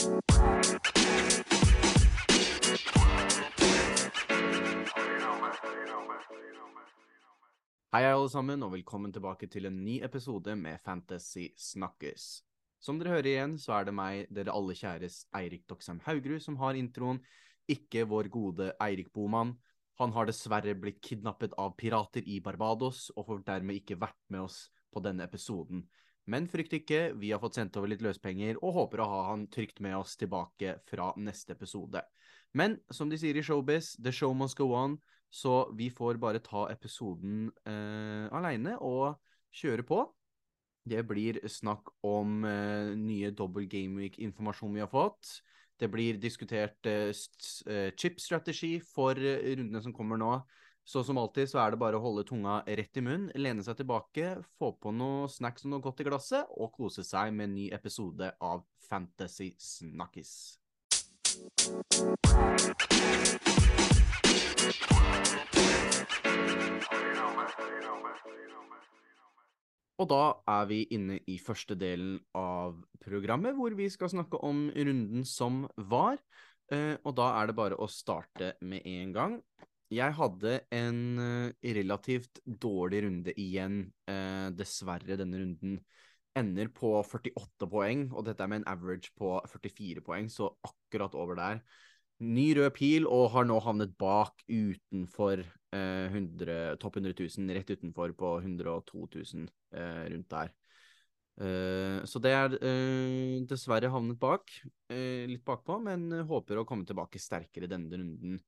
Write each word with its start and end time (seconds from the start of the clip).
Hei, 0.00 0.08
alle 8.08 8.30
sammen, 8.32 8.62
og 8.64 8.72
velkommen 8.72 9.12
tilbake 9.12 9.44
til 9.52 9.68
en 9.68 9.76
ny 9.84 9.98
episode 10.00 10.54
med 10.56 10.80
Fantasy 10.86 11.50
Snakkes. 11.52 12.40
Som 12.80 12.96
dere 12.96 13.12
hører 13.12 13.28
igjen, 13.28 13.58
så 13.60 13.76
er 13.76 13.90
det 13.90 13.94
meg, 13.98 14.24
dere 14.32 14.56
alle 14.56 14.72
kjæres 14.72 15.26
Eirik 15.36 15.68
Doksheim 15.68 16.00
Haugerud, 16.06 16.40
som 16.40 16.56
har 16.64 16.80
introen, 16.80 17.20
ikke 17.68 18.08
vår 18.08 18.32
gode 18.32 18.72
Eirik 18.80 19.12
Boman. 19.12 19.52
Han 20.00 20.16
har 20.16 20.32
dessverre 20.32 20.72
blitt 20.80 21.04
kidnappet 21.04 21.52
av 21.60 21.76
pirater 21.76 22.24
i 22.24 22.40
Barbados, 22.40 23.10
og 23.20 23.28
får 23.28 23.44
dermed 23.52 23.84
ikke 23.84 24.00
vært 24.00 24.22
med 24.32 24.48
oss 24.48 24.70
på 24.88 25.04
denne 25.04 25.28
episoden. 25.28 25.84
Men 26.30 26.46
frykt 26.50 26.74
ikke, 26.76 27.00
vi 27.18 27.32
har 27.34 27.40
fått 27.42 27.58
sendt 27.58 27.76
over 27.80 27.90
litt 27.90 28.04
løspenger, 28.04 28.60
og 28.62 28.76
håper 28.76 29.02
å 29.02 29.08
ha 29.10 29.22
han 29.32 29.48
trygt 29.50 29.80
med 29.82 29.96
oss 29.98 30.14
tilbake 30.20 30.76
fra 30.86 31.10
neste 31.18 31.56
episode. 31.56 32.02
Men 32.54 32.76
som 32.90 33.10
de 33.10 33.18
sier 33.18 33.38
i 33.38 33.42
Showbiz, 33.46 33.96
the 34.02 34.12
show 34.14 34.34
must 34.34 34.58
go 34.58 34.70
on. 34.76 34.98
Så 35.30 35.70
vi 35.78 35.86
får 35.94 36.18
bare 36.18 36.42
ta 36.42 36.64
episoden 36.72 37.50
eh, 37.62 38.26
aleine 38.34 38.74
og 38.82 39.20
kjøre 39.54 39.84
på. 39.86 40.02
Det 40.90 41.04
blir 41.06 41.38
snakk 41.46 41.92
om 42.06 42.42
eh, 42.48 42.90
nye 42.98 43.30
double 43.36 43.68
game 43.70 44.02
week-informasjon 44.02 44.74
vi 44.74 44.82
har 44.82 44.90
fått. 44.90 45.36
Det 45.80 45.88
blir 45.88 46.18
diskutert 46.20 46.86
eh, 46.90 47.12
eh 47.70 47.92
chip-strategi 47.94 48.80
for 48.82 49.14
eh, 49.14 49.54
rundene 49.54 49.82
som 49.84 49.94
kommer 49.94 50.18
nå. 50.18 50.32
Så 50.84 51.02
som 51.04 51.18
alltid 51.20 51.50
så 51.50 51.60
er 51.62 51.72
det 51.72 51.80
bare 51.80 51.98
å 51.98 52.02
holde 52.02 52.24
tunga 52.26 52.60
rett 52.66 52.96
i 52.96 53.04
munnen, 53.04 53.30
lene 53.38 53.62
seg 53.62 53.78
tilbake, 53.78 54.32
få 54.58 54.72
på 54.80 54.92
noe 54.96 55.28
snacks 55.30 55.66
og 55.66 55.74
noe 55.74 55.84
godt 55.84 56.02
i 56.02 56.08
glasset, 56.08 56.50
og 56.56 56.72
kose 56.74 57.04
seg 57.06 57.34
med 57.36 57.50
en 57.50 57.56
ny 57.58 57.68
episode 57.76 58.32
av 58.40 58.64
Fantasy 58.88 59.52
Snakkis. 59.60 60.58
Og 70.00 70.08
da 70.08 70.22
er 70.48 70.68
vi 70.70 70.84
inne 70.96 71.18
i 71.28 71.36
første 71.36 71.76
delen 71.76 72.16
av 72.32 72.78
programmet, 73.04 73.52
hvor 73.58 73.74
vi 73.76 73.90
skal 73.92 74.08
snakke 74.08 74.40
om 74.48 74.70
runden 74.72 75.26
som 75.28 75.66
var. 75.76 76.16
Eh, 76.72 76.96
og 77.04 77.12
da 77.18 77.34
er 77.36 77.50
det 77.50 77.58
bare 77.58 77.76
å 77.76 77.88
starte 77.90 78.54
med 78.64 78.86
en 78.88 79.12
gang. 79.12 79.36
Jeg 79.90 80.14
hadde 80.14 80.52
en 80.70 80.98
eh, 81.18 81.72
relativt 81.74 82.38
dårlig 82.46 83.02
runde 83.08 83.34
igjen, 83.34 83.80
eh, 84.06 84.48
dessverre, 84.54 85.16
denne 85.18 85.40
runden. 85.40 85.80
Ender 86.38 86.70
på 86.70 86.92
48 87.02 87.66
poeng, 87.70 88.04
og 88.14 88.28
dette 88.28 88.44
er 88.44 88.52
med 88.52 88.62
en 88.62 88.68
average 88.70 89.10
på 89.18 89.32
44 89.50 90.04
poeng, 90.06 90.30
så 90.30 90.52
akkurat 90.62 91.16
over 91.18 91.40
der. 91.40 91.62
Ny 92.22 92.52
rød 92.60 92.70
pil, 92.76 93.08
og 93.10 93.32
har 93.34 93.48
nå 93.48 93.58
havnet 93.64 93.96
bak 93.98 94.44
utenfor 94.46 95.42
eh, 95.42 96.06
100, 96.06 96.78
topp 96.78 97.00
100 97.00 97.18
000, 97.18 97.50
rett 97.58 97.74
utenfor 97.74 98.14
på 98.14 98.32
102 98.44 99.08
000 99.16 99.50
eh, 99.74 100.06
rundt 100.14 100.30
der. 100.30 100.54
Eh, 101.40 101.98
så 102.06 102.22
det 102.22 102.36
er 102.36 102.58
eh, 102.62 103.42
dessverre 103.48 103.90
havnet 103.90 104.22
bak, 104.22 104.54
eh, 104.92 105.26
litt 105.26 105.42
bakpå, 105.42 105.82
men 105.82 106.12
håper 106.30 106.60
å 106.60 106.68
komme 106.68 106.86
tilbake 106.86 107.18
sterkere 107.18 107.66
denne 107.70 107.90
runden. 107.90 108.38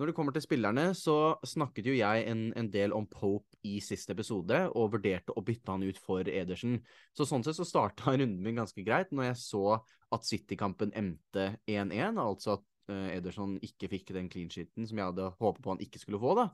Når 0.00 0.08
det 0.08 0.16
kommer 0.16 0.32
til 0.32 0.44
spillerne, 0.46 0.86
så 0.96 1.36
snakket 1.44 1.90
jo 1.90 1.98
jeg 1.98 2.24
en, 2.30 2.46
en, 2.56 2.70
del 2.72 2.94
om 2.96 3.04
Pope 3.04 3.58
i 3.68 3.76
siste 3.84 4.14
episode, 4.16 4.62
og 4.72 4.94
vurderte 4.94 5.36
å 5.36 5.44
bytte 5.44 5.74
han 5.74 5.84
ut 5.84 6.00
for 6.00 6.24
Edersen. 6.24 6.78
Så 7.12 7.28
sånn 7.28 7.44
sett 7.44 7.58
så 7.58 7.68
starta 7.68 8.10
runden 8.16 8.40
min 8.40 8.62
ganske 8.62 8.84
greit 8.86 9.12
når 9.12 9.30
jeg 9.30 9.42
så 9.44 9.64
at 10.10 10.26
City-kampen 10.26 10.96
endte 10.96 11.52
1-1, 11.68 12.16
altså 12.18 12.56
at 12.56 12.64
Eh, 12.90 13.16
Ederson 13.16 13.56
ikke 13.64 13.90
fikk 13.92 14.12
den 14.16 14.28
clean 14.32 14.50
sheeten 14.52 14.86
som 14.88 14.98
jeg 14.98 15.10
hadde 15.12 15.30
håpet 15.38 15.64
på 15.64 15.74
han 15.74 15.82
ikke 15.84 16.02
skulle 16.02 16.20
få. 16.22 16.34
da. 16.38 16.48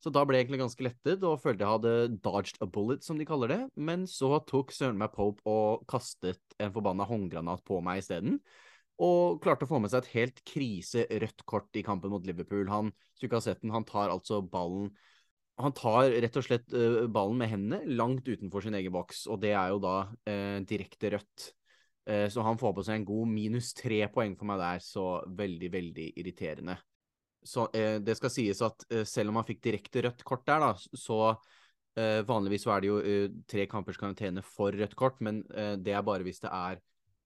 Så 0.00 0.12
da 0.14 0.22
ble 0.24 0.38
jeg 0.38 0.46
egentlig 0.46 0.62
ganske 0.62 0.86
lettet 0.86 1.26
og 1.28 1.40
følte 1.42 1.66
jeg 1.66 1.74
hadde 1.74 2.20
dodged 2.24 2.60
a 2.64 2.68
bullet, 2.70 3.04
som 3.04 3.20
de 3.20 3.28
kaller 3.28 3.52
det. 3.52 3.60
Men 3.76 4.06
så 4.10 4.38
tok 4.48 4.72
søren 4.74 5.00
meg 5.00 5.12
Pope 5.16 5.44
og 5.48 5.84
kastet 5.90 6.40
en 6.60 6.72
forbanna 6.74 7.06
håndgranat 7.08 7.64
på 7.66 7.80
meg 7.84 8.04
isteden. 8.04 8.38
Og 9.00 9.38
klarte 9.44 9.64
å 9.64 9.70
få 9.70 9.80
med 9.80 9.92
seg 9.92 10.04
et 10.04 10.14
helt 10.18 10.42
krise 10.44 11.06
rødt 11.08 11.46
kort 11.48 11.76
i 11.78 11.84
kampen 11.86 12.12
mot 12.12 12.26
Liverpool. 12.26 12.66
Han, 12.68 12.90
hvis 12.92 13.22
du 13.22 13.28
ikke 13.28 13.38
har 13.40 13.46
sett 13.46 13.62
den, 13.64 13.72
han 13.72 13.88
tar 13.88 14.12
altså 14.12 14.42
ballen 14.44 14.90
han 15.60 15.74
tar 15.76 16.08
rett 16.24 16.36
og 16.40 16.44
slett 16.46 16.70
uh, 16.72 17.04
ballen 17.12 17.36
med 17.36 17.50
hendene 17.50 17.96
langt 17.98 18.24
utenfor 18.24 18.64
sin 18.64 18.78
egen 18.78 18.94
boks, 18.94 19.26
og 19.28 19.42
det 19.42 19.50
er 19.52 19.74
jo 19.74 19.80
da 19.84 19.96
uh, 20.08 20.60
direkte 20.64 21.10
rødt. 21.12 21.50
Eh, 22.10 22.28
så 22.28 22.42
han 22.42 22.58
får 22.58 22.72
på 22.74 22.84
seg 22.86 22.98
en 22.98 23.08
god 23.08 23.28
minus 23.30 23.74
tre 23.76 24.00
poeng 24.12 24.32
for 24.38 24.48
meg 24.48 24.60
der, 24.60 24.82
så 24.82 25.06
veldig, 25.36 25.68
veldig 25.72 26.06
irriterende. 26.18 26.76
Så 27.46 27.68
eh, 27.76 27.98
det 28.04 28.16
skal 28.18 28.32
sies 28.32 28.60
at 28.64 28.84
eh, 28.90 29.04
selv 29.08 29.32
om 29.32 29.40
han 29.40 29.46
fikk 29.48 29.62
direkte 29.64 30.04
rødt 30.06 30.24
kort 30.26 30.46
der, 30.48 30.64
da, 30.64 30.72
så 30.76 31.20
eh, 31.96 32.20
vanligvis 32.26 32.66
så 32.66 32.74
er 32.74 32.82
det 32.82 32.90
jo 32.90 32.98
eh, 33.00 33.36
tre 33.48 33.66
kampers 33.70 34.00
karantene 34.00 34.44
for 34.44 34.74
rødt 34.76 34.96
kort, 34.98 35.20
men 35.24 35.42
eh, 35.54 35.76
det 35.80 35.94
er 35.96 36.06
bare 36.06 36.26
hvis 36.26 36.42
det 36.42 36.50
er 36.50 36.80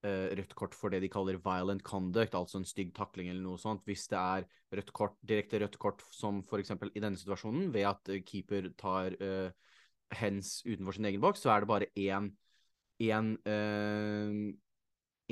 rødt 0.04 0.54
kort 0.58 0.74
for 0.76 0.92
det 0.92 1.00
de 1.00 1.08
kaller 1.08 1.38
violent 1.40 1.82
conduct, 1.86 2.34
altså 2.36 2.60
en 2.60 2.68
stygg 2.68 2.90
takling 2.96 3.30
eller 3.32 3.42
noe 3.42 3.60
sånt. 3.60 3.84
Hvis 3.88 4.06
det 4.12 4.18
er 4.20 4.48
rødt 4.76 4.92
kort, 4.96 5.16
direkte 5.24 5.62
rødt 5.62 5.78
kort 5.80 6.04
som 6.12 6.42
f.eks. 6.44 6.74
i 6.92 7.02
denne 7.02 7.20
situasjonen, 7.20 7.70
ved 7.74 7.88
at 7.88 8.12
keeper 8.28 8.68
tar 8.80 9.16
hands 10.14 10.58
utenfor 10.66 10.98
sin 10.98 11.08
egen 11.08 11.24
boks, 11.24 11.42
så 11.44 11.54
er 11.54 11.64
det 11.64 11.70
bare 11.72 11.90
én 11.96 12.34
én 13.02 13.32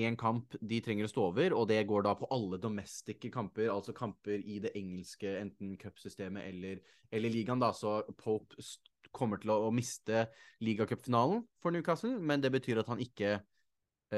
én 0.00 0.16
kamp 0.16 0.55
de 0.61 0.81
trenger 0.81 1.05
å 1.06 1.11
stå 1.11 1.25
over, 1.28 1.55
og 1.56 1.66
det 1.69 1.82
går 1.88 2.06
da 2.06 2.15
på 2.16 2.28
alle 2.32 2.59
domestiske 2.61 3.28
kamper, 3.32 3.69
altså 3.72 3.93
kamper 3.97 4.41
i 4.41 4.59
det 4.65 4.72
engelske, 4.78 5.28
enten 5.41 5.77
cupsystemet 5.81 6.49
eller, 6.49 6.81
eller 7.12 7.32
ligaen, 7.32 7.61
da. 7.61 7.72
Så 7.77 8.00
Pope 8.16 8.56
kommer 9.12 9.41
til 9.43 9.53
å, 9.53 9.59
å 9.69 9.75
miste 9.75 10.27
ligacupfinalen 10.65 11.44
for 11.61 11.75
Newcastle, 11.75 12.16
men 12.19 12.41
det 12.41 12.53
betyr 12.55 12.81
at 12.81 12.88
han 12.88 13.03
ikke 13.05 13.34
eh, 13.37 13.43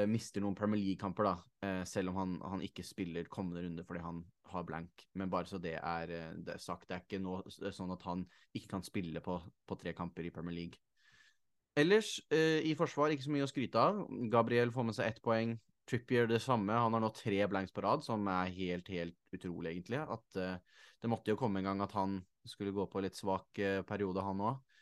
mister 0.03 0.43
noen 0.43 0.57
Premier 0.57 0.81
League-kamper, 0.81 1.27
da, 1.29 1.35
eh, 1.63 1.83
selv 1.87 2.11
om 2.11 2.17
han, 2.19 2.33
han, 2.43 2.63
ikke 2.65 2.83
spiller 2.83 3.29
kommende 3.31 3.63
runde 3.63 3.85
fordi 3.87 4.01
han 4.03 4.23
har 4.51 4.65
blank. 4.67 5.05
Men 5.15 5.31
bare 5.31 5.47
så 5.49 5.59
det 5.61 5.77
er, 5.79 6.11
eh, 6.11 6.33
det 6.35 6.55
er 6.55 6.63
sagt, 6.63 6.89
det 6.89 6.97
er 6.97 7.05
ikke 7.05 7.21
noe, 7.23 7.43
er 7.47 7.75
sånn 7.75 7.93
at 7.95 8.03
han 8.07 8.25
ikke 8.55 8.73
kan 8.75 8.83
spille 8.85 9.23
på, 9.23 9.37
på 9.39 9.79
tre 9.79 9.95
kamper 9.95 10.27
i 10.27 10.33
Premier 10.35 10.57
League. 10.57 10.81
Ellers, 11.75 12.17
eh, 12.31 12.61
i 12.63 12.75
forsvar, 12.79 13.11
ikke 13.11 13.27
så 13.27 13.33
mye 13.35 13.45
å 13.47 13.51
skryte 13.51 13.79
av. 13.79 14.03
Gabriel 14.31 14.71
får 14.71 14.87
med 14.87 14.95
seg 14.95 15.09
ett 15.11 15.23
poeng. 15.23 15.57
Trippier 15.85 16.27
det 16.27 16.39
samme. 16.41 16.73
Han 16.73 16.95
har 16.95 17.03
nå 17.03 17.11
tre 17.13 17.41
blanks 17.51 17.73
på 17.75 17.83
rad, 17.83 18.03
som 18.05 18.23
er 18.31 18.53
helt, 18.55 18.87
helt 18.89 19.35
utrolig, 19.35 19.73
egentlig. 19.73 19.99
At 20.01 20.39
uh, 20.39 20.55
Det 21.03 21.11
måtte 21.11 21.29
jo 21.29 21.37
komme 21.37 21.59
en 21.59 21.67
gang 21.67 21.83
at 21.83 21.91
han 21.93 22.15
skulle 22.47 22.73
gå 22.73 22.87
på 22.89 23.03
litt 23.03 23.19
svak 23.19 23.59
uh, 23.59 23.83
periode, 23.85 24.23
han 24.23 24.41
òg. 24.41 24.74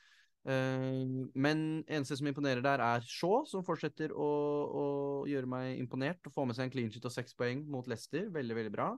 Uh, 0.44 0.52
eh, 0.52 1.14
men 1.40 1.62
eneste 1.88 2.18
som 2.20 2.28
imponerer 2.28 2.64
der, 2.66 2.84
er 2.84 3.06
Shaw, 3.08 3.44
som 3.48 3.64
fortsetter 3.64 4.12
å, 4.12 4.30
å, 4.68 4.86
gjøre 5.30 5.50
meg 5.50 5.80
imponert. 5.80 6.32
Få 6.34 6.48
med 6.48 6.58
seg 6.58 6.68
en 6.68 6.74
clean 6.74 6.92
sheet 6.92 7.08
og 7.08 7.16
seks 7.16 7.38
poeng 7.38 7.64
mot 7.72 7.88
Leicester. 7.88 8.28
Veldig, 8.34 8.58
veldig 8.60 8.74
bra. 8.74 8.92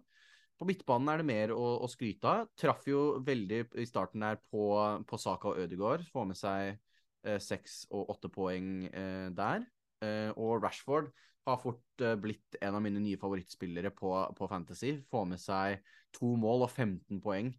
På 0.56 0.66
midtbanen 0.68 1.12
er 1.12 1.20
det 1.20 1.28
mer 1.28 1.52
å, 1.54 1.64
å 1.84 1.92
skryte 1.92 2.32
av. 2.32 2.50
Traff 2.58 2.88
jo 2.88 3.20
veldig 3.28 3.66
i 3.82 3.86
starten 3.90 4.24
der 4.24 4.40
på, 4.50 4.66
på 5.06 5.20
Saka 5.20 5.52
og 5.52 5.62
Ødegaard. 5.66 6.06
Få 6.14 6.24
med 6.30 6.40
seg 6.40 6.78
Eh, 7.26 7.42
og 7.90 8.10
åtte 8.14 8.30
poeng 8.30 8.86
eh, 8.86 9.30
der. 9.34 9.66
Eh, 10.06 10.30
og 10.38 10.62
Rashford 10.64 11.10
har 11.46 11.62
fort 11.62 12.04
blitt 12.22 12.58
en 12.62 12.78
av 12.78 12.82
mine 12.82 13.02
nye 13.02 13.20
favorittspillere 13.22 13.92
på, 13.94 14.12
på 14.38 14.48
Fantasy. 14.50 14.96
Får 15.10 15.26
med 15.30 15.42
seg 15.42 15.82
to 16.16 16.34
mål 16.38 16.66
og 16.66 16.72
15 16.72 17.22
poeng. 17.22 17.54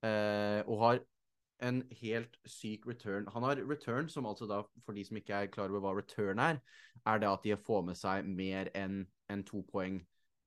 og 0.00 0.76
har 0.80 1.00
en 1.62 1.82
helt 2.00 2.36
syk 2.48 2.86
return. 2.88 3.28
Han 3.34 3.44
har 3.44 3.60
return, 3.68 4.08
som 4.08 4.26
altså 4.26 4.48
da, 4.48 4.62
for 4.84 4.96
de 4.96 5.04
som 5.04 5.18
ikke 5.20 5.34
er 5.34 5.52
klar 5.52 5.72
over 5.72 5.84
hva 5.84 5.94
return 5.98 6.40
er, 6.42 6.60
er 7.06 7.20
det 7.20 7.28
at 7.30 7.44
de 7.44 7.56
får 7.56 7.84
med 7.88 7.98
seg 7.98 8.28
mer 8.28 8.70
enn 8.76 9.02
en 9.32 9.44
to 9.46 9.62
poeng. 9.68 10.00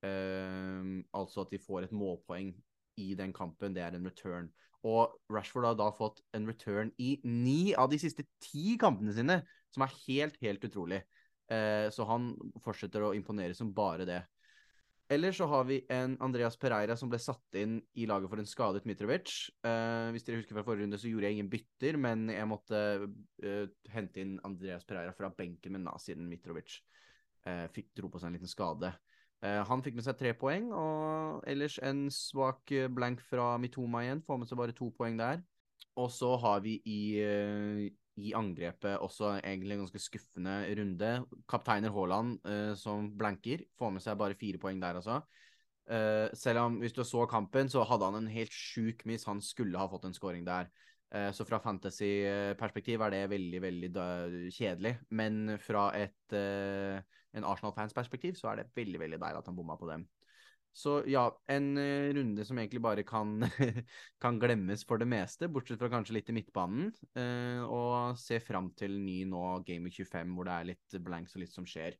Uh, 0.04 1.00
altså 1.16 1.46
at 1.46 1.54
de 1.54 1.62
får 1.64 1.86
et 1.88 1.96
målpoeng 1.96 2.52
i 3.00 3.14
den 3.18 3.34
kampen. 3.34 3.76
Det 3.76 3.84
er 3.84 3.96
en 3.96 4.08
return. 4.10 4.50
Og 4.84 5.14
Rashford 5.32 5.70
har 5.70 5.78
da 5.80 5.88
fått 5.96 6.20
en 6.36 6.48
return 6.50 6.92
i 7.00 7.16
ni 7.24 7.74
av 7.80 7.92
de 7.92 8.00
siste 8.02 8.26
ti 8.44 8.76
kampene 8.80 9.14
sine, 9.16 9.40
som 9.72 9.86
er 9.86 9.96
helt, 10.04 10.36
helt 10.44 10.66
utrolig. 10.68 11.04
Uh, 11.52 11.88
så 11.94 12.08
han 12.10 12.34
fortsetter 12.64 13.06
å 13.06 13.14
imponere 13.16 13.56
som 13.58 13.72
bare 13.76 14.08
det. 14.10 14.22
Ellers 15.12 15.38
så 15.38 15.46
har 15.52 15.66
vi 15.68 15.82
en 15.92 16.16
Andreas 16.24 16.56
Pereira 16.58 16.96
som 16.98 17.10
ble 17.12 17.20
satt 17.20 17.58
inn 17.60 17.76
i 18.00 18.06
laget 18.10 18.32
for 18.32 18.40
en 18.40 18.48
skadet 18.48 18.86
Mitrovic. 18.88 19.34
Uh, 19.66 20.10
hvis 20.16 20.24
dere 20.26 20.40
husker 20.40 20.56
fra 20.56 20.64
forrige 20.66 20.88
runde, 20.88 21.00
så 21.00 21.12
gjorde 21.12 21.28
jeg 21.28 21.38
ingen 21.38 21.50
bytter, 21.52 22.00
men 22.00 22.30
jeg 22.32 22.50
måtte 22.50 22.80
uh, 23.44 23.66
hente 23.94 24.24
inn 24.24 24.38
Andreas 24.48 24.88
Pereira 24.88 25.14
fra 25.18 25.30
benken 25.36 25.76
med 25.76 25.90
siden 26.02 26.30
Mitrovic 26.32 26.80
uh, 27.50 27.68
fikk, 27.76 27.92
dro 28.00 28.10
på 28.14 28.22
seg 28.22 28.32
en 28.32 28.40
liten 28.40 28.52
skade. 28.52 28.94
Han 29.44 29.82
fikk 29.84 29.98
med 29.98 30.06
seg 30.06 30.16
tre 30.16 30.30
poeng, 30.40 30.70
og 30.72 31.42
ellers 31.52 31.74
en 31.84 32.06
svak 32.08 32.72
blank 32.96 33.20
fra 33.28 33.58
Mitoma 33.60 34.06
igjen. 34.06 34.22
Får 34.24 34.38
med 34.40 34.48
seg 34.48 34.56
bare 34.56 34.76
to 34.78 34.88
poeng 34.96 35.18
der. 35.20 35.42
Og 36.00 36.08
så 36.16 36.30
har 36.40 36.62
vi 36.64 36.78
i, 36.88 37.02
i 38.22 38.34
angrepet 38.38 39.02
også 39.02 39.38
egentlig 39.40 39.78
en 39.78 39.86
ganske 39.86 40.02
skuffende 40.02 40.58
runde. 40.78 41.14
Kapteiner 41.50 41.94
Haaland, 41.96 42.38
uh, 42.46 42.74
som 42.78 43.10
blanker, 43.18 43.66
får 43.80 43.96
med 43.96 44.06
seg 44.06 44.20
bare 44.20 44.38
fire 44.38 44.62
poeng 44.62 44.82
der, 44.84 45.02
altså. 45.02 45.22
Uh, 45.84 46.30
selv 46.38 46.64
om 46.64 46.80
hvis 46.80 46.96
du 46.96 47.04
så 47.04 47.26
kampen, 47.28 47.68
så 47.70 47.84
hadde 47.84 48.08
han 48.08 48.22
en 48.22 48.32
helt 48.32 48.54
sjuk 48.54 49.04
miss. 49.10 49.28
Han 49.28 49.42
skulle 49.44 49.80
ha 49.80 49.90
fått 49.92 50.08
en 50.08 50.16
scoring 50.16 50.46
der. 50.48 50.70
Uh, 51.14 51.30
så 51.36 51.46
fra 51.46 51.60
fantasy-perspektiv 51.62 53.04
er 53.06 53.14
det 53.14 53.24
veldig, 53.30 53.62
veldig 53.62 53.92
kjedelig. 54.54 54.96
Men 55.14 55.60
fra 55.62 55.92
et, 55.98 56.34
uh, 56.34 56.98
en 57.38 57.46
Arsenal-fans 57.46 57.94
perspektiv 57.94 58.40
så 58.40 58.50
er 58.50 58.62
det 58.62 58.72
veldig, 58.76 59.02
veldig 59.04 59.20
deilig 59.22 59.42
at 59.44 59.50
han 59.52 59.58
bomma 59.58 59.78
på 59.78 59.92
dem. 59.92 60.08
Så 60.74 61.04
ja, 61.06 61.28
en 61.54 61.76
uh, 61.78 62.10
runde 62.18 62.46
som 62.48 62.58
egentlig 62.58 62.82
bare 62.82 63.06
kan, 63.06 63.46
kan, 64.24 64.40
glemmes 64.42 64.88
for 64.90 64.98
det 64.98 65.10
meste, 65.12 65.52
bortsett 65.54 65.78
fra 65.84 65.92
kanskje 65.94 66.18
litt 66.18 66.34
i 66.34 66.38
midtbanen. 66.40 66.90
Og 67.68 67.83
se 68.20 68.40
fram 68.44 68.72
til 68.78 68.96
ny 69.02 69.24
nå, 69.30 69.44
Game 69.68 69.92
25, 69.92 70.34
hvor 70.36 70.50
det 70.50 70.56
er 70.56 70.72
litt 70.74 70.98
blanks 71.06 71.38
og 71.38 71.44
litt 71.44 71.56
som 71.56 71.68
skjer. 71.68 71.98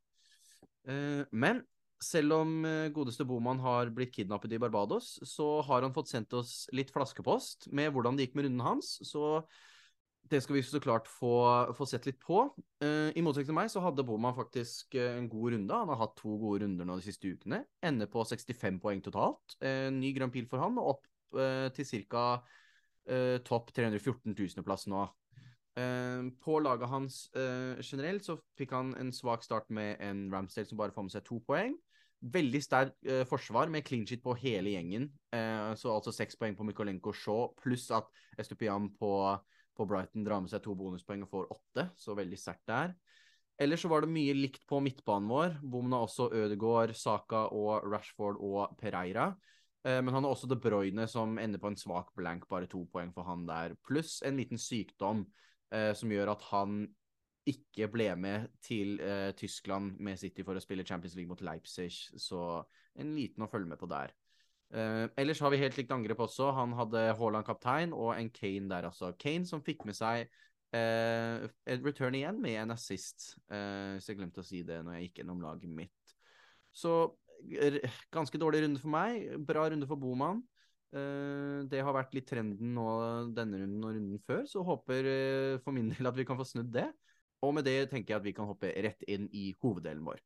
Uh, 0.88 1.22
men 1.32 1.62
selv 2.04 2.34
om 2.36 2.66
godeste 2.92 3.24
Boman 3.24 3.62
har 3.62 3.88
blitt 3.94 4.12
kidnappet 4.12 4.52
i 4.52 4.58
Barbados, 4.60 5.14
så 5.24 5.62
har 5.64 5.86
han 5.86 5.94
fått 5.94 6.10
sendt 6.10 6.34
oss 6.36 6.66
litt 6.74 6.90
flaskepost 6.92 7.70
med 7.72 7.94
hvordan 7.94 8.18
det 8.18 8.26
gikk 8.26 8.34
med 8.36 8.48
runden 8.48 8.66
hans. 8.66 8.98
Så 9.08 9.38
det 10.30 10.40
skal 10.40 10.56
vi 10.56 10.62
så 10.64 10.80
klart 10.80 11.08
få, 11.10 11.34
få 11.76 11.86
sett 11.88 12.06
litt 12.08 12.20
på. 12.22 12.46
Uh, 12.82 13.10
I 13.12 13.22
motsetning 13.24 13.50
til 13.50 13.58
meg 13.58 13.72
så 13.72 13.82
hadde 13.84 14.06
Boman 14.06 14.36
faktisk 14.36 14.96
en 15.00 15.28
god 15.32 15.54
runde. 15.54 15.80
Han 15.80 15.92
har 15.92 16.00
hatt 16.00 16.14
to 16.20 16.36
gode 16.40 16.64
runder 16.64 16.88
nå 16.88 16.96
de 17.00 17.06
siste 17.06 17.28
ukene. 17.28 17.60
Ender 17.84 18.08
på 18.10 18.24
65 18.24 18.80
poeng 18.82 19.02
totalt. 19.04 19.56
Uh, 19.60 19.90
ny 19.92 20.14
Grand 20.16 20.32
Pil 20.32 20.48
for 20.50 20.64
han, 20.64 20.80
og 20.80 20.96
opp 20.96 21.10
til 21.74 22.04
ca. 22.12 22.24
topp 23.42 23.72
314 23.74 24.36
000.-plass 24.38 24.84
nå. 24.86 25.00
På 25.74 26.58
laget 26.62 26.86
hans 26.86 27.16
generelt 27.34 28.22
så 28.22 28.36
fikk 28.54 28.70
han 28.76 28.92
en 28.94 29.08
svak 29.10 29.42
start 29.42 29.66
med 29.74 29.96
en 29.98 30.28
Ramsdale 30.30 30.68
som 30.68 30.78
bare 30.78 30.94
får 30.94 31.08
med 31.08 31.14
seg 31.16 31.24
to 31.26 31.40
poeng. 31.42 31.74
Veldig 32.34 32.60
sterk 32.62 33.08
forsvar 33.26 33.72
med 33.74 33.82
clean 33.82 34.06
sheet 34.06 34.22
på 34.22 34.36
hele 34.38 34.76
gjengen. 34.76 35.08
så 35.74 35.96
altså 35.96 36.14
seks 36.14 36.38
poeng 36.38 36.54
på 36.54 36.68
Mykolenko 36.68 37.10
Shaw, 37.10 37.48
pluss 37.58 37.88
at 37.90 38.06
Estupian 38.38 38.86
på 39.00 39.10
på 39.76 39.86
Brighton 39.90 40.24
drar 40.24 40.42
med 40.42 40.52
seg 40.52 40.62
to 40.64 40.74
bonuspoeng 40.78 41.24
og 41.26 41.32
får 41.32 41.50
åtte, 41.54 41.88
så 41.98 42.16
veldig 42.16 42.38
sterkt 42.38 42.66
der. 42.70 42.94
Ellers 43.60 43.84
så 43.84 43.90
var 43.90 44.02
det 44.02 44.10
mye 44.14 44.34
likt 44.34 44.64
på 44.70 44.80
midtbanen 44.82 45.30
vår. 45.30 45.58
Bommen 45.62 45.94
har 45.94 46.06
også 46.06 46.30
Ødegaard, 46.34 46.94
Saka 46.98 47.44
og 47.54 47.86
Rashford 47.86 48.40
og 48.42 48.74
Pereira. 48.80 49.28
Eh, 49.86 50.00
men 50.02 50.14
han 50.14 50.26
har 50.26 50.34
også 50.34 50.50
De 50.50 50.58
Bruyne, 50.58 51.06
som 51.10 51.38
ender 51.38 51.62
på 51.62 51.70
en 51.70 51.78
svak 51.78 52.10
blank, 52.18 52.48
bare 52.50 52.70
to 52.70 52.82
poeng 52.90 53.12
for 53.14 53.26
han 53.28 53.46
der. 53.46 53.76
Pluss 53.86 54.20
en 54.26 54.40
liten 54.40 54.58
sykdom 54.58 55.22
eh, 55.22 55.52
som 55.70 56.12
gjør 56.12 56.30
at 56.30 56.42
han 56.52 56.84
ikke 57.48 57.88
ble 57.92 58.08
med 58.16 58.48
til 58.64 58.98
eh, 59.04 59.30
Tyskland 59.36 59.98
med 60.02 60.18
City 60.20 60.44
for 60.46 60.56
å 60.56 60.62
spille 60.62 60.86
Champions 60.86 61.16
League 61.18 61.30
mot 61.30 61.42
Leipzig, 61.44 61.90
så 62.20 62.62
en 63.00 63.12
liten 63.16 63.44
å 63.44 63.50
følge 63.50 63.68
med 63.68 63.80
på 63.80 63.88
der. 63.90 64.14
Uh, 64.74 65.06
ellers 65.20 65.38
har 65.44 65.52
vi 65.52 65.60
helt 65.60 65.76
likt 65.78 65.92
angrep 65.94 66.24
også. 66.24 66.48
Han 66.56 66.72
hadde 66.74 67.02
Haaland 67.18 67.46
kaptein 67.46 67.92
og 67.94 68.14
en 68.16 68.30
Kane 68.34 68.70
der, 68.70 68.88
altså. 68.88 69.12
Kane 69.20 69.46
som 69.46 69.62
fikk 69.62 69.84
med 69.86 69.94
seg 69.94 70.24
uh, 70.74 71.44
en 71.44 71.84
return 71.84 72.16
igjen 72.18 72.40
med 72.42 72.56
en 72.62 72.74
assist. 72.74 73.34
Uh, 73.52 74.00
så 74.00 74.10
jeg 74.10 74.22
glemte 74.22 74.42
å 74.42 74.46
si 74.46 74.64
det 74.66 74.80
når 74.82 74.96
jeg 74.96 75.08
gikk 75.08 75.20
gjennom 75.20 75.44
laget 75.44 75.70
mitt. 75.70 76.16
Så 76.74 77.12
ganske 78.14 78.40
dårlig 78.40 78.64
runde 78.64 78.80
for 78.80 78.90
meg. 78.94 79.28
Bra 79.46 79.68
runde 79.68 79.86
for 79.86 80.00
Boman. 80.00 80.40
Det 80.94 81.80
har 81.82 81.96
vært 81.96 82.14
litt 82.14 82.28
trenden 82.30 82.74
nå 82.76 82.86
denne 83.34 83.58
runden 83.62 83.82
og 83.82 83.96
runden 83.96 84.20
før, 84.28 84.44
så 84.46 84.62
håper 84.66 85.08
for 85.64 85.74
min 85.74 85.90
del 85.94 86.10
at 86.10 86.18
vi 86.18 86.26
kan 86.28 86.38
få 86.38 86.46
snudd 86.48 86.70
det. 86.74 86.86
Og 87.44 87.52
med 87.56 87.66
det 87.66 87.90
tenker 87.90 88.14
jeg 88.14 88.20
at 88.22 88.28
vi 88.28 88.36
kan 88.36 88.48
hoppe 88.48 88.70
rett 88.86 89.04
inn 89.10 89.26
i 89.34 89.50
hoveddelen 89.60 90.06
vår. 90.06 90.22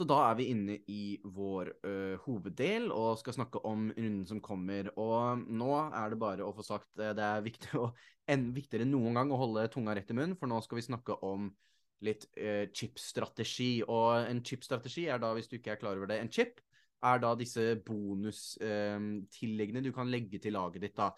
Så 0.00 0.06
da 0.08 0.16
er 0.30 0.36
vi 0.38 0.46
inne 0.48 0.78
i 0.88 1.18
vår 1.28 1.68
ø, 1.84 1.90
hoveddel 2.24 2.86
og 2.88 3.18
skal 3.20 3.34
snakke 3.36 3.60
om 3.68 3.90
runden 3.92 4.22
som 4.24 4.40
kommer. 4.40 4.88
Og 4.96 5.42
nå 5.44 5.74
er 5.76 6.14
det 6.14 6.18
bare 6.22 6.46
å 6.46 6.54
få 6.56 6.64
sagt 6.64 6.88
uh, 6.96 7.10
det 7.18 7.26
er 7.26 7.44
viktig 7.44 7.74
å, 7.76 7.90
en, 8.32 8.46
viktigere 8.56 8.86
enn 8.86 8.96
noen 8.96 9.20
gang 9.20 9.28
å 9.28 9.42
holde 9.42 9.66
tunga 9.74 9.92
rett 9.98 10.08
i 10.08 10.16
munnen, 10.16 10.38
for 10.40 10.48
nå 10.48 10.62
skal 10.64 10.80
vi 10.80 10.86
snakke 10.88 11.18
om 11.28 11.52
litt 12.00 12.24
uh, 12.40 12.64
chip-strategi. 12.72 13.84
Og 13.84 14.24
en 14.24 14.40
chip-strategi 14.40 15.04
er 15.12 15.20
da, 15.20 15.34
hvis 15.36 15.52
du 15.52 15.60
ikke 15.60 15.76
er 15.76 15.84
klar 15.84 16.00
over 16.00 16.08
det, 16.08 16.22
en 16.24 16.32
chip 16.32 16.64
er 17.04 17.20
da 17.20 17.36
disse 17.36 17.76
bonustilleggene 17.84 19.84
du 19.84 19.92
kan 19.92 20.08
legge 20.08 20.40
til 20.40 20.56
laget 20.56 20.88
ditt. 20.88 20.96
da. 20.96 21.12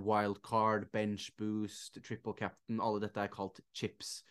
wildcard, 0.00 0.88
bench 0.92 1.34
boost, 1.36 2.00
triple 2.00 2.32
captain, 2.38 2.80
alle 2.80 3.04
dette 3.04 3.20
er 3.20 3.28
kalt 3.28 3.60
chips. 3.76 4.22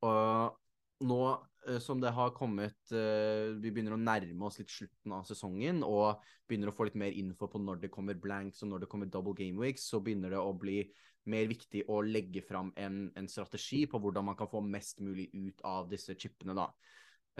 Og 0.00 0.56
nå 1.04 1.26
Eh, 1.28 1.53
som 1.80 2.00
det 2.02 2.12
har 2.14 2.34
kommet 2.36 2.76
uh, 2.92 3.54
Vi 3.60 3.70
begynner 3.70 3.96
å 3.96 4.00
nærme 4.00 4.48
oss 4.48 4.58
litt 4.60 4.72
slutten 4.72 5.14
av 5.16 5.24
sesongen 5.28 5.82
og 5.86 6.22
begynner 6.48 6.70
å 6.70 6.74
få 6.76 6.88
litt 6.88 6.98
mer 7.00 7.14
info 7.16 7.48
på 7.50 7.60
når 7.62 7.84
det 7.84 7.92
kommer 7.94 8.18
blanks 8.20 8.62
og 8.62 8.72
når 8.72 8.84
det 8.84 8.90
kommer 8.92 9.10
double 9.10 9.36
game 9.38 9.60
weeks, 9.62 9.86
så 9.88 10.02
begynner 10.04 10.34
det 10.34 10.42
å 10.42 10.52
bli 10.56 10.82
mer 11.30 11.46
viktig 11.48 11.86
å 11.88 12.00
legge 12.04 12.42
fram 12.44 12.72
en, 12.76 13.06
en 13.16 13.28
strategi 13.30 13.84
på 13.88 14.00
hvordan 14.00 14.26
man 14.28 14.36
kan 14.38 14.50
få 14.50 14.60
mest 14.64 15.00
mulig 15.04 15.30
ut 15.32 15.62
av 15.64 15.88
disse 15.88 16.16
chipene, 16.20 16.56
da. 16.56 16.68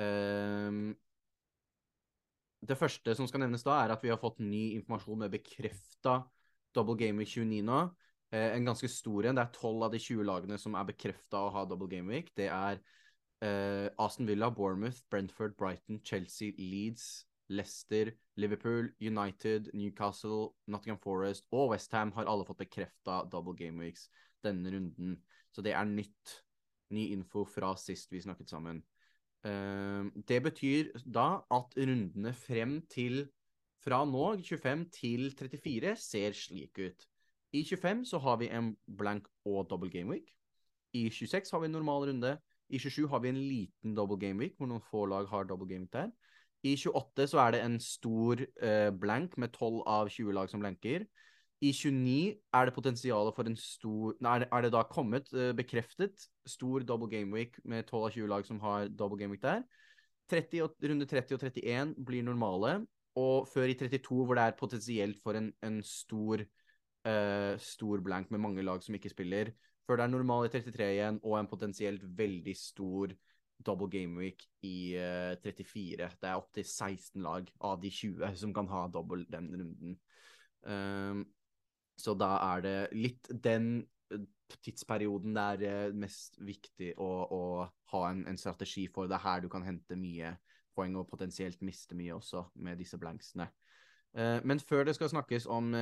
Um, 0.01 0.95
det 2.65 2.79
første 2.81 3.13
som 3.17 3.29
skal 3.29 3.45
nevnes 3.45 3.65
da, 3.67 3.77
er 3.83 3.93
at 3.93 4.05
vi 4.05 4.13
har 4.13 4.21
fått 4.21 4.41
ny 4.41 4.73
informasjon 4.79 5.21
med 5.27 5.35
bekrefta 5.35 6.23
double 6.75 6.97
game 6.99 7.21
week 7.21 7.35
29 7.35 7.61
nå. 7.67 7.83
Uh, 8.33 8.51
en 8.57 8.71
ganske 8.71 8.89
stor 8.91 9.29
en. 9.29 9.37
Det 9.37 9.45
er 9.45 9.53
12 9.61 9.87
av 9.87 9.93
de 9.93 10.01
20 10.01 10.29
lagene 10.31 10.61
som 10.61 10.79
er 10.79 10.89
bekrefta 10.89 11.45
å 11.45 11.53
ha 11.55 11.67
double 11.69 11.91
game 11.93 12.09
week. 12.11 12.33
Det 12.37 12.49
er 12.49 12.81
Uh, 13.45 13.91
Aston 13.99 14.27
Villa, 14.27 14.49
Bournemouth, 14.51 15.03
Brentford, 15.11 15.57
Brighton, 15.57 16.01
Chelsea, 16.03 16.55
Leeds, 16.57 17.27
Leicester, 17.49 18.11
Liverpool, 18.37 18.89
United, 19.01 19.71
Newcastle, 19.75 20.55
Nottingham 20.67 20.99
Forest 20.99 21.45
og 21.53 21.75
Westham 21.75 22.13
har 22.17 22.25
alle 22.25 22.47
fått 22.49 22.63
bekrefta 22.63 23.21
double 23.29 23.53
game 23.59 23.85
weeks 23.85 24.09
denne 24.45 24.73
runden. 24.73 25.19
Så 25.53 25.63
det 25.63 25.75
er 25.77 25.85
nytt. 25.85 26.41
Ny 26.95 27.09
info 27.13 27.45
fra 27.49 27.73
sist 27.81 28.13
vi 28.13 28.23
snakket 28.23 28.49
sammen. 28.53 28.83
Uh, 29.45 30.09
det 30.29 30.41
betyr 30.45 30.95
da 31.05 31.43
at 31.53 31.77
rundene 31.77 32.33
frem 32.37 32.79
til 32.93 33.27
fra 33.85 34.01
nå, 34.09 34.39
25 34.41 34.87
til 34.95 35.29
34, 35.37 35.97
ser 36.01 36.37
slik 36.39 36.81
ut. 36.81 37.05
I 37.53 37.61
25 37.69 38.07
så 38.09 38.19
har 38.25 38.39
vi 38.41 38.49
en 38.49 38.73
blank 38.89 39.29
og 39.45 39.69
double 39.69 39.91
game 39.93 40.17
week. 40.17 40.33
I 40.97 41.11
26 41.11 41.53
har 41.53 41.61
vi 41.61 41.69
en 41.69 41.77
normal 41.77 42.09
runde. 42.09 42.39
I 42.73 42.81
27 42.81 43.09
har 43.11 43.21
vi 43.21 43.33
en 43.33 43.41
liten 43.41 43.95
double 43.97 44.19
game 44.21 44.41
week, 44.41 44.55
hvor 44.57 44.71
noen 44.71 44.85
få 44.91 45.05
lag 45.11 45.29
har 45.31 45.45
double 45.49 45.69
game 45.69 45.89
der. 45.93 46.13
I 46.65 46.77
28 46.81 47.27
så 47.29 47.43
er 47.43 47.53
det 47.53 47.61
en 47.61 47.77
stor 47.83 48.41
uh, 48.41 48.91
blank 48.97 49.37
med 49.41 49.53
12 49.53 49.83
av 49.85 50.09
20 50.09 50.33
lag 50.33 50.49
som 50.49 50.63
blanker. 50.65 51.05
I 51.65 51.71
29 51.73 52.35
er 52.57 52.67
det 52.67 52.75
potensialet 52.77 53.37
for 53.37 53.49
en 53.49 53.57
stor 53.61 54.17
Nei, 54.25 54.39
er 54.45 54.65
det 54.65 54.73
da 54.73 54.83
kommet, 54.89 55.29
uh, 55.37 55.53
bekreftet, 55.57 56.25
stor 56.49 56.87
double 56.89 57.11
game 57.13 57.37
week 57.37 57.61
med 57.65 57.85
12 57.85 58.01
av 58.01 58.17
20 58.17 58.33
lag 58.33 58.49
som 58.49 58.63
har 58.65 58.89
double 58.89 59.21
game 59.21 59.37
week 59.37 59.45
der. 59.45 59.63
30 60.33 60.65
og, 60.65 60.77
runde 60.81 61.07
30 61.07 61.37
og 61.37 61.45
31 61.45 61.95
blir 62.07 62.25
normale, 62.25 62.79
og 63.21 63.49
før 63.53 63.69
i 63.69 63.77
32, 63.79 64.25
hvor 64.25 64.39
det 64.39 64.47
er 64.49 64.59
potensielt 64.59 65.21
for 65.23 65.37
en, 65.37 65.53
en 65.63 65.83
stor, 65.85 66.41
uh, 67.05 67.55
stor 67.61 68.01
blank 68.03 68.33
med 68.33 68.41
mange 68.41 68.65
lag 68.65 68.81
som 68.83 68.97
ikke 68.97 69.13
spiller, 69.13 69.53
før 69.87 70.01
det 70.01 70.07
er 70.07 70.13
normal 70.15 70.49
i 70.49 70.53
33 70.53 70.91
igjen, 70.95 71.21
og 71.23 71.39
en 71.39 71.51
potensielt 71.51 72.05
veldig 72.19 72.57
stor 72.57 73.13
double 73.67 73.89
game 73.91 74.19
week 74.19 74.45
i 74.63 74.97
uh, 74.97 75.33
eh, 75.33 75.39
34. 75.43 76.11
Det 76.21 76.29
er 76.29 76.37
opptil 76.37 76.65
16 76.65 77.23
lag 77.23 77.49
av 77.61 77.81
de 77.83 77.91
20 77.91 78.37
som 78.41 78.55
kan 78.55 78.69
ha 78.71 78.87
double 78.93 79.25
den 79.31 79.51
runden. 79.55 79.97
Um, 80.63 81.25
så 81.97 82.15
da 82.19 82.33
er 82.55 82.65
det 82.65 82.79
litt 82.97 83.29
den 83.45 83.85
eh, 84.13 84.25
tidsperioden 84.65 85.37
det 85.37 85.45
er 85.67 85.91
uh, 85.91 85.97
mest 85.97 86.41
viktig 86.43 86.95
å, 86.99 87.11
å 87.29 87.43
ha 87.95 88.05
en, 88.11 88.25
en, 88.31 88.41
strategi 88.41 88.87
for. 88.93 89.09
Det 89.09 89.19
er 89.19 89.27
her 89.27 89.45
du 89.45 89.51
kan 89.53 89.67
hente 89.67 89.99
mye 89.99 90.35
poeng 90.75 90.97
og 90.99 91.09
potensielt 91.11 91.61
miste 91.63 91.95
mye 91.95 92.17
også 92.17 92.49
med 92.67 92.81
disse 92.83 92.99
blanksene. 92.99 93.49
Uh, 94.15 94.41
men 94.47 94.63
før 94.63 94.89
det 94.89 94.97
skal 94.99 95.13
snakkes 95.13 95.47
om 95.51 95.75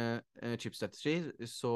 chip-strategi, 0.58 1.46
så 1.48 1.74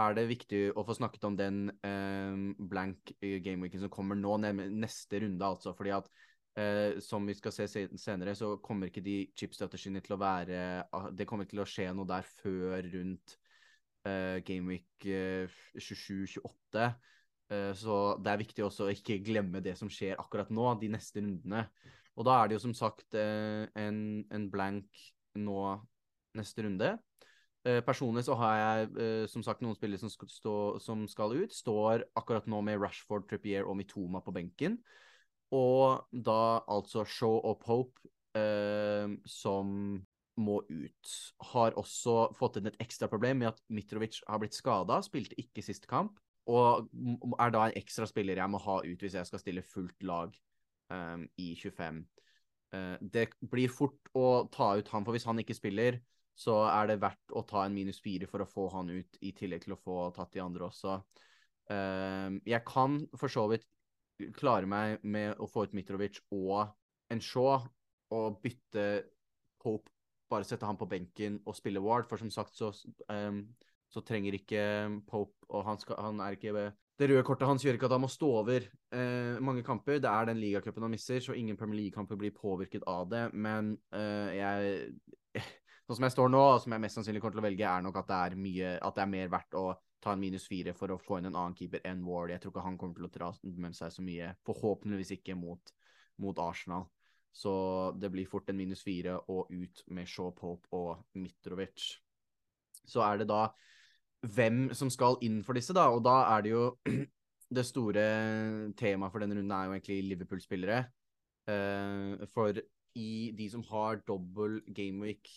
er 0.00 0.14
det 0.16 0.26
viktig 0.30 0.60
å 0.74 0.84
få 0.86 0.96
snakket 0.98 1.26
om 1.28 1.36
den 1.38 1.58
eh, 1.86 2.34
blank 2.58 3.14
gameweeken 3.20 3.84
som 3.84 3.92
kommer 3.92 4.18
nå, 4.18 4.36
neste 4.42 5.20
runde, 5.22 5.46
altså. 5.46 5.74
Fordi 5.78 5.94
at 5.94 6.10
eh, 6.58 6.98
som 7.04 7.26
vi 7.26 7.36
skal 7.38 7.54
se 7.54 7.68
senere, 7.70 8.34
så 8.38 8.56
kommer 8.64 8.90
ikke 8.90 9.04
de 9.06 9.20
chip-strategiene 9.38 10.02
til 10.04 10.16
å 10.16 10.20
være 10.22 10.60
ah, 10.90 11.08
Det 11.14 11.28
kommer 11.30 11.48
til 11.50 11.62
å 11.62 11.68
skje 11.68 11.90
noe 11.94 12.10
der 12.10 12.26
før 12.42 12.90
rundt 12.96 13.36
eh, 14.08 14.42
gameweek 14.46 15.08
uh, 15.08 15.58
27-28. 15.78 16.88
så 17.76 17.96
det 18.24 18.30
er 18.32 18.38
viktig 18.40 18.64
også 18.64 18.86
å 18.86 18.92
ikke 18.92 19.20
glemme 19.22 19.60
det 19.62 19.76
som 19.78 19.90
skjer 19.92 20.16
akkurat 20.18 20.48
nå, 20.50 20.64
de 20.80 20.88
neste 20.90 21.20
rundene. 21.22 21.68
Og 22.14 22.26
da 22.28 22.36
er 22.38 22.48
det 22.48 22.58
jo 22.58 22.64
som 22.68 22.74
sagt 22.76 23.16
eh, 23.18 23.66
en, 23.78 23.98
en 24.30 24.46
blank 24.50 25.02
nå 25.38 25.58
neste 26.38 26.64
runde. 26.66 26.94
Eh, 27.64 27.80
personlig 27.84 28.26
så 28.26 28.36
har 28.36 28.56
jeg 28.60 28.88
eh, 29.00 29.26
som 29.30 29.44
sagt 29.44 29.62
noen 29.64 29.76
spillere 29.76 30.02
som 30.02 30.12
skal, 30.12 30.28
stå, 30.28 30.56
som 30.84 31.06
skal 31.08 31.32
ut. 31.32 31.54
Står 31.54 32.04
akkurat 32.18 32.48
nå 32.50 32.60
med 32.66 32.80
Rashford, 32.82 33.28
Trippier 33.30 33.64
og 33.64 33.78
Mitoma 33.78 34.20
på 34.24 34.34
benken. 34.36 34.78
Og 35.54 36.04
da 36.10 36.64
altså 36.68 37.06
Show 37.08 37.38
og 37.40 37.62
Pope 37.62 38.10
eh, 38.36 39.14
som 39.28 39.70
må 40.40 40.58
ut. 40.68 41.14
Har 41.52 41.76
også 41.78 42.34
fått 42.36 42.58
inn 42.58 42.68
et 42.70 42.80
ekstra 42.82 43.08
problem 43.10 43.42
med 43.42 43.52
at 43.52 43.60
Mitrovic 43.72 44.20
har 44.28 44.40
blitt 44.42 44.56
skada, 44.56 44.98
spilte 45.06 45.38
ikke 45.40 45.64
siste 45.64 45.90
kamp. 45.90 46.18
Og 46.50 46.90
er 47.40 47.52
da 47.54 47.68
en 47.68 47.78
ekstra 47.78 48.04
spiller 48.08 48.36
jeg 48.36 48.52
må 48.52 48.60
ha 48.60 48.80
ut 48.84 49.00
hvis 49.00 49.14
jeg 49.16 49.28
skal 49.28 49.40
stille 49.40 49.64
fullt 49.64 50.04
lag 50.04 50.34
eh, 50.92 51.22
i 51.40 51.54
25. 51.56 52.02
Uh, 52.74 52.78
eh, 52.78 53.06
det 53.14 53.28
blir 53.48 53.72
fort 53.72 54.12
å 54.18 54.44
ta 54.52 54.74
ut 54.76 54.90
han, 54.92 55.06
for 55.06 55.16
hvis 55.16 55.28
han 55.28 55.40
ikke 55.40 55.56
spiller, 55.56 56.02
så 56.34 56.56
er 56.66 56.90
det 56.90 57.00
verdt 57.02 57.34
å 57.36 57.44
ta 57.46 57.62
en 57.64 57.74
minus 57.74 58.00
fire 58.02 58.26
for 58.30 58.42
å 58.42 58.48
få 58.50 58.66
han 58.74 58.90
ut, 58.90 59.18
i 59.22 59.32
tillegg 59.36 59.64
til 59.64 59.76
å 59.76 59.80
få 59.80 59.98
tatt 60.16 60.34
de 60.34 60.42
andre 60.42 60.68
også. 60.68 60.98
Uh, 61.70 62.36
jeg 62.44 62.60
kan 62.68 62.98
for 63.16 63.32
så 63.32 63.46
vidt 63.52 63.64
klare 64.36 64.68
meg 64.68 65.02
med 65.02 65.40
å 65.42 65.48
få 65.50 65.64
ut 65.66 65.74
Mitrovic 65.74 66.20
og 66.34 66.68
en 67.12 67.22
Shaw, 67.22 67.64
og 68.14 68.38
bytte 68.44 68.86
Pope 69.62 69.90
bare 70.30 70.46
sette 70.46 70.66
han 70.66 70.78
på 70.78 70.88
benken 70.90 71.38
og 71.44 71.56
spille 71.56 71.82
Ward, 71.82 72.08
for 72.08 72.20
som 72.20 72.30
sagt 72.32 72.56
så, 72.58 72.70
um, 73.08 73.44
så 73.92 74.02
trenger 74.06 74.36
ikke 74.38 74.62
Pope 75.08 75.46
Og 75.50 75.66
han, 75.66 75.78
skal, 75.78 76.00
han, 76.02 76.20
er 76.24 76.36
ikke 76.36 76.52
Det 76.98 77.08
røde 77.10 77.24
kortet 77.26 77.48
hans 77.48 77.64
gjør 77.64 77.78
ikke 77.78 77.88
at 77.90 77.96
han 77.96 78.04
må 78.04 78.10
stå 78.10 78.30
over 78.40 78.64
eh, 78.94 79.36
mange 79.42 79.64
kamper. 79.66 80.00
Det 80.02 80.10
er 80.10 80.28
den 80.30 80.40
ligacupen 80.40 80.86
han 80.86 80.94
misser, 80.94 81.20
så 81.20 81.34
ingen 81.34 81.58
Premier 81.58 81.82
League-kamper 81.82 82.18
blir 82.18 82.34
påvirket 82.34 82.86
av 82.90 83.08
det. 83.10 83.24
Men 83.34 83.74
eh, 83.94 84.36
jeg 84.38 84.86
Sånn 85.84 85.98
som 85.98 86.06
jeg 86.06 86.14
står 86.14 86.30
nå, 86.32 86.40
og 86.54 86.62
som 86.62 86.72
jeg 86.72 86.80
mest 86.80 86.96
sannsynlig 86.96 87.20
kommer 87.20 87.36
til 87.36 87.42
å 87.42 87.44
velge, 87.44 87.68
er 87.68 87.82
nok 87.84 87.98
at 88.00 88.08
det 88.08 88.18
er, 88.18 88.36
mye, 88.40 88.68
at 88.80 88.96
det 88.96 89.02
er 89.04 89.10
mer 89.12 89.32
verdt 89.34 89.56
å 89.60 89.64
ta 90.04 90.14
en 90.14 90.20
minus 90.20 90.46
fire 90.48 90.72
for 90.76 90.92
å 90.92 91.00
få 91.00 91.18
inn 91.18 91.28
en 91.28 91.36
annen 91.36 91.56
keeper 91.56 91.84
enn 91.88 92.04
Ward. 92.06 92.32
Jeg 92.32 92.40
tror 92.40 92.54
ikke 92.54 92.64
han 92.64 92.78
kommer 92.80 92.96
til 92.96 93.08
å 93.08 93.12
dra 93.12 93.30
med 93.66 93.76
seg 93.76 93.92
så 93.92 94.04
mye. 94.04 94.30
Forhåpentligvis 94.48 95.12
ikke 95.18 95.36
mot, 95.36 95.74
mot 96.24 96.40
Arsenal. 96.40 96.86
Så 97.34 97.52
det 97.98 98.12
blir 98.14 98.28
fort 98.30 98.48
en 98.48 98.56
minus 98.56 98.84
fire 98.86 99.18
og 99.32 99.50
ut 99.52 99.84
med 99.96 100.08
Shaw 100.08 100.30
Pope 100.36 100.70
og 100.76 101.20
Mitrovic. 101.20 101.88
Så 102.86 103.02
er 103.04 103.20
det 103.20 103.28
da 103.28 103.48
hvem 104.24 104.68
som 104.76 104.88
skal 104.92 105.18
inn 105.24 105.42
for 105.44 105.58
disse, 105.58 105.74
da. 105.76 105.90
Og 105.92 106.04
da 106.04 106.20
er 106.36 106.46
det 106.46 106.54
jo 106.54 106.64
Det 107.54 107.62
store 107.68 108.02
temaet 108.74 109.12
for 109.12 109.22
denne 109.22 109.36
runden 109.36 109.52
er 109.52 109.66
jo 109.68 109.74
egentlig 109.76 109.98
Liverpool-spillere. 110.08 110.78
Uh, 111.46 112.24
for 112.32 112.56
i 112.98 113.10
de 113.36 113.46
som 113.52 113.62
har 113.68 114.00
dobbel 114.08 114.56
gameweek 114.74 115.28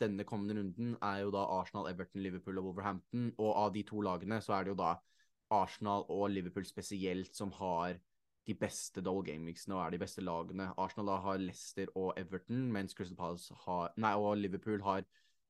denne 0.00 0.24
kommende 0.28 0.56
runden, 0.58 0.96
er 1.02 1.22
jo 1.24 1.32
da 1.34 1.44
Arsenal, 1.58 1.88
Everton, 1.90 2.22
Liverpool 2.22 2.60
og 2.60 2.70
Wolverhampton. 2.70 3.32
Og 3.38 3.50
av 3.64 3.72
de 3.74 3.84
to 3.88 4.02
lagene 4.04 4.40
så 4.44 4.56
er 4.56 4.66
det 4.66 4.74
jo 4.74 4.80
da 4.82 4.94
Arsenal 5.54 6.04
og 6.12 6.28
Liverpool 6.30 6.66
spesielt 6.68 7.36
som 7.36 7.52
har 7.58 7.98
de 8.48 8.54
beste 8.56 9.02
double 9.04 9.26
game-mixene 9.26 9.76
og 9.76 9.82
er 9.84 9.94
de 9.94 10.00
beste 10.00 10.24
lagene. 10.24 10.70
Arsenal 10.80 11.10
da 11.10 11.18
har 11.24 11.40
Leicester 11.42 11.90
og 12.00 12.14
Everton, 12.20 12.68
mens 12.72 12.96
Crystal 12.96 13.18
Palace 13.18 13.54
har, 13.66 13.92
nei, 14.00 14.14
og 14.16 14.38
Liverpool 14.40 14.80
har 14.86 15.04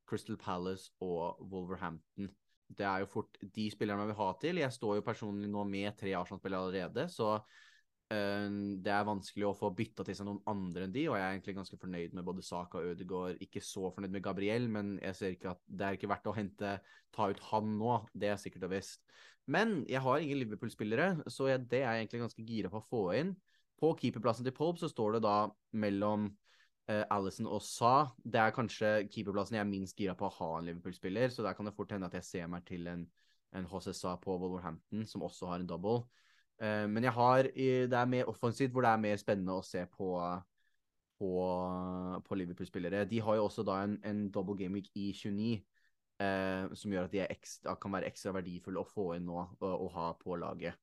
Crystal 0.09 0.39
Palace 0.41 0.91
og 1.05 1.39
Wolverhampton. 1.53 2.31
Det 2.69 2.85
er 2.85 3.05
jo 3.05 3.11
fort 3.13 3.39
de 3.41 3.69
spillerne 3.71 4.03
man 4.03 4.11
vil 4.11 4.19
ha 4.19 4.33
til. 4.43 4.61
Jeg 4.61 4.75
står 4.75 4.99
jo 4.99 5.07
personlig 5.07 5.49
nå 5.51 5.63
med 5.69 5.95
tre 6.01 6.15
Arsenal-spillere 6.19 6.67
allerede, 6.67 7.07
så 7.13 7.39
det 8.09 8.93
er 8.93 9.05
vanskelig 9.05 9.45
å 9.45 9.57
få 9.57 9.69
bytta 9.77 10.05
til 10.07 10.17
seg 10.17 10.25
noen 10.25 10.41
andre 10.49 10.87
enn 10.87 10.93
de, 10.95 11.03
og 11.11 11.19
jeg 11.19 11.25
er 11.27 11.35
egentlig 11.35 11.55
ganske 11.59 11.77
fornøyd 11.81 12.15
med 12.17 12.25
både 12.25 12.45
Saka 12.47 12.81
og 12.81 12.95
Ødegaard. 12.95 13.43
Ikke 13.45 13.61
så 13.61 13.91
fornøyd 13.93 14.15
med 14.15 14.25
Gabriel, 14.25 14.69
men 14.73 14.95
jeg 15.03 15.17
ser 15.19 15.35
ikke 15.35 15.53
at 15.53 15.61
det 15.69 15.85
er 15.85 15.99
ikke 15.99 16.09
verdt 16.09 16.31
å 16.31 16.37
hente, 16.37 16.71
ta 17.13 17.29
ut 17.29 17.43
han 17.51 17.75
nå. 17.77 17.99
Det 18.17 18.31
er 18.33 18.41
sikkert 18.41 18.65
og 18.71 18.73
visst. 18.73 19.05
Men 19.49 19.83
jeg 19.89 20.01
har 20.05 20.25
ingen 20.25 20.41
Liverpool-spillere, 20.41 21.23
så 21.29 21.51
jeg, 21.51 21.67
det 21.69 21.83
er 21.83 21.99
jeg 21.99 22.07
egentlig 22.07 22.25
ganske 22.25 22.47
gira 22.49 22.73
på 22.73 22.81
å 22.81 22.89
få 22.89 23.03
inn. 23.17 23.35
På 23.79 23.93
keeperplassen 23.97 24.47
til 24.47 24.57
Pope 24.57 24.81
så 24.81 24.91
står 24.91 25.19
det 25.19 25.23
da 25.25 25.37
mellom 25.77 26.27
uh, 26.29 27.05
Alison 27.15 27.49
og 27.49 27.61
Sa. 27.65 28.11
Det 28.25 28.41
er 28.41 28.57
kanskje 28.57 28.95
keeperplassen 29.13 29.57
jeg 29.57 29.65
er 29.65 29.71
minst 29.71 30.01
gira 30.01 30.17
på 30.19 30.29
å 30.29 30.35
ha 30.41 30.51
en 30.59 30.69
Liverpool-spiller, 30.69 31.33
så 31.33 31.45
der 31.45 31.57
kan 31.57 31.69
det 31.69 31.77
fort 31.77 31.93
hende 31.93 32.09
at 32.09 32.17
jeg 32.19 32.29
ser 32.29 32.49
meg 32.53 32.65
til 32.69 32.89
en, 32.89 33.05
en 33.57 33.69
HC 33.69 33.93
Sa 33.97 34.17
på 34.21 34.37
Wolverhampton, 34.41 35.05
som 35.09 35.25
også 35.29 35.53
har 35.53 35.61
en 35.61 35.69
double. 35.69 36.07
Uh, 36.59 36.87
men 36.91 37.07
jeg 37.07 37.15
har, 37.15 37.49
det 37.55 37.99
er 37.99 38.13
mer 38.13 38.31
offensivt, 38.31 38.73
hvor 38.75 38.83
det 38.87 38.91
er 38.91 39.03
mer 39.03 39.21
spennende 39.21 39.59
å 39.59 39.65
se 39.67 39.85
på, 39.93 40.13
på, 41.19 41.33
på 42.27 42.39
Liverpool-spillere. 42.43 43.07
De 43.11 43.21
har 43.23 43.39
jo 43.39 43.49
også 43.49 43.65
da 43.67 43.83
en, 43.85 43.99
en 44.07 44.25
double 44.35 44.59
game 44.59 44.83
i 44.95 45.11
29 45.15 45.59
eh, 46.23 46.75
som 46.79 46.93
gjør 46.93 47.09
at 47.09 47.15
de 47.15 47.25
ekstra, 47.25 47.75
kan 47.81 47.95
være 47.95 48.11
ekstra 48.11 48.35
verdifulle 48.37 48.83
å 48.83 48.89
få 48.89 49.13
inn 49.17 49.27
nå 49.29 49.39
og, 49.39 49.69
og, 49.71 49.89
ha 49.97 50.11
på 50.21 50.39
laget. 50.41 50.79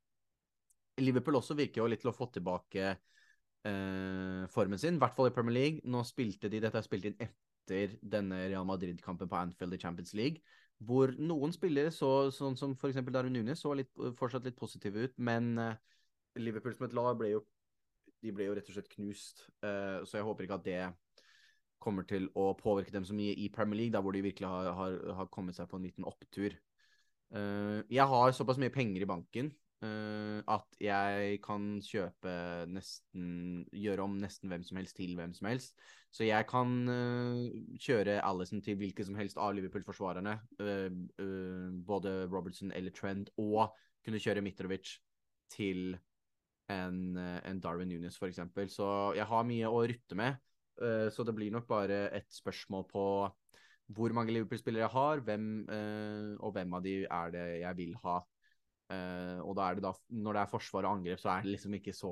Liverpool 1.02 1.42
også 1.42 1.58
virker 1.60 1.84
jo 1.84 1.90
litt 1.92 2.04
til 2.04 2.12
å 2.14 2.16
få 2.16 2.30
tilbake 2.32 2.86
eh, 2.88 4.44
formen 4.52 4.80
sin, 4.80 4.96
i 4.96 5.04
hvert 5.04 5.16
fall 5.16 5.32
i 5.32 5.36
Premier 5.36 5.58
League. 5.58 5.84
Nå 5.92 6.04
spilte 6.08 6.52
de, 6.52 6.62
Dette 6.64 6.80
er 6.80 6.88
spilt 6.88 7.10
inn 7.10 7.20
etter 7.20 7.98
denne 8.00 8.46
Real 8.46 8.68
Madrid-kampen 8.68 9.32
på 9.32 9.40
Anfield 9.40 9.76
i 9.76 9.82
Champions 9.82 10.16
League, 10.16 10.44
hvor 10.84 11.14
noen 11.18 11.54
spillere, 11.56 11.92
så, 11.94 12.30
sånn 12.36 12.58
som 12.60 12.76
f.eks. 12.76 13.00
Darwin 13.08 13.38
Nunes, 13.38 13.62
så 13.64 13.74
litt, 13.78 13.92
fortsatt 14.20 14.48
litt 14.48 14.58
positive 14.60 15.08
ut, 15.08 15.16
men 15.18 15.56
eh, 15.62 15.78
Liverpool 16.42 16.76
som 16.76 16.88
et 16.88 16.96
lag 16.98 17.16
ble 17.20 17.32
jo, 17.32 17.42
de 18.26 18.34
ble 18.36 18.50
jo 18.50 18.56
rett 18.58 18.70
og 18.70 18.76
slett 18.76 18.92
knust, 18.92 19.46
eh, 19.64 20.04
så 20.04 20.20
jeg 20.20 20.28
håper 20.28 20.48
ikke 20.48 20.60
at 20.60 20.68
det 20.68 20.82
kommer 21.86 22.08
til 22.10 22.28
å 22.40 22.50
påvirke 22.58 22.94
dem 22.94 23.06
så 23.06 23.16
mye 23.16 23.36
i 23.40 23.50
Premier 23.54 23.84
League, 23.84 23.94
da 23.94 24.02
hvor 24.04 24.16
de 24.16 24.24
virkelig 24.26 24.50
har, 24.50 24.72
har, 24.74 24.96
har 25.20 25.30
kommet 25.34 25.58
seg 25.58 25.70
på 25.70 25.78
en 25.80 25.86
liten 25.86 26.08
opptur. 26.08 26.56
Uh, 27.36 27.82
jeg 27.92 28.06
har 28.06 28.34
såpass 28.38 28.60
mye 28.62 28.74
penger 28.74 29.02
i 29.02 29.08
banken 29.10 29.50
at 30.52 30.78
jeg 30.82 31.40
kan 31.46 31.68
kjøpe 31.84 32.34
nesten 32.72 33.64
Gjøre 33.76 34.06
om 34.06 34.18
nesten 34.22 34.52
hvem 34.52 34.64
som 34.66 34.80
helst 34.80 34.98
til 34.98 35.16
hvem 35.18 35.34
som 35.36 35.50
helst. 35.50 35.76
Så 36.16 36.28
jeg 36.28 36.48
kan 36.48 36.74
uh, 36.88 37.48
kjøre 37.82 38.20
Alison 38.24 38.62
til 38.64 38.78
hvilke 38.80 39.06
som 39.08 39.18
helst 39.20 39.40
av 39.42 39.56
Liverpool-forsvarerne. 39.58 40.38
både 41.88 42.16
Robertson 42.32 42.72
eller 42.72 42.92
Trent. 42.96 43.32
Og 43.38 43.74
kunne 44.06 44.22
kjøre 44.22 44.44
Mitrovic 44.46 44.98
til 45.52 45.96
en, 46.72 47.18
en 47.18 47.62
Darwin 47.62 47.90
Nunes, 47.90 48.18
f.eks. 48.18 48.42
Så 48.74 48.90
jeg 49.18 49.28
har 49.30 49.48
mye 49.48 49.72
å 49.72 49.84
rutte 49.86 50.18
med. 50.18 50.38
Uh, 50.82 51.08
så 51.14 51.24
det 51.24 51.36
blir 51.36 51.54
nok 51.56 51.68
bare 51.70 52.06
et 52.16 52.28
spørsmål 52.36 52.88
på 52.90 53.06
hvor 53.96 54.14
mange 54.18 54.34
Liverpool-spillere 54.34 54.88
jeg 54.88 54.96
har, 54.96 55.22
hvem, 55.28 55.50
uh, 55.70 56.32
og 56.42 56.56
hvem 56.56 56.74
av 56.74 56.86
de 56.86 56.96
er 57.06 57.36
det 57.36 57.46
jeg 57.62 57.78
vil 57.78 57.94
ha. 58.04 58.20
Uh, 58.92 59.42
og 59.42 59.56
da 59.58 59.68
er 59.68 59.78
det 59.78 59.86
da, 59.86 59.94
når 60.14 60.38
det 60.38 60.42
er 60.44 60.52
forsvar 60.52 60.86
og 60.86 60.98
angrep, 60.98 61.22
så 61.22 61.32
er 61.34 61.46
det 61.46 61.56
liksom 61.56 61.78
ikke 61.80 61.94
så 61.96 62.12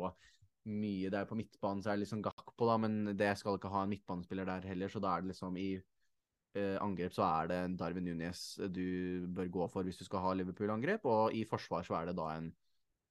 mye. 0.69 1.11
Det 1.11 1.19
er 1.19 1.29
på 1.29 1.37
midtbanen 1.37 1.83
så 1.83 1.91
er 1.91 1.99
det 1.99 2.05
liksom 2.05 2.23
Gakpo, 2.25 2.69
da, 2.69 2.77
men 2.81 3.13
det 3.19 3.33
skal 3.39 3.59
ikke 3.59 3.71
ha 3.73 3.83
en 3.83 3.93
midtbanespiller 3.93 4.47
der 4.49 4.69
heller, 4.71 4.91
så 4.91 5.01
da 5.03 5.15
er 5.15 5.25
det 5.25 5.33
liksom 5.33 5.59
i 5.59 5.73
angrep 6.53 7.15
så 7.15 7.23
er 7.25 7.47
det 7.49 7.55
en 7.57 7.75
Darwin 7.79 8.05
Nunes 8.05 8.41
du 8.69 9.25
bør 9.33 9.47
gå 9.49 9.65
for 9.73 9.87
hvis 9.87 9.97
du 9.97 10.03
skal 10.05 10.21
ha 10.21 10.35
Liverpool-angrep, 10.37 11.07
og 11.09 11.33
i 11.33 11.41
forsvar 11.49 11.81
så 11.87 11.95
er 11.97 12.11
det 12.11 12.13
da 12.19 12.27
en, 12.35 12.51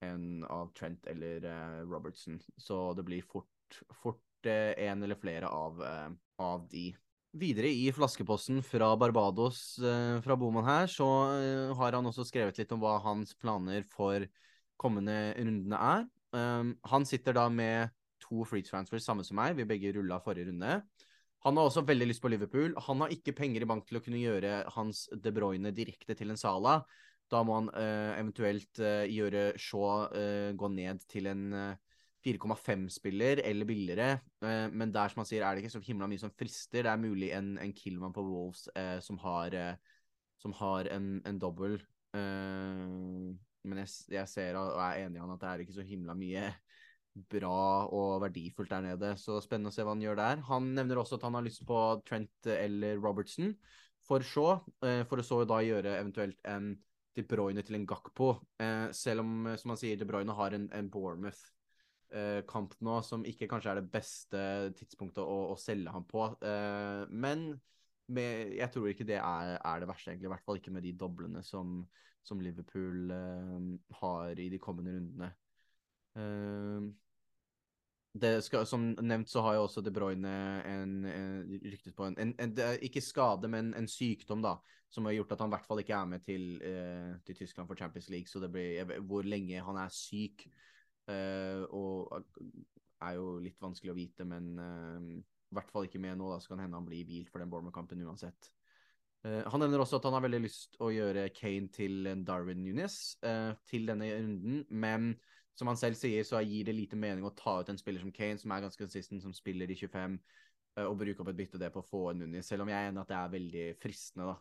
en 0.06 0.26
av 0.46 0.70
Trent 0.78 1.08
eller 1.10 1.48
Robertson. 1.90 2.38
Så 2.54 2.78
det 2.94 3.02
blir 3.08 3.26
fort, 3.26 3.82
fort 3.98 4.22
en 4.46 5.02
eller 5.02 5.14
flere 5.14 5.48
av, 5.48 5.82
eh, 5.82 6.10
av 6.38 6.68
de. 6.68 6.92
Videre 7.32 7.70
i 7.72 7.86
flaskeposten 7.96 8.58
fra 8.60 8.90
Barbados 9.00 9.78
eh, 9.80 10.18
fra 10.20 10.34
Boman 10.36 10.66
her, 10.66 10.88
så 10.90 11.06
eh, 11.32 11.70
har 11.78 11.96
han 11.96 12.08
også 12.10 12.26
skrevet 12.28 12.58
litt 12.60 12.72
om 12.74 12.82
hva 12.82 12.98
hans 13.00 13.32
planer 13.40 13.86
for 13.88 14.26
kommende 14.76 15.32
rundene 15.38 15.78
er. 15.78 16.04
Um, 16.32 16.74
han 16.88 17.06
sitter 17.08 17.36
da 17.36 17.46
med 17.52 17.92
to 18.20 18.44
free 18.48 18.64
transfers, 18.66 19.06
samme 19.06 19.24
som 19.24 19.38
meg. 19.40 19.56
Vi 19.56 19.68
begge 19.68 19.94
rulla 19.96 20.18
forrige 20.20 20.50
runde. 20.50 20.82
Han 21.46 21.56
har 21.56 21.70
også 21.70 21.86
veldig 21.88 22.10
lyst 22.10 22.22
på 22.22 22.30
Liverpool. 22.32 22.76
Han 22.86 23.00
har 23.00 23.14
ikke 23.14 23.34
penger 23.36 23.64
i 23.64 23.68
bank 23.70 23.88
til 23.88 23.98
å 23.98 24.02
kunne 24.04 24.20
gjøre 24.20 24.62
hans 24.76 25.06
De 25.24 25.32
Bruyne 25.34 25.72
direkte 25.74 26.16
til 26.18 26.32
en 26.32 26.40
Sala. 26.40 26.82
Da 27.32 27.40
må 27.46 27.56
han 27.62 27.72
uh, 27.72 28.12
eventuelt 28.18 28.82
uh, 28.84 29.08
gjøre 29.08 29.54
Shaw 29.60 30.12
uh, 30.12 30.52
gå 30.52 30.72
ned 30.76 31.00
til 31.08 31.32
en 31.32 31.48
4,5-spiller 32.24 33.42
eller 33.44 33.68
billigere. 33.68 34.10
Eh, 34.44 34.66
men 34.70 34.92
der 34.94 35.12
som 35.12 35.22
han 35.22 35.28
sier, 35.28 35.44
er 35.44 35.54
det 35.54 35.64
ikke 35.64 35.74
så 35.76 35.82
himla 35.84 36.08
mye 36.10 36.22
som 36.22 36.34
frister. 36.34 36.84
Det 36.84 36.92
er 36.92 37.00
mulig 37.02 37.32
en, 37.36 37.56
en 37.62 37.74
Killman 37.76 38.14
på 38.14 38.24
Wolves 38.26 38.68
eh, 38.78 38.98
som 39.04 39.18
har, 39.24 39.54
eh, 39.58 39.96
som 40.42 40.54
har 40.60 40.90
en, 40.94 41.16
en 41.28 41.40
dobbel. 41.42 41.80
Eh, 42.14 43.32
men 43.62 43.82
jeg, 43.84 43.90
jeg, 44.16 44.28
ser 44.30 44.58
og 44.58 44.78
er 44.82 45.04
enig 45.04 45.20
i 45.20 45.22
han 45.22 45.34
at 45.34 45.42
det 45.42 45.50
er 45.50 45.64
ikke 45.64 45.76
så 45.78 45.86
himla 45.86 46.16
mye 46.18 46.48
bra 47.32 47.86
og 47.92 48.22
verdifullt 48.22 48.72
der 48.72 48.86
nede. 48.86 49.12
Så 49.20 49.40
spennende 49.44 49.72
å 49.72 49.74
se 49.74 49.84
hva 49.84 49.94
han 49.94 50.02
gjør 50.04 50.18
der. 50.18 50.42
Han 50.48 50.72
nevner 50.76 51.02
også 51.02 51.18
at 51.18 51.26
han 51.28 51.36
har 51.36 51.44
lyst 51.46 51.64
på 51.68 51.78
Trent 52.08 52.48
eller 52.48 53.00
Robertson 53.02 53.52
for 54.06 54.24
så, 54.26 54.46
eh, 54.82 55.02
for 55.08 55.22
å 55.22 55.26
så 55.26 55.42
da 55.46 55.60
gjøre 55.62 55.98
eventuelt 56.00 56.40
en 56.48 56.74
De 57.12 57.20
Bruyne 57.28 57.60
til 57.60 57.76
en 57.76 57.84
Gakpo. 57.84 58.38
Eh, 58.58 58.88
selv 58.96 59.20
om, 59.20 59.50
som 59.60 59.74
han 59.74 59.76
sier, 59.76 59.98
De 60.00 60.06
Bruyne 60.08 60.32
har 60.32 60.54
en, 60.56 60.70
en 60.72 60.88
Bournemouth 60.88 61.42
kamp 62.48 62.74
nå, 62.84 62.98
som 63.06 63.26
ikke 63.28 63.48
kanskje 63.50 63.72
er 63.72 63.80
det 63.80 63.92
beste 63.92 64.40
tidspunktet 64.78 65.22
å, 65.24 65.38
å 65.52 65.58
selge 65.60 65.94
ham 65.94 66.04
på. 66.08 66.26
Uh, 66.44 67.04
men 67.08 67.52
med, 68.12 68.52
jeg 68.58 68.68
tror 68.74 68.90
ikke 68.90 69.06
det 69.08 69.18
er, 69.20 69.54
er, 69.56 69.80
det 69.80 69.88
verste, 69.88 70.10
egentlig. 70.10 70.28
I 70.28 70.34
hvert 70.34 70.46
fall 70.46 70.60
ikke 70.60 70.74
med 70.74 70.84
de 70.84 70.92
doblene 71.00 71.44
som, 71.46 71.78
som 72.26 72.42
Liverpool 72.44 73.14
har 74.02 74.42
i 74.42 74.50
de 74.52 74.60
kommende 74.60 74.96
rundene. 74.98 75.30
Skal, 78.12 78.66
som 78.68 78.90
nevnt 79.00 79.30
så 79.32 79.40
har 79.40 79.54
jo 79.56 79.62
også 79.64 79.80
De 79.80 79.90
Bruyne 79.94 80.32
en, 80.68 80.90
en 81.08 81.52
ryktet 81.64 81.94
på 81.96 82.04
en, 82.04 82.16
en, 82.20 82.34
en, 82.44 82.58
Ikke 82.84 83.00
skade, 83.00 83.48
men 83.48 83.72
en 83.78 83.88
sykdom, 83.88 84.42
da. 84.44 84.58
Som 84.92 85.08
har 85.08 85.16
gjort 85.16 85.32
at 85.32 85.40
han 85.40 85.48
i 85.48 85.54
hvert 85.54 85.64
fall 85.70 85.80
ikke 85.80 85.96
er 85.96 86.10
med 86.10 86.20
til, 86.20 86.42
eh, 86.60 87.14
til 87.24 87.38
Tyskland 87.38 87.70
for 87.70 87.80
Champions 87.80 88.10
League. 88.12 88.28
Så 88.28 88.42
det 88.42 88.50
blir 88.52 88.92
hvor 89.08 89.24
lenge 89.24 89.64
han 89.64 89.78
er 89.80 89.88
syk, 89.88 90.44
eh, 90.44 90.71
og 91.10 92.12
er 93.02 93.18
jo 93.18 93.36
litt 93.42 93.60
vanskelig 93.62 93.92
å 93.92 93.98
vite, 93.98 94.26
men 94.28 94.50
eh, 94.62 95.06
i 95.22 95.56
hvert 95.56 95.70
fall 95.72 95.86
ikke 95.88 96.00
med 96.02 96.18
nå. 96.18 96.30
Da 96.32 96.40
så 96.42 96.52
kan 96.52 96.62
hende 96.64 96.78
han 96.78 96.88
blir 96.88 97.06
hvilt 97.08 97.32
for 97.32 97.42
den 97.42 97.50
Bournemouth-kampen 97.52 98.04
uansett. 98.06 98.50
Eh, 99.26 99.42
han 99.46 99.62
nevner 99.62 99.82
også 99.82 99.98
at 99.98 100.08
han 100.08 100.16
har 100.16 100.24
veldig 100.24 100.42
lyst 100.44 100.78
å 100.82 100.90
gjøre 100.94 101.28
Kane 101.36 101.70
til 101.74 102.08
Darwin 102.26 102.62
Nunes 102.64 103.16
eh, 103.26 103.52
til 103.70 103.88
denne 103.90 104.10
runden, 104.14 104.62
men 104.70 105.12
som 105.58 105.68
han 105.68 105.76
selv 105.76 105.98
sier, 106.00 106.24
så 106.24 106.40
gir 106.40 106.64
det 106.64 106.76
lite 106.76 106.96
mening 106.96 107.26
å 107.28 107.34
ta 107.36 107.58
ut 107.60 107.68
en 107.68 107.80
spiller 107.80 108.00
som 108.02 108.14
Kane, 108.14 108.40
som 108.40 108.54
er 108.54 108.62
ganske 108.64 108.80
consistent, 108.80 109.20
som 109.24 109.34
spiller 109.36 109.68
i 109.68 109.76
25, 109.76 110.14
uh, 110.78 110.86
og 110.86 110.94
bruke 111.02 111.20
opp 111.20 111.28
et 111.28 111.36
bytte 111.42 111.60
det 111.60 111.68
på 111.74 111.82
å 111.82 111.84
få 111.84 112.00
en 112.08 112.22
Nunes, 112.24 112.48
selv 112.48 112.64
om 112.64 112.70
jeg 112.72 112.78
er 112.78 112.88
enig 112.88 113.02
at 113.02 113.10
det 113.10 113.18
er 113.18 113.34
veldig 113.34 113.66
fristende, 113.82 114.30
da. 114.32 114.38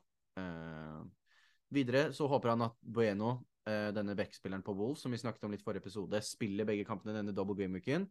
Videre 1.75 2.05
så 2.15 2.29
håper 2.31 2.53
han 2.53 2.63
at 2.63 2.77
Bueno, 2.79 3.33
denne 3.65 4.15
backspilleren 4.17 4.63
på 4.65 4.73
Wolves, 4.73 5.03
som 5.03 5.13
vi 5.13 5.19
snakket 5.21 5.43
om 5.45 5.51
litt 5.53 5.61
forrige 5.61 5.83
episode, 5.83 6.17
spiller 6.25 6.65
begge 6.65 6.85
kampene 6.87 7.13
denne 7.13 7.35
double 7.35 7.53
game-uken. 7.59 8.07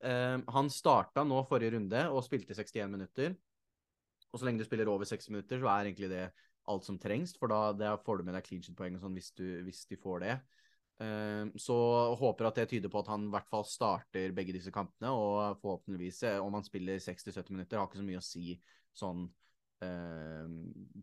han 0.00 0.68
starta 0.72 1.24
nå 1.24 1.38
forrige 1.48 1.74
runde 1.74 2.02
og 2.12 2.20
spilte 2.26 2.56
61 2.56 2.92
minutter. 2.92 3.34
Og 4.30 4.38
så 4.38 4.46
lenge 4.46 4.60
du 4.60 4.68
spiller 4.68 4.92
over 4.92 5.08
60 5.08 5.32
minutter, 5.32 5.60
så 5.60 5.70
er 5.72 5.88
egentlig 5.88 6.10
det 6.12 6.26
alt 6.70 6.86
som 6.86 6.98
trengs, 7.00 7.32
for 7.40 7.50
da 7.50 7.96
får 8.04 8.20
du 8.20 8.28
med 8.28 8.36
deg 8.36 8.46
clean 8.46 8.62
shit-poeng 8.64 8.98
og 8.98 9.04
sånn 9.04 9.16
hvis, 9.16 9.32
hvis 9.66 9.84
de 9.90 9.98
får 10.00 10.24
det. 10.26 10.36
Ehm, 11.00 11.52
så 11.56 11.74
håper 12.20 12.50
at 12.50 12.60
det 12.60 12.68
tyder 12.74 12.92
på 12.92 13.00
at 13.00 13.08
han 13.08 13.24
i 13.26 13.32
hvert 13.32 13.48
fall 13.48 13.64
starter 13.64 14.34
begge 14.36 14.54
disse 14.56 14.72
kampene, 14.74 15.12
og 15.16 15.60
forhåpentligvis, 15.62 16.22
eh, 16.28 16.38
om 16.44 16.58
han 16.58 16.66
spiller 16.66 17.00
60-70 17.00 17.56
minutter, 17.56 17.80
har 17.80 17.88
ikke 17.88 18.02
så 18.02 18.06
mye 18.06 18.20
å 18.20 18.26
si 18.26 18.58
sånn 19.00 19.24
eh, 19.80 20.29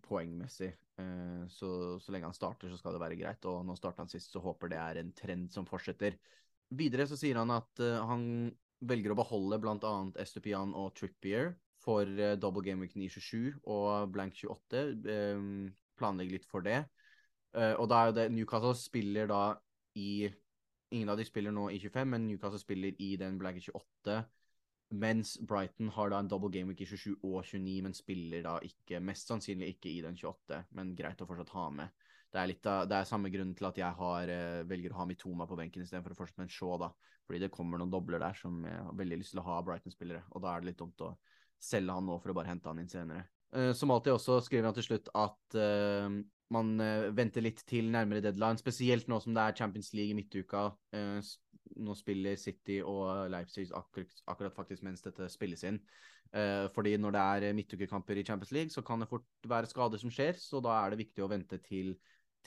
poengmessig. 0.04 0.72
Eh, 1.01 1.44
så, 1.54 1.70
så 2.01 2.13
lenge 2.13 2.30
han 2.30 2.38
starter, 2.38 2.72
så 2.72 2.80
skal 2.80 2.96
det 2.96 3.04
være 3.04 3.20
greit. 3.20 3.48
Og 3.50 3.66
nå 3.68 3.75
starter 3.77 4.06
han 4.06 4.12
sist, 4.12 4.34
så 4.34 4.42
håper 4.44 4.74
det 4.74 4.80
er 4.82 5.01
en 5.01 5.13
trend 5.18 5.51
som 5.54 5.68
fortsetter. 5.70 6.18
Videre 6.77 7.08
så 7.08 7.18
sier 7.20 7.39
han 7.39 7.54
at 7.56 7.80
uh, 7.80 8.01
han 8.10 8.50
velger 8.88 9.13
å 9.13 9.18
beholde 9.18 9.60
bl.a. 9.63 9.94
Estupian 10.20 10.74
og 10.75 10.92
Trippier 10.98 11.54
for 11.80 12.04
uh, 12.04 12.34
double 12.36 12.66
game 12.66 12.84
week 12.84 12.98
927 13.00 13.62
og 13.63 14.12
blank 14.12 14.36
28. 14.36 14.84
Uh, 15.08 15.70
planlegger 15.98 16.38
litt 16.38 16.50
for 16.50 16.66
det. 16.66 16.84
Og 17.58 17.88
da 17.89 18.04
er 18.06 18.12
det 18.13 18.25
Newcastle 18.30 18.75
spiller 18.77 19.25
da 19.32 19.56
i 19.98 20.27
Ingen 20.94 21.10
av 21.10 21.18
de 21.20 21.25
spiller 21.27 21.51
nå 21.51 21.66
i 21.74 21.80
25, 21.82 22.08
men 22.08 22.27
Newcastle 22.27 22.62
spiller 22.62 22.94
i 23.04 23.16
den 23.20 23.39
blanke 23.42 23.60
28. 23.60 24.20
Mens 24.96 25.36
Brighton 25.44 25.89
har 25.91 26.12
da 26.12 26.20
en 26.22 26.29
double 26.32 26.50
game 26.51 26.72
week 26.72 26.82
i 26.86 26.88
27 26.88 27.17
og 27.27 27.41
29, 27.44 27.82
men 27.84 27.96
spiller 27.96 28.46
da 28.46 28.53
ikke 28.63 29.01
Mest 29.03 29.27
sannsynlig 29.27 29.74
ikke 29.74 29.91
i 29.91 30.03
den 30.06 30.15
28, 30.15 30.62
men 30.77 30.94
greit 30.96 31.20
å 31.24 31.27
fortsatt 31.27 31.51
ha 31.58 31.65
med. 31.75 32.06
Det 32.32 32.39
er, 32.39 32.50
litt 32.51 32.67
av, 32.67 32.86
det 32.88 32.96
er 32.98 33.08
samme 33.08 33.32
grunn 33.32 33.53
til 33.56 33.67
at 33.70 33.79
jeg 33.79 33.98
har, 34.00 34.32
uh, 34.32 34.63
velger 34.67 34.94
å 34.94 35.01
ha 35.01 35.08
Mitoma 35.08 35.48
på 35.48 35.58
benken 35.60 35.84
istedenfor 35.84 36.15
å 36.15 36.17
fortsette 36.20 36.41
med 36.41 36.50
en 36.50 36.56
Shaw, 36.56 36.75
da. 36.79 36.91
Fordi 37.27 37.41
det 37.44 37.51
kommer 37.51 37.79
noen 37.79 37.91
dobler 37.91 38.24
der 38.24 38.36
som 38.39 38.62
jeg 38.67 38.84
har 38.88 38.96
veldig 39.00 39.20
lyst 39.20 39.34
til 39.36 39.41
å 39.44 39.48
ha 39.48 39.60
Brighton-spillere, 39.67 40.24
og 40.32 40.44
da 40.44 40.53
er 40.53 40.63
det 40.63 40.72
litt 40.72 40.79
dumt 40.79 41.03
å 41.03 41.13
selge 41.60 41.96
han 41.96 42.08
nå 42.08 42.17
for 42.22 42.32
å 42.32 42.38
bare 42.38 42.51
hente 42.51 42.70
han 42.70 42.79
inn 42.84 42.91
senere. 42.91 43.27
Uh, 43.56 43.72
som 43.75 43.91
alltid 43.91 44.15
også 44.15 44.41
skriver 44.46 44.70
han 44.70 44.75
til 44.75 44.88
slutt 44.89 45.12
at 45.15 45.60
uh, 45.60 46.20
man 46.56 46.70
venter 47.12 47.44
litt 47.44 47.60
til 47.67 47.89
nærmere 47.91 48.24
deadline, 48.24 48.60
spesielt 48.60 49.10
nå 49.12 49.17
som 49.20 49.34
det 49.36 49.44
er 49.44 49.58
Champions 49.58 49.89
League 49.91 50.13
i 50.13 50.15
midtuka. 50.15 50.62
Nå 51.75 51.96
spiller 51.98 52.37
City 52.39 52.79
og 52.85 53.29
Leipzig 53.31 53.68
akkurat, 53.75 54.22
akkurat 54.31 54.55
faktisk 54.55 54.85
mens 54.87 55.03
dette 55.05 55.29
spilles 55.31 55.63
inn. 55.68 55.79
Eh, 56.35 56.68
fordi 56.75 56.96
når 57.00 57.15
det 57.15 57.24
er 57.24 57.57
midtukekamper 57.57 58.20
i 58.20 58.25
Champions 58.27 58.53
League, 58.55 58.74
så 58.74 58.83
kan 58.85 59.03
det 59.03 59.09
fort 59.11 59.27
være 59.48 59.70
skader 59.70 60.01
som 60.01 60.13
skjer, 60.13 60.39
så 60.39 60.61
da 60.63 60.77
er 60.81 60.94
det 60.94 61.01
viktig 61.03 61.24
å 61.24 61.29
vente 61.31 61.59
til, 61.63 61.94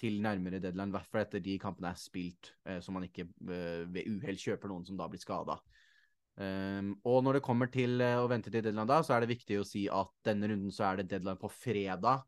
til 0.01 0.21
nærmere 0.25 0.61
deadline, 0.62 0.92
i 0.92 0.97
hvert 0.99 1.11
fall 1.12 1.25
etter 1.25 1.45
de 1.45 1.59
kampene 1.61 1.92
er 1.92 2.01
spilt, 2.01 2.55
så 2.81 2.92
man 2.92 3.05
ikke 3.05 3.27
ved 3.45 4.03
uhell 4.07 4.38
kjøper 4.40 4.73
noen 4.73 4.85
som 4.88 5.01
da 5.01 5.09
blir 5.11 5.21
skada. 5.21 5.59
Um, 6.40 6.95
og 7.05 7.25
når 7.27 7.37
det 7.37 7.45
kommer 7.45 7.68
til 7.68 8.01
å 8.01 8.29
vente 8.31 8.49
til 8.49 8.62
deadline 8.64 8.88
da, 8.88 9.03
så 9.05 9.16
er 9.16 9.25
det 9.25 9.35
viktig 9.35 9.59
å 9.61 9.66
si 9.66 9.83
at 9.92 10.12
denne 10.25 10.49
runden 10.49 10.73
så 10.73 10.87
er 10.88 11.01
det 11.01 11.11
deadline 11.11 11.40
på 11.40 11.51
fredag 11.53 12.23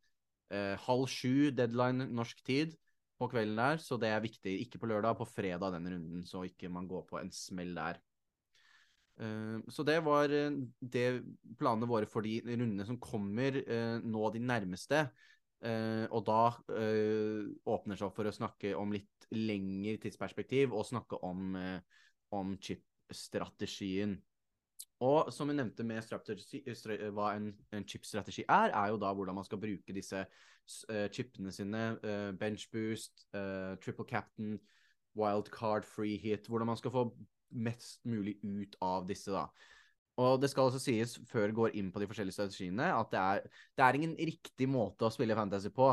eh, 0.52 0.74
halv 0.86 1.06
sju 1.08 1.52
deadline 1.56 2.10
norsk 2.12 2.42
tid 2.44 2.74
på 3.22 3.30
kvelden 3.32 3.58
der, 3.58 3.82
så 3.82 3.98
det 4.00 4.10
er 4.12 4.24
viktig. 4.24 4.56
Ikke 4.64 4.80
på 4.82 4.90
lørdag, 4.90 5.16
på 5.18 5.28
fredag 5.28 5.76
den 5.76 5.88
runden, 5.94 6.24
så 6.28 6.44
ikke 6.48 6.70
man 6.72 6.88
går 6.90 7.06
på 7.08 7.20
en 7.22 7.32
smell 7.34 7.74
der. 7.78 8.00
Uh, 9.20 9.60
så 9.68 9.84
det 9.84 9.98
var 10.02 10.32
uh, 10.32 10.54
det 10.80 11.06
planene 11.60 11.88
våre 11.88 12.08
for 12.08 12.24
de 12.24 12.38
rundene 12.48 12.86
som 12.88 13.00
kommer 13.02 13.58
uh, 13.60 13.98
nå 14.02 14.32
de 14.34 14.42
nærmeste. 14.42 15.06
og 15.62 16.24
da 16.26 16.40
åpner 17.70 17.94
seg 17.94 18.08
opp 18.08 18.16
for 18.16 18.26
å 18.26 18.32
snakke 18.34 18.72
om 18.74 18.90
litt 18.90 19.28
lengre 19.30 20.00
tidsperspektiv 20.02 20.72
og 20.74 20.88
snakke 20.88 21.20
om, 21.22 21.54
om 22.34 22.56
chip-strategien. 22.58 24.16
Og 25.02 25.32
som 25.34 25.50
vi 25.50 25.56
nevnte 25.56 25.84
med 25.86 25.98
eh, 25.98 27.10
hva 27.10 27.32
en, 27.34 27.50
en 27.74 27.86
chip-strategi 27.88 28.44
er, 28.46 28.70
er 28.70 28.92
jo 28.92 29.00
da 29.02 29.10
hvordan 29.12 29.34
man 29.34 29.46
skal 29.46 29.58
bruke 29.58 29.94
disse 29.96 30.22
uh, 30.22 31.06
chipene 31.10 31.52
sine. 31.52 31.82
Uh, 32.04 32.30
bench 32.38 32.68
boost, 32.70 33.26
uh, 33.34 33.74
triple 33.82 34.06
captain, 34.06 34.60
wildcard, 35.18 35.84
free 35.84 36.16
hit. 36.16 36.46
Hvordan 36.46 36.70
man 36.70 36.78
skal 36.78 36.94
få 36.94 37.08
mest 37.50 38.00
mulig 38.08 38.38
ut 38.44 38.78
av 38.80 39.08
disse, 39.08 39.34
da. 39.34 39.48
Og 40.22 40.38
det 40.42 40.52
skal 40.52 40.68
også 40.68 40.80
sies, 40.82 41.16
før 41.28 41.48
vi 41.48 41.56
går 41.56 41.76
inn 41.80 41.90
på 41.92 42.00
de 42.00 42.06
forskjellige 42.06 42.36
strategiene, 42.36 42.90
at 42.94 43.12
det 43.12 43.20
er, 43.20 43.46
det 43.76 43.84
er 43.84 43.98
ingen 43.98 44.16
riktig 44.20 44.68
måte 44.68 45.08
å 45.08 45.12
spille 45.12 45.36
fantasy 45.36 45.72
på. 45.72 45.88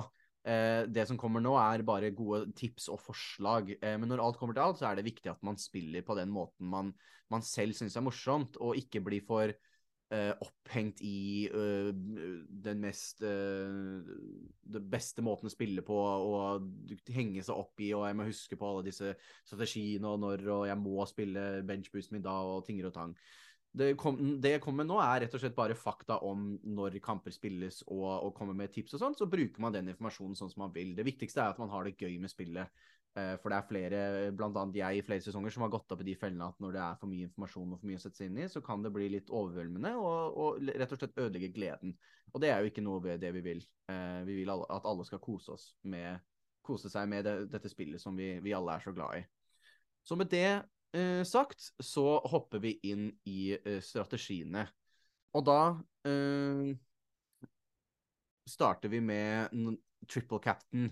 Eh, 0.48 0.86
det 0.88 1.04
som 1.10 1.18
kommer 1.20 1.44
nå, 1.44 1.56
er 1.60 1.84
bare 1.88 2.14
gode 2.16 2.46
tips 2.58 2.88
og 2.94 3.02
forslag. 3.04 3.74
Eh, 3.82 3.98
men 4.00 4.08
når 4.12 4.24
alt 4.24 4.40
kommer 4.40 4.56
til 4.56 4.64
alt, 4.64 4.80
så 4.80 4.90
er 4.90 5.00
det 5.00 5.08
viktig 5.10 5.32
at 5.32 5.42
man 5.44 5.60
spiller 5.60 6.06
på 6.06 6.16
den 6.16 6.32
måten 6.32 6.70
man, 6.72 6.94
man 7.32 7.44
selv 7.44 7.76
syns 7.76 7.98
er 8.00 8.06
morsomt, 8.06 8.60
og 8.64 8.80
ikke 8.80 9.04
blir 9.04 9.26
for 9.28 9.52
eh, 9.52 10.32
opphengt 10.42 11.04
i 11.06 11.50
uh, 11.52 11.92
den 11.92 12.80
mest 12.82 13.22
uh, 13.22 14.00
Den 14.00 14.88
beste 14.90 15.22
måten 15.26 15.50
å 15.50 15.54
spille 15.54 15.84
på, 15.86 15.98
og 16.00 16.72
henge 17.14 17.44
seg 17.44 17.60
opp 17.60 17.84
i, 17.84 17.92
og 17.98 18.08
jeg 18.08 18.18
må 18.18 18.30
huske 18.30 18.58
på 18.58 18.72
alle 18.72 18.88
disse 18.88 19.12
strategiene, 19.44 20.08
og 20.08 20.24
når, 20.24 20.48
og 20.56 20.66
jeg 20.72 20.82
må 20.82 21.06
spille 21.10 21.46
benchboosten 21.68 22.18
min 22.18 22.26
da, 22.26 22.40
og 22.48 22.64
tinger 22.66 22.90
og 22.90 22.96
tang. 22.96 23.16
Det, 23.72 23.92
kom, 24.02 24.18
det 24.42 24.56
jeg 24.56 24.62
kommer 24.64 24.84
med 24.84 24.90
nå, 24.90 24.98
er 25.04 25.26
rett 25.26 25.36
og 25.38 25.42
slett 25.44 25.58
bare 25.58 25.78
fakta 25.78 26.18
om 26.26 26.56
når 26.66 26.98
kamper 27.06 27.34
spilles 27.34 27.84
og, 27.86 28.08
og 28.26 28.32
kommer 28.38 28.58
med 28.58 28.74
tips 28.74 28.96
og 28.98 29.04
sånn. 29.04 29.18
Så 29.18 29.30
bruker 29.30 29.62
man 29.62 29.76
den 29.76 29.92
informasjonen 29.92 30.38
sånn 30.38 30.50
som 30.50 30.66
man 30.66 30.74
vil. 30.76 30.96
Det 30.98 31.06
viktigste 31.06 31.44
er 31.44 31.54
at 31.54 31.62
man 31.62 31.70
har 31.74 31.86
det 31.86 31.98
gøy 32.00 32.18
med 32.22 32.34
spillet. 32.34 32.82
Eh, 33.18 33.36
for 33.42 33.50
det 33.50 33.58
er 33.58 33.68
flere, 33.68 34.00
bl.a. 34.38 34.64
jeg 34.76 35.00
i 35.00 35.04
flere 35.06 35.24
sesonger, 35.26 35.54
som 35.54 35.66
har 35.66 35.72
gått 35.74 35.94
opp 35.94 36.02
i 36.04 36.08
de 36.12 36.16
fellene 36.20 36.50
at 36.52 36.60
når 36.62 36.76
det 36.76 36.82
er 36.84 37.00
for 37.02 37.12
mye 37.12 37.26
informasjon 37.26 37.74
og 37.74 37.82
for 37.82 37.90
mye 37.90 37.98
å 37.98 38.04
sette 38.04 38.22
seg 38.22 38.30
inn 38.30 38.42
i, 38.44 38.50
så 38.52 38.62
kan 38.66 38.86
det 38.86 38.94
bli 38.94 39.10
litt 39.16 39.32
overveldende 39.34 39.96
og, 39.98 40.38
og 40.44 40.70
rett 40.70 40.94
og 40.94 41.02
slett 41.02 41.18
ødelegge 41.18 41.52
gleden. 41.56 41.96
Og 42.34 42.44
det 42.44 42.52
er 42.54 42.62
jo 42.62 42.70
ikke 42.70 42.86
noe 42.86 43.02
ved 43.06 43.22
det 43.24 43.34
vi 43.38 43.46
vil. 43.46 43.64
Eh, 43.90 44.22
vi 44.30 44.42
vil 44.42 44.54
at 44.54 44.86
alle 44.86 45.08
skal 45.08 45.22
kose, 45.24 45.58
oss 45.58 45.72
med, 45.90 46.22
kose 46.66 46.92
seg 46.94 47.10
med 47.10 47.26
det, 47.26 47.36
dette 47.54 47.72
spillet 47.72 48.02
som 48.02 48.18
vi, 48.18 48.36
vi 48.46 48.54
alle 48.58 48.78
er 48.78 48.86
så 48.86 48.94
glad 48.94 49.22
i. 49.22 49.26
Så 50.06 50.18
med 50.18 50.30
det 50.32 50.62
eh, 50.96 51.24
sagt, 51.28 51.72
så 51.80 52.20
hopper 52.32 52.62
vi 52.64 52.76
inn 52.90 53.10
i 53.30 53.54
eh, 53.58 53.80
strategiene. 53.84 54.68
Og 55.38 55.46
da 55.46 55.60
eh, 56.10 56.72
starter 58.50 58.92
vi 58.92 59.02
med 59.04 59.54
triple 60.10 60.40
captain. 60.44 60.90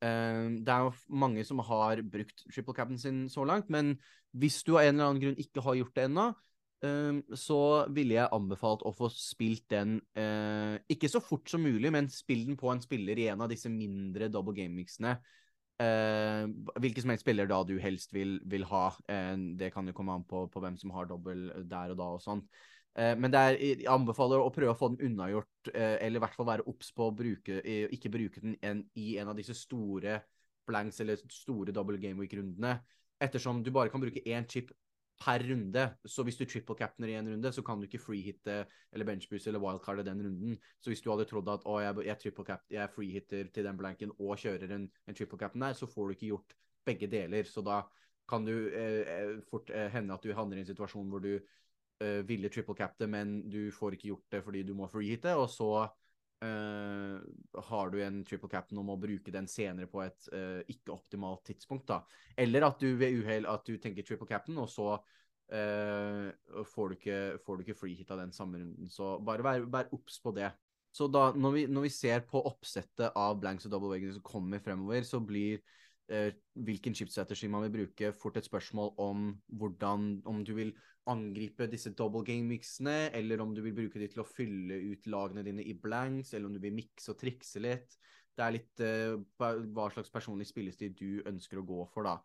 Eh, 0.00 0.44
det 0.60 0.74
er 0.74 0.86
jo 0.86 0.92
mange 1.22 1.44
som 1.46 1.62
har 1.66 2.02
brukt 2.06 2.44
triple 2.52 2.76
captain 2.76 3.00
sin 3.00 3.24
så 3.32 3.44
langt, 3.44 3.70
men 3.72 3.96
hvis 4.38 4.62
du 4.64 4.76
av 4.76 4.84
en 4.84 4.94
eller 4.94 5.10
annen 5.10 5.24
grunn 5.24 5.42
ikke 5.42 5.64
har 5.64 5.80
gjort 5.80 5.96
det 5.98 6.06
ennå, 6.06 6.28
eh, 6.86 7.18
så 7.36 7.60
ville 7.92 8.16
jeg 8.16 8.32
anbefalt 8.36 8.86
å 8.86 8.94
få 8.96 9.10
spilt 9.12 9.66
den 9.74 9.98
eh, 10.14 10.78
ikke 10.92 11.10
så 11.10 11.22
fort 11.24 11.50
som 11.50 11.64
mulig, 11.66 11.90
men 11.92 12.10
spill 12.12 12.46
den 12.48 12.60
på 12.60 12.70
en 12.72 12.82
spiller 12.84 13.18
i 13.18 13.28
en 13.32 13.42
av 13.44 13.50
disse 13.52 13.72
mindre 13.72 14.30
double 14.32 14.56
game-miksene. 14.56 15.18
Uh, 15.80 16.44
hvilken 16.76 17.06
som 17.06 17.12
helst 17.14 17.24
spiller 17.24 17.48
da 17.48 17.62
du 17.64 17.78
helst 17.80 18.12
vil, 18.12 18.36
vil 18.44 18.66
ha. 18.68 18.90
Uh, 19.08 19.36
det 19.56 19.70
kan 19.72 19.86
jo 19.88 19.94
komme 19.96 20.18
an 20.18 20.26
på, 20.28 20.44
på, 20.52 20.60
hvem 20.60 20.76
som 20.80 20.92
har 20.92 21.08
dobbel 21.08 21.48
der 21.70 21.94
og 21.94 22.00
da 22.00 22.08
og 22.18 22.20
sånn. 22.24 22.42
Uh, 22.98 23.14
men 23.16 23.32
er, 23.32 23.56
jeg 23.56 23.88
anbefaler 23.88 24.42
å 24.42 24.52
prøve 24.52 24.74
å 24.74 24.78
få 24.78 24.90
den 24.92 25.10
unnagjort, 25.10 25.72
eller 25.72 26.20
i 26.20 26.24
hvert 26.24 26.36
fall 26.36 26.50
være 26.50 26.66
obs 26.68 26.92
på 26.96 27.08
å 27.08 27.14
bruke, 27.16 27.62
ikke 27.96 28.12
bruke 28.12 28.42
den 28.44 28.58
en, 28.66 28.84
i 28.98 29.14
en 29.22 29.32
av 29.32 29.38
disse 29.38 29.56
store 29.56 30.18
blanks 30.68 31.00
eller 31.02 31.20
store 31.32 31.72
double 31.74 32.00
game 32.02 32.20
week-rundene. 32.20 32.76
Ettersom 33.20 33.64
du 33.64 33.72
bare 33.74 33.92
kan 33.92 34.02
bruke 34.02 34.22
én 34.24 34.46
chip 34.48 34.70
per 35.20 35.44
runde. 35.44 35.84
Så 36.08 36.24
hvis 36.24 36.38
du 36.40 36.46
triple 36.48 36.76
capner 36.78 37.12
i 37.12 37.16
en 37.18 37.28
runde, 37.28 37.52
så 37.52 37.62
kan 37.62 37.80
du 37.80 37.86
ikke 37.86 38.00
freehitte 38.00 38.62
eller 38.92 39.08
benchboost 39.08 39.50
eller 39.50 39.60
wildcarde 39.60 40.04
den 40.06 40.22
runden. 40.24 40.58
Så 40.80 40.90
hvis 40.90 41.02
du 41.04 41.10
hadde 41.12 41.28
trodd 41.28 41.48
at 41.52 41.66
å, 41.68 41.76
jeg, 41.84 42.06
jeg, 42.08 42.18
triple 42.22 42.46
cap, 42.48 42.64
jeg 42.72 42.92
freehitter 42.94 43.50
til 43.52 43.68
den 43.68 43.78
blanken 43.80 44.14
og 44.16 44.38
kjører 44.40 44.76
en, 44.76 44.88
en 44.88 45.18
triple 45.18 45.38
cap'n 45.40 45.66
der, 45.66 45.76
så 45.76 45.88
får 45.90 46.08
du 46.08 46.16
ikke 46.16 46.30
gjort 46.32 46.56
begge 46.88 47.10
deler. 47.12 47.44
Så 47.48 47.64
da 47.66 47.82
kan 48.30 48.46
du 48.46 48.54
eh, 48.72 49.00
eh 49.04 49.32
fort 49.50 49.70
eh, 49.74 49.90
hende 49.92 50.14
at 50.14 50.24
du 50.24 50.32
havner 50.36 50.60
i 50.60 50.64
en 50.64 50.70
situasjon 50.70 51.08
hvor 51.12 51.24
du 51.24 51.34
eh, 51.36 52.20
ville 52.26 52.48
triple 52.48 52.78
cap 52.78 52.96
det, 52.98 53.10
men 53.10 53.40
du 53.50 53.68
får 53.74 53.98
ikke 53.98 54.12
gjort 54.14 54.36
det 54.36 54.44
fordi 54.46 54.64
du 54.64 54.72
må 54.78 54.88
freehitte, 54.88 55.34
og 55.36 55.50
så 55.52 55.70
Uh, 56.40 57.20
har 57.68 57.90
du 57.92 57.98
en 58.00 58.22
triple 58.24 58.48
cap'n 58.48 58.78
og 58.80 58.86
må 58.88 58.94
bruke 58.96 59.32
den 59.34 59.48
senere 59.50 59.90
på 59.90 60.00
et 60.06 60.28
uh, 60.32 60.62
ikke-optimalt 60.72 61.44
tidspunkt, 61.50 61.84
da. 61.90 62.00
Eller 62.40 62.64
at 62.64 62.80
du 62.80 62.94
ved 62.96 63.18
uhell 63.20 63.48
tenker 63.82 64.06
triple 64.06 64.28
cap'n, 64.30 64.56
og 64.62 64.70
så 64.72 64.94
uh, 64.96 66.64
får 66.64 66.88
du 66.88 66.96
ikke, 66.96 67.20
får 67.44 67.56
du 67.56 67.66
ikke 67.66 67.76
free 67.76 68.06
av 68.08 68.22
den 68.22 68.32
samme 68.32 68.62
runden. 68.62 68.88
Så 68.88 69.18
bare 69.20 69.44
vær 69.68 69.92
obs 69.92 70.16
på 70.24 70.32
det. 70.32 70.48
Så 70.90 71.06
da, 71.06 71.28
når 71.36 71.52
vi, 71.54 71.66
når 71.70 71.86
vi, 71.86 71.92
ser 71.94 72.24
på 72.26 72.40
oppsettet 72.48 73.12
av 73.14 73.36
blanks 73.38 73.68
og 73.68 73.74
double 73.74 73.92
wagons 73.92 74.16
som 74.18 74.26
kommer 74.26 74.62
fremover, 74.64 75.04
så 75.06 75.20
blir 75.22 75.60
hvilken 76.10 76.94
chipstrategi 76.96 77.46
man 77.46 77.62
vil 77.66 77.74
bruke, 77.74 78.08
fort 78.18 78.40
et 78.40 78.46
spørsmål 78.48 78.88
om 78.98 79.28
hvordan 79.60 80.08
Om 80.26 80.40
du 80.44 80.54
vil 80.56 80.72
angripe 81.10 81.68
disse 81.70 81.92
double 81.96 82.24
game-miksene, 82.26 83.10
eller 83.16 83.40
om 83.42 83.54
du 83.54 83.62
vil 83.64 83.76
bruke 83.76 84.00
de 84.00 84.08
til 84.10 84.22
å 84.22 84.28
fylle 84.28 84.78
ut 84.92 85.08
lagene 85.10 85.44
dine 85.46 85.64
i 85.64 85.74
blanks, 85.74 86.34
eller 86.34 86.50
om 86.50 86.56
du 86.56 86.62
vil 86.62 86.76
mikse 86.76 87.12
og 87.12 87.20
trikse 87.20 87.62
litt. 87.62 87.96
Det 88.36 88.44
er 88.44 88.54
litt 88.54 88.82
uh, 88.84 89.16
hva 89.40 89.88
slags 89.94 90.12
personlig 90.12 90.48
spillestil 90.48 90.94
du 90.96 91.22
ønsker 91.28 91.60
å 91.60 91.66
gå 91.66 91.82
for, 91.92 92.06
da. 92.06 92.18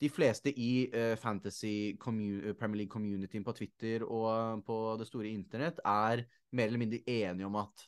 De 0.00 0.08
fleste 0.08 0.52
i 0.56 0.88
uh, 0.94 1.14
Fantasy 1.20 1.96
Premier 2.00 2.78
League 2.78 2.92
communityen 2.92 3.44
på 3.44 3.54
Twitter 3.56 4.04
og 4.06 4.64
på 4.64 4.78
det 5.00 5.08
store 5.08 5.32
internett 5.32 5.82
er 5.84 6.24
mer 6.56 6.70
eller 6.70 6.80
mindre 6.80 7.02
enige 7.04 7.48
om 7.48 7.58
at 7.60 7.86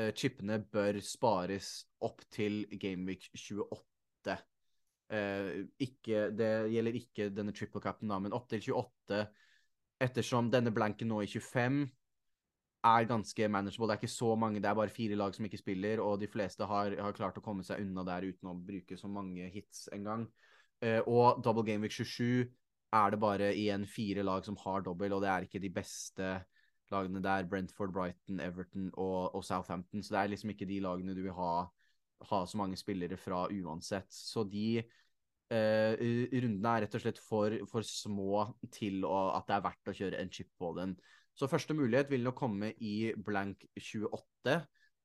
uh, 0.00 0.10
chipene 0.16 0.60
bør 0.72 1.00
spares 1.04 1.72
opp 2.04 2.24
til 2.34 2.64
Gameweek 2.80 3.30
28. 3.34 4.38
Ikke, 5.08 6.26
det 6.36 6.48
gjelder 6.68 6.96
ikke 6.98 7.28
denne 7.32 7.54
triple 7.56 7.80
capen, 7.80 8.10
da, 8.12 8.18
men 8.20 8.34
opp 8.36 8.50
til 8.50 8.60
28 8.60 9.22
ettersom 10.04 10.50
denne 10.52 10.72
blanken 10.74 11.08
nå 11.10 11.22
i 11.24 11.30
25 11.30 11.86
er 12.88 13.08
ganske 13.10 13.48
manageable. 13.50 13.88
Det 13.88 13.96
er 13.96 14.02
ikke 14.02 14.12
så 14.12 14.34
mange, 14.38 14.60
det 14.62 14.70
er 14.70 14.78
bare 14.78 14.94
fire 14.94 15.16
lag 15.18 15.34
som 15.34 15.48
ikke 15.48 15.60
spiller, 15.60 16.02
og 16.02 16.20
de 16.20 16.28
fleste 16.30 16.66
har, 16.68 16.94
har 17.02 17.16
klart 17.16 17.38
å 17.40 17.44
komme 17.44 17.66
seg 17.66 17.82
unna 17.82 18.04
der 18.06 18.28
uten 18.28 18.50
å 18.52 18.54
bruke 18.54 18.98
så 18.98 19.10
mange 19.10 19.48
hits 19.54 19.88
engang. 19.94 20.28
Eh, 20.84 21.00
og 21.06 21.42
double 21.42 21.66
game 21.66 21.82
week 21.82 21.96
27 21.96 22.46
er 22.94 23.10
det 23.12 23.20
bare 23.20 23.50
igjen 23.56 23.84
fire 23.90 24.22
lag 24.24 24.46
som 24.46 24.56
har 24.62 24.86
dobbel, 24.86 25.16
og 25.16 25.24
det 25.24 25.32
er 25.32 25.48
ikke 25.48 25.62
de 25.62 25.72
beste 25.74 26.30
lagene 26.92 27.20
der. 27.24 27.48
Brentford, 27.50 27.92
Brighton, 27.92 28.38
Everton 28.40 28.92
og, 28.94 29.34
og 29.34 29.44
Southampton. 29.44 30.02
Så 30.02 30.14
det 30.14 30.22
er 30.22 30.32
liksom 30.32 30.54
ikke 30.54 30.68
de 30.70 30.78
lagene 30.86 31.16
du 31.16 31.24
vil 31.26 31.36
ha, 31.36 31.66
ha 32.30 32.40
så 32.46 32.58
mange 32.58 32.78
spillere 32.80 33.16
fra 33.20 33.46
uansett. 33.52 34.10
Så 34.12 34.44
de 34.48 34.82
Uh, 35.48 35.96
rundene 36.28 36.72
er 36.76 36.82
rett 36.84 36.94
og 36.98 37.00
slett 37.00 37.18
for, 37.24 37.54
for 37.70 37.86
små 37.86 38.42
til 38.74 39.00
å, 39.08 39.30
at 39.32 39.46
det 39.48 39.54
er 39.56 39.62
verdt 39.64 39.88
å 39.88 39.94
kjøre 39.96 40.18
en 40.20 40.32
chip 40.32 40.50
på 40.60 40.74
den. 40.76 40.92
Så 41.38 41.48
første 41.48 41.72
mulighet 41.72 42.10
vil 42.12 42.26
nok 42.26 42.36
komme 42.36 42.74
i 42.84 43.14
blank 43.24 43.64
28, 43.78 44.12
uh, 44.52 44.58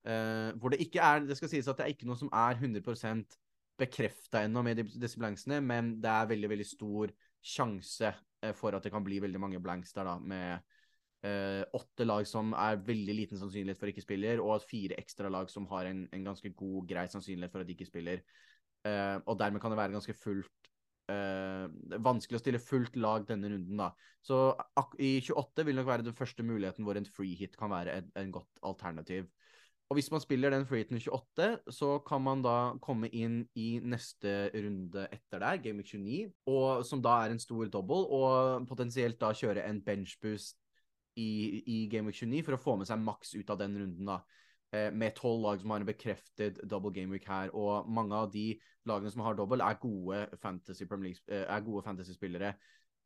eh, 0.04 0.50
hvor 0.60 0.74
det 0.74 0.82
ikke 0.84 1.00
er 1.00 1.24
Det 1.24 1.38
skal 1.38 1.48
sies 1.48 1.70
at 1.70 1.80
det 1.80 1.86
er 1.86 1.94
ikke 1.94 2.10
noe 2.10 2.20
som 2.20 2.28
er 2.28 2.58
100% 2.60 3.38
bekrefta 3.80 4.42
ennå 4.44 4.60
med 4.66 4.84
disse 4.92 5.18
blanksene, 5.18 5.62
men 5.64 5.94
det 6.04 6.12
er 6.12 6.28
veldig, 6.34 6.50
veldig 6.52 6.68
stor 6.68 7.14
sjanse 7.40 8.12
uh, 8.12 8.52
for 8.58 8.76
at 8.76 8.84
det 8.84 8.92
kan 8.92 9.06
bli 9.06 9.22
veldig 9.24 9.40
mange 9.40 9.64
blanks 9.64 9.96
der, 9.96 10.10
da, 10.10 10.18
med 10.20 10.73
åtte 11.24 12.04
lag 12.04 12.26
som 12.28 12.50
er 12.52 12.82
veldig 12.84 13.14
liten 13.16 13.38
sannsynlighet 13.40 13.78
for 13.80 13.88
ikke 13.88 14.04
spiller, 14.04 14.42
og 14.44 14.64
fire 14.68 14.98
ekstra 15.00 15.30
lag 15.32 15.48
som 15.48 15.64
har 15.70 15.88
en, 15.88 16.02
en 16.12 16.26
ganske 16.26 16.50
god, 16.52 16.82
grei 16.90 17.06
sannsynlighet 17.08 17.54
for 17.54 17.64
at 17.64 17.70
de 17.70 17.76
ikke 17.76 17.88
spiller. 17.88 18.20
Eh, 18.84 19.16
og 19.24 19.38
dermed 19.40 19.62
kan 19.62 19.72
det 19.72 19.78
være 19.80 19.94
ganske 19.96 20.12
fullt 20.18 20.68
eh, 21.08 21.96
Vanskelig 22.04 22.36
å 22.36 22.42
stille 22.42 22.60
fullt 22.60 22.98
lag 23.00 23.24
denne 23.28 23.48
runden, 23.48 23.80
da. 23.80 23.90
Så 24.24 24.40
i 25.00 25.16
28 25.24 25.64
vil 25.64 25.78
nok 25.78 25.88
være 25.88 26.04
den 26.04 26.16
første 26.16 26.44
muligheten 26.44 26.84
hvor 26.84 26.98
en 27.00 27.08
free 27.08 27.36
hit 27.38 27.56
kan 27.60 27.72
være 27.72 28.00
en, 28.00 28.12
en 28.20 28.34
godt 28.34 28.60
alternativ. 28.64 29.30
Og 29.92 29.98
hvis 29.98 30.08
man 30.12 30.20
spiller 30.20 30.52
den 30.52 30.64
free 30.68 30.80
hiten 30.80 30.96
i 30.96 31.02
28, 31.04 31.48
så 31.76 31.90
kan 32.08 32.22
man 32.24 32.40
da 32.44 32.56
komme 32.82 33.10
inn 33.12 33.42
i 33.60 33.76
neste 33.84 34.48
runde 34.54 35.04
etter 35.12 35.42
der, 35.42 35.60
Game 35.64 35.80
Week 35.80 35.90
29, 35.92 36.32
og, 36.48 36.84
som 36.88 37.02
da 37.04 37.18
er 37.22 37.34
en 37.34 37.40
stor 37.40 37.68
double, 37.72 38.00
og 38.08 38.64
potensielt 38.68 39.20
da 39.20 39.34
kjøre 39.36 39.64
en 39.68 39.82
benchboost 39.84 40.63
i, 41.20 41.62
i 41.66 41.76
Game 41.92 42.10
Week 42.10 42.18
29 42.18 42.42
for 42.46 42.56
å 42.56 42.62
få 42.62 42.76
med 42.80 42.88
seg 42.90 43.02
maks 43.02 43.34
ut 43.36 43.52
av 43.52 43.60
den 43.60 43.78
runden, 43.80 44.10
da. 44.10 44.22
Eh, 44.74 44.90
med 44.92 45.14
tolv 45.14 45.42
lag 45.42 45.60
som 45.60 45.70
har 45.70 45.82
en 45.82 45.86
bekreftet 45.86 46.58
double 46.70 46.92
game 46.94 47.12
week 47.12 47.28
her. 47.28 47.52
Og 47.54 47.88
mange 47.90 48.16
av 48.16 48.30
de 48.32 48.54
lagene 48.88 49.12
som 49.12 49.22
har 49.26 49.36
double, 49.38 49.62
er 49.62 49.78
gode 49.82 50.24
fantasy 50.42 50.86
eh, 50.86 51.60
gode 51.66 51.84
fantasy-spillere 51.84 52.54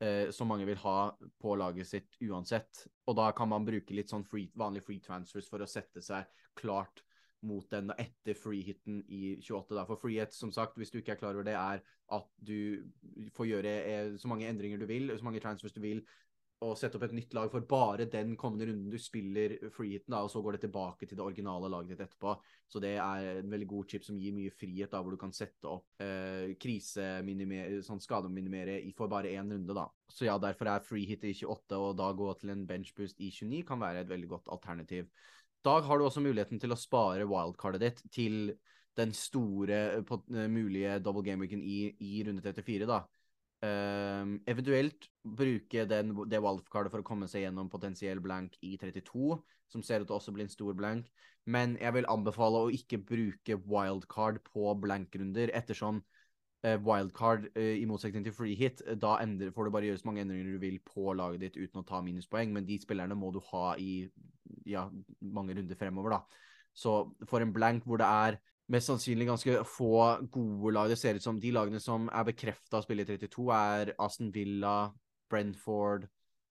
eh, 0.01 0.31
som 0.31 0.49
mange 0.49 0.67
vil 0.69 0.81
ha 0.85 1.11
på 1.41 1.57
laget 1.59 1.91
sitt 1.91 2.17
uansett. 2.25 2.87
Og 3.07 3.19
da 3.19 3.31
kan 3.37 3.51
man 3.51 3.67
bruke 3.69 3.97
litt 3.97 4.09
sånn 4.09 4.25
free, 4.25 4.49
vanlig 4.57 4.87
free 4.87 5.05
transfers 5.05 5.51
for 5.51 5.61
å 5.61 5.69
sette 5.69 6.03
seg 6.05 6.25
klart 6.57 7.05
mot 7.47 7.69
den 7.71 7.93
etter 7.95 8.35
free-hiten 8.35 9.03
i 9.15 9.37
28. 9.37 9.77
Da. 9.77 9.85
For 9.87 10.01
free-hit, 10.01 10.33
som 10.35 10.51
sagt, 10.55 10.79
hvis 10.79 10.91
du 10.91 10.99
ikke 10.99 11.15
er 11.15 11.21
klar 11.21 11.37
over 11.37 11.47
det, 11.47 11.55
er 11.55 11.85
at 12.17 12.31
du 12.41 12.89
får 13.37 13.51
gjøre 13.51 13.75
så 14.19 14.31
mange 14.31 14.49
endringer 14.49 14.81
du 14.81 14.89
vil, 14.89 15.13
så 15.15 15.27
mange 15.27 15.43
transfers 15.45 15.77
du 15.77 15.83
vil, 15.85 16.01
å 16.65 16.73
sette 16.79 16.99
opp 16.99 17.05
et 17.07 17.15
nytt 17.15 17.35
lag 17.37 17.51
for 17.53 17.63
bare 17.71 18.09
den 18.11 18.33
kommende 18.39 18.67
runden 18.67 18.91
du 18.91 18.99
spiller 18.99 19.55
freeheaten, 19.75 20.15
og 20.19 20.31
så 20.33 20.43
går 20.43 20.57
det 20.57 20.63
tilbake 20.67 21.07
til 21.07 21.19
det 21.19 21.25
originale 21.25 21.71
laget 21.71 21.93
ditt 21.95 22.03
etterpå. 22.09 22.35
Så 22.67 22.83
det 22.83 22.97
er 22.99 23.29
en 23.37 23.53
veldig 23.53 23.69
god 23.71 23.93
chip 23.93 24.07
som 24.07 24.19
gir 24.19 24.35
mye 24.35 24.55
frihet, 24.55 24.91
da, 24.91 25.03
hvor 25.03 25.15
du 25.15 25.21
kan 25.21 25.35
sette 25.35 25.71
opp 25.71 26.03
eh, 26.03 26.57
kriseminimere, 26.61 27.83
sånn 27.87 28.03
skademinimere 28.03 28.81
for 28.99 29.11
bare 29.13 29.35
én 29.39 29.55
runde, 29.55 29.77
da. 29.77 29.87
Så 30.11 30.27
ja, 30.27 30.35
derfor 30.43 30.73
er 30.73 30.85
freehit 30.85 31.27
i 31.29 31.35
28, 31.37 31.79
og 31.79 31.95
da 32.01 32.11
gå 32.17 32.31
til 32.41 32.55
en 32.55 32.67
benchboost 32.67 33.23
i 33.23 33.31
29 33.31 33.63
kan 33.69 33.83
være 33.83 34.03
et 34.03 34.11
veldig 34.11 34.33
godt 34.35 34.51
alternativ. 34.55 35.07
Da 35.67 35.79
har 35.85 35.99
du 35.99 36.07
også 36.07 36.23
muligheten 36.25 36.59
til 36.63 36.75
å 36.75 36.79
spare 36.79 37.27
wildcardet 37.29 37.85
ditt 37.85 38.03
til 38.15 38.57
den 38.99 39.15
store 39.15 40.03
på, 40.07 40.21
uh, 40.35 40.47
mulige 40.51 40.99
double 41.05 41.23
game-weeken 41.27 41.63
i, 41.63 41.79
i 42.03 42.23
runde 42.27 42.43
34, 42.43 42.89
da. 42.89 43.05
Uh, 43.59 44.39
eventuelt 44.47 45.09
bruke 45.27 45.83
den, 45.91 46.13
det 46.31 46.39
wildcardet 46.39 46.93
for 46.93 47.03
å 47.03 47.07
komme 47.07 47.27
seg 47.27 47.43
gjennom 47.43 47.71
potensiell 47.73 48.21
blank 48.23 48.55
i 48.63 48.77
32, 48.79 49.35
som 49.69 49.83
ser 49.83 50.05
ut 50.05 50.07
til 50.07 50.15
også 50.15 50.35
bli 50.37 50.47
en 50.47 50.53
stor 50.53 50.77
blank. 50.79 51.09
Men 51.49 51.75
jeg 51.81 51.97
vil 51.97 52.07
anbefale 52.13 52.61
å 52.63 52.71
ikke 52.71 53.01
bruke 53.03 53.59
wildcard 53.67 54.39
på 54.47 54.71
blankrunder, 54.79 55.51
ettersom 55.59 55.99
uh, 56.67 56.77
wildcard, 56.87 57.49
uh, 57.59 57.75
i 57.75 57.87
motsetning 57.91 58.29
til 58.29 58.37
free 58.37 58.55
hit, 58.59 58.85
da 59.03 59.17
ender, 59.25 59.51
får 59.55 59.67
du 59.67 59.75
bare 59.75 59.91
gjøre 59.91 60.05
så 60.05 60.11
mange 60.11 60.23
endringer 60.23 60.55
du 60.55 60.63
vil 60.63 60.79
på 60.87 61.11
laget 61.19 61.49
ditt 61.49 61.59
uten 61.59 61.83
å 61.83 61.87
ta 61.89 62.03
minuspoeng, 62.05 62.55
men 62.55 62.69
de 62.69 62.79
spillerne 62.85 63.19
må 63.19 63.33
du 63.35 63.41
ha 63.51 63.73
i 63.75 64.05
ja, 64.71 64.87
mange 65.19 65.59
runder 65.59 65.79
fremover, 65.81 66.15
da. 66.15 66.45
Så 66.79 67.01
for 67.27 67.43
en 67.43 67.53
blank 67.53 67.83
hvor 67.89 67.99
det 67.99 68.07
er 68.07 68.39
mest 68.73 68.91
sannsynlig 68.91 69.29
ganske 69.29 69.57
få 69.69 69.93
gode 70.33 70.75
lag. 70.77 70.91
Det 70.91 70.99
ser 71.01 71.17
ut 71.17 71.25
som 71.25 71.41
de 71.41 71.53
lagene 71.55 71.81
som 71.81 72.09
er 72.13 72.29
bekrefta 72.29 72.81
å 72.81 72.85
spille 72.85 73.07
i 73.07 73.09
32, 73.09 73.49
er 73.55 73.95
Aston 73.99 74.31
Villa, 74.35 74.93
Brentford, 75.31 76.09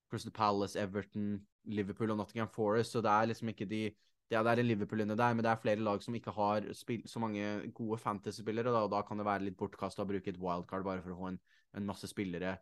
Crystal 0.10 0.34
Palace, 0.34 0.80
Everton, 0.80 1.38
Liverpool 1.68 2.14
og 2.14 2.22
Nottingham 2.22 2.50
Forest. 2.54 2.96
Så 2.96 3.04
det 3.06 3.14
er 3.14 3.32
liksom 3.32 3.54
ikke 3.54 3.70
de 3.70 3.88
ja, 4.28 4.42
det 4.44 4.52
er 4.52 4.60
en 4.60 4.68
Liverpool 4.68 5.02
inne 5.06 5.16
der, 5.16 5.36
men 5.36 5.46
det 5.46 5.52
er 5.54 5.60
flere 5.62 5.84
lag 5.84 6.02
som 6.04 6.16
ikke 6.18 6.34
har 6.36 6.66
så 6.76 7.20
mange 7.24 7.70
gode 7.76 8.00
fantasy-spillere. 8.02 8.74
Og 8.76 8.90
da 8.92 9.00
kan 9.08 9.20
det 9.20 9.28
være 9.28 9.46
litt 9.48 9.60
bortkasta 9.60 10.04
å 10.04 10.10
bruke 10.10 10.34
et 10.34 10.40
wildcard 10.42 10.84
bare 10.84 11.04
for 11.04 11.14
å 11.14 11.20
få 11.22 11.30
en, 11.30 11.38
en, 11.78 11.86
masse 11.88 12.10
spillere 12.12 12.58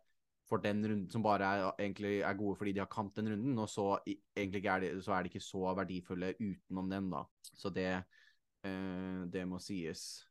for 0.46 0.62
den 0.62 0.84
runden 0.86 1.10
som 1.10 1.24
bare 1.26 1.48
er, 1.48 1.64
egentlig 1.82 2.20
er 2.22 2.38
gode 2.38 2.54
fordi 2.60 2.76
de 2.76 2.84
har 2.84 2.90
kamp 2.92 3.16
den 3.16 3.32
runden, 3.32 3.56
og 3.58 3.66
så, 3.66 3.96
egentlig 4.06 4.62
så 5.02 5.16
er 5.16 5.24
de 5.24 5.32
ikke 5.32 5.42
så 5.42 5.72
verdifulle 5.74 6.36
utenom 6.38 6.92
den, 6.92 7.08
da. 7.10 7.24
Så 7.50 7.72
det, 7.74 7.88
det 9.32 9.44
må 9.48 9.60
sies. 9.62 10.26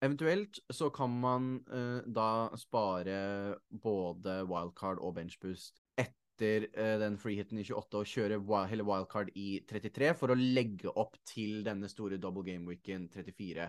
Eventuelt 0.00 0.62
så 0.72 0.88
kan 0.90 1.12
man 1.20 1.50
uh, 1.68 2.00
da 2.08 2.48
spare 2.56 3.58
både 3.68 4.38
wildcard 4.48 5.02
og 5.04 5.18
benchboost 5.18 5.82
etter 6.00 6.64
uh, 6.72 6.96
den 7.02 7.18
freehiten 7.20 7.60
i 7.60 7.66
28 7.68 8.00
og 8.00 8.08
kjøre 8.08 8.64
hele 8.70 8.86
wildcard 8.88 9.28
i 9.36 9.60
33 9.68 10.14
for 10.16 10.32
å 10.32 10.38
legge 10.40 10.88
opp 10.88 11.20
til 11.28 11.60
denne 11.66 11.90
store 11.92 12.16
double 12.22 12.46
game-weeken 12.48 13.10
34. 13.12 13.68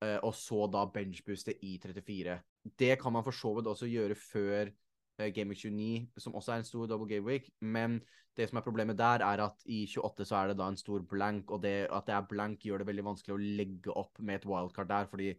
Uh, 0.00 0.16
og 0.22 0.32
så 0.38 0.64
da 0.72 0.86
benchbooste 0.94 1.58
i 1.60 1.76
34. 1.82 2.40
Det 2.78 2.94
kan 3.02 3.12
man 3.12 3.26
for 3.26 3.36
så 3.36 3.52
vidt 3.58 3.68
også 3.68 3.90
gjøre 3.92 4.16
før 4.16 4.72
Eh, 4.72 4.87
Game 5.18 5.50
Week 5.50 5.58
29, 5.58 6.08
som 6.22 6.34
også 6.38 6.52
er 6.54 6.62
en 6.62 6.66
stor 6.68 6.86
double 6.86 7.08
game 7.10 7.26
week. 7.26 7.50
Men 7.60 7.98
det 8.38 8.48
som 8.48 8.58
er 8.60 8.66
problemet 8.66 8.98
der, 8.98 9.24
er 9.26 9.42
at 9.48 9.64
i 9.66 9.82
28 9.86 10.26
så 10.28 10.36
er 10.38 10.50
det 10.50 10.58
da 10.60 10.68
en 10.70 10.78
stor 10.78 11.02
blank, 11.10 11.50
og 11.50 11.62
det 11.62 11.88
at 11.90 12.06
det 12.06 12.14
er 12.14 12.26
blank, 12.30 12.62
gjør 12.64 12.82
det 12.82 12.90
veldig 12.90 13.06
vanskelig 13.10 13.34
å 13.34 13.46
legge 13.60 13.94
opp 13.98 14.20
med 14.22 14.38
et 14.38 14.46
wildcard 14.46 14.90
der, 14.92 15.08
fordi 15.10 15.32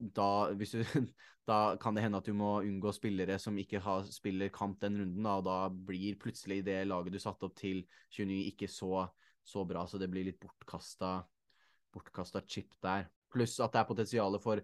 da, 0.00 0.50
du, 0.50 0.64
da 1.50 1.60
kan 1.80 1.94
det 1.94 2.04
hende 2.04 2.18
at 2.18 2.26
du 2.26 2.34
må 2.36 2.56
unngå 2.64 2.92
spillere 2.96 3.38
som 3.38 3.58
ikke 3.60 3.82
har, 3.84 4.08
spiller 4.10 4.52
kamp 4.54 4.80
den 4.82 4.98
runden, 5.02 5.22
da, 5.22 5.36
og 5.38 5.46
da 5.46 5.58
blir 5.70 6.18
plutselig 6.20 6.62
det 6.66 6.82
laget 6.88 7.14
du 7.14 7.22
satte 7.22 7.46
opp 7.46 7.56
til 7.60 7.84
29 8.16 8.42
ikke 8.50 8.70
så, 8.70 9.06
så 9.46 9.64
bra, 9.68 9.86
så 9.86 10.00
det 10.00 10.10
blir 10.10 10.26
litt 10.26 10.40
bortkasta, 10.42 11.18
bortkasta 11.94 12.42
chip 12.48 12.74
der. 12.82 13.06
Pluss 13.30 13.60
at 13.62 13.70
det 13.70 13.84
er 13.84 13.86
potensialet 13.86 14.42
for 14.42 14.62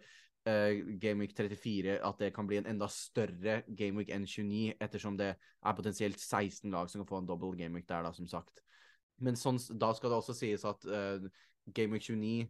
uh, 0.49 0.99
Gameweek 1.03 1.35
34 1.37 1.99
at 2.07 2.23
det 2.23 2.33
kan 2.37 2.49
bli 2.49 2.61
en 2.61 2.69
enda 2.71 2.89
større 2.93 3.61
Gameweek 3.67 4.13
enn 4.15 4.27
29, 4.27 4.77
ettersom 4.83 5.19
det 5.19 5.33
er 5.35 5.79
potensielt 5.79 6.21
16 6.21 6.71
lag 6.75 6.91
som 6.91 7.03
kan 7.03 7.11
få 7.11 7.23
en 7.23 7.31
double 7.31 7.57
Gameweek 7.59 7.89
der, 7.89 8.07
da, 8.07 8.13
som 8.17 8.29
sagt. 8.31 8.63
Men 9.23 9.39
sånn, 9.41 9.59
da 9.81 9.93
skal 9.97 10.13
det 10.13 10.21
også 10.21 10.37
sies 10.37 10.67
at 10.69 10.87
uh, 10.91 11.27
Gameweek 11.75 12.07
29 12.09 12.47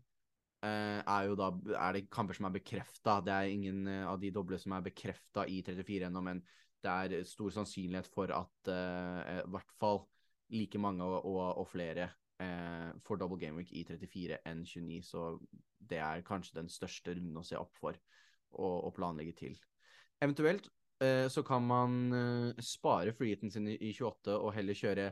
Uh, 0.64 1.02
er 1.04 1.26
jo 1.28 1.34
da 1.36 1.50
er 1.76 1.92
det 1.94 2.06
kamper 2.10 2.34
som 2.34 2.46
er 2.48 2.54
bekrefta. 2.54 3.18
Det 3.22 3.32
er 3.32 3.52
ingen 3.52 3.82
uh, 3.86 4.06
av 4.10 4.20
de 4.22 4.32
doble 4.34 4.56
som 4.58 4.72
er 4.74 4.86
bekrefta 4.86 5.44
i 5.52 5.60
34 5.62 6.08
ennå, 6.08 6.22
men 6.24 6.40
det 6.82 6.92
er 6.92 7.26
stor 7.28 7.52
sannsynlighet 7.54 8.08
for 8.10 8.32
at 8.34 8.70
uh, 8.72 9.20
i 9.44 9.50
hvert 9.52 9.74
fall 9.78 10.06
like 10.54 10.80
mange 10.80 11.04
og, 11.04 11.18
og, 11.28 11.42
og 11.60 11.68
flere 11.68 12.08
får 13.06 13.20
double 13.20 13.38
game 13.40 13.56
week 13.56 13.70
i 13.72 13.84
34 13.88 14.40
enn 14.44 14.64
29. 14.68 14.98
Så 15.06 15.22
det 15.78 16.00
er 16.04 16.24
kanskje 16.26 16.58
den 16.58 16.68
største 16.72 17.14
runden 17.16 17.40
å 17.40 17.44
se 17.46 17.56
opp 17.56 17.72
for 17.80 17.96
og, 18.56 18.74
og 18.88 18.92
planlegge 18.98 19.36
til. 19.38 19.56
Eventuelt 20.20 20.68
så 21.32 21.42
kan 21.44 21.60
man 21.60 21.96
spare 22.64 23.12
freeheaten 23.12 23.50
sin 23.52 23.66
i 23.68 23.90
28 23.92 24.32
og 24.32 24.54
heller 24.56 24.78
kjøre 24.78 25.10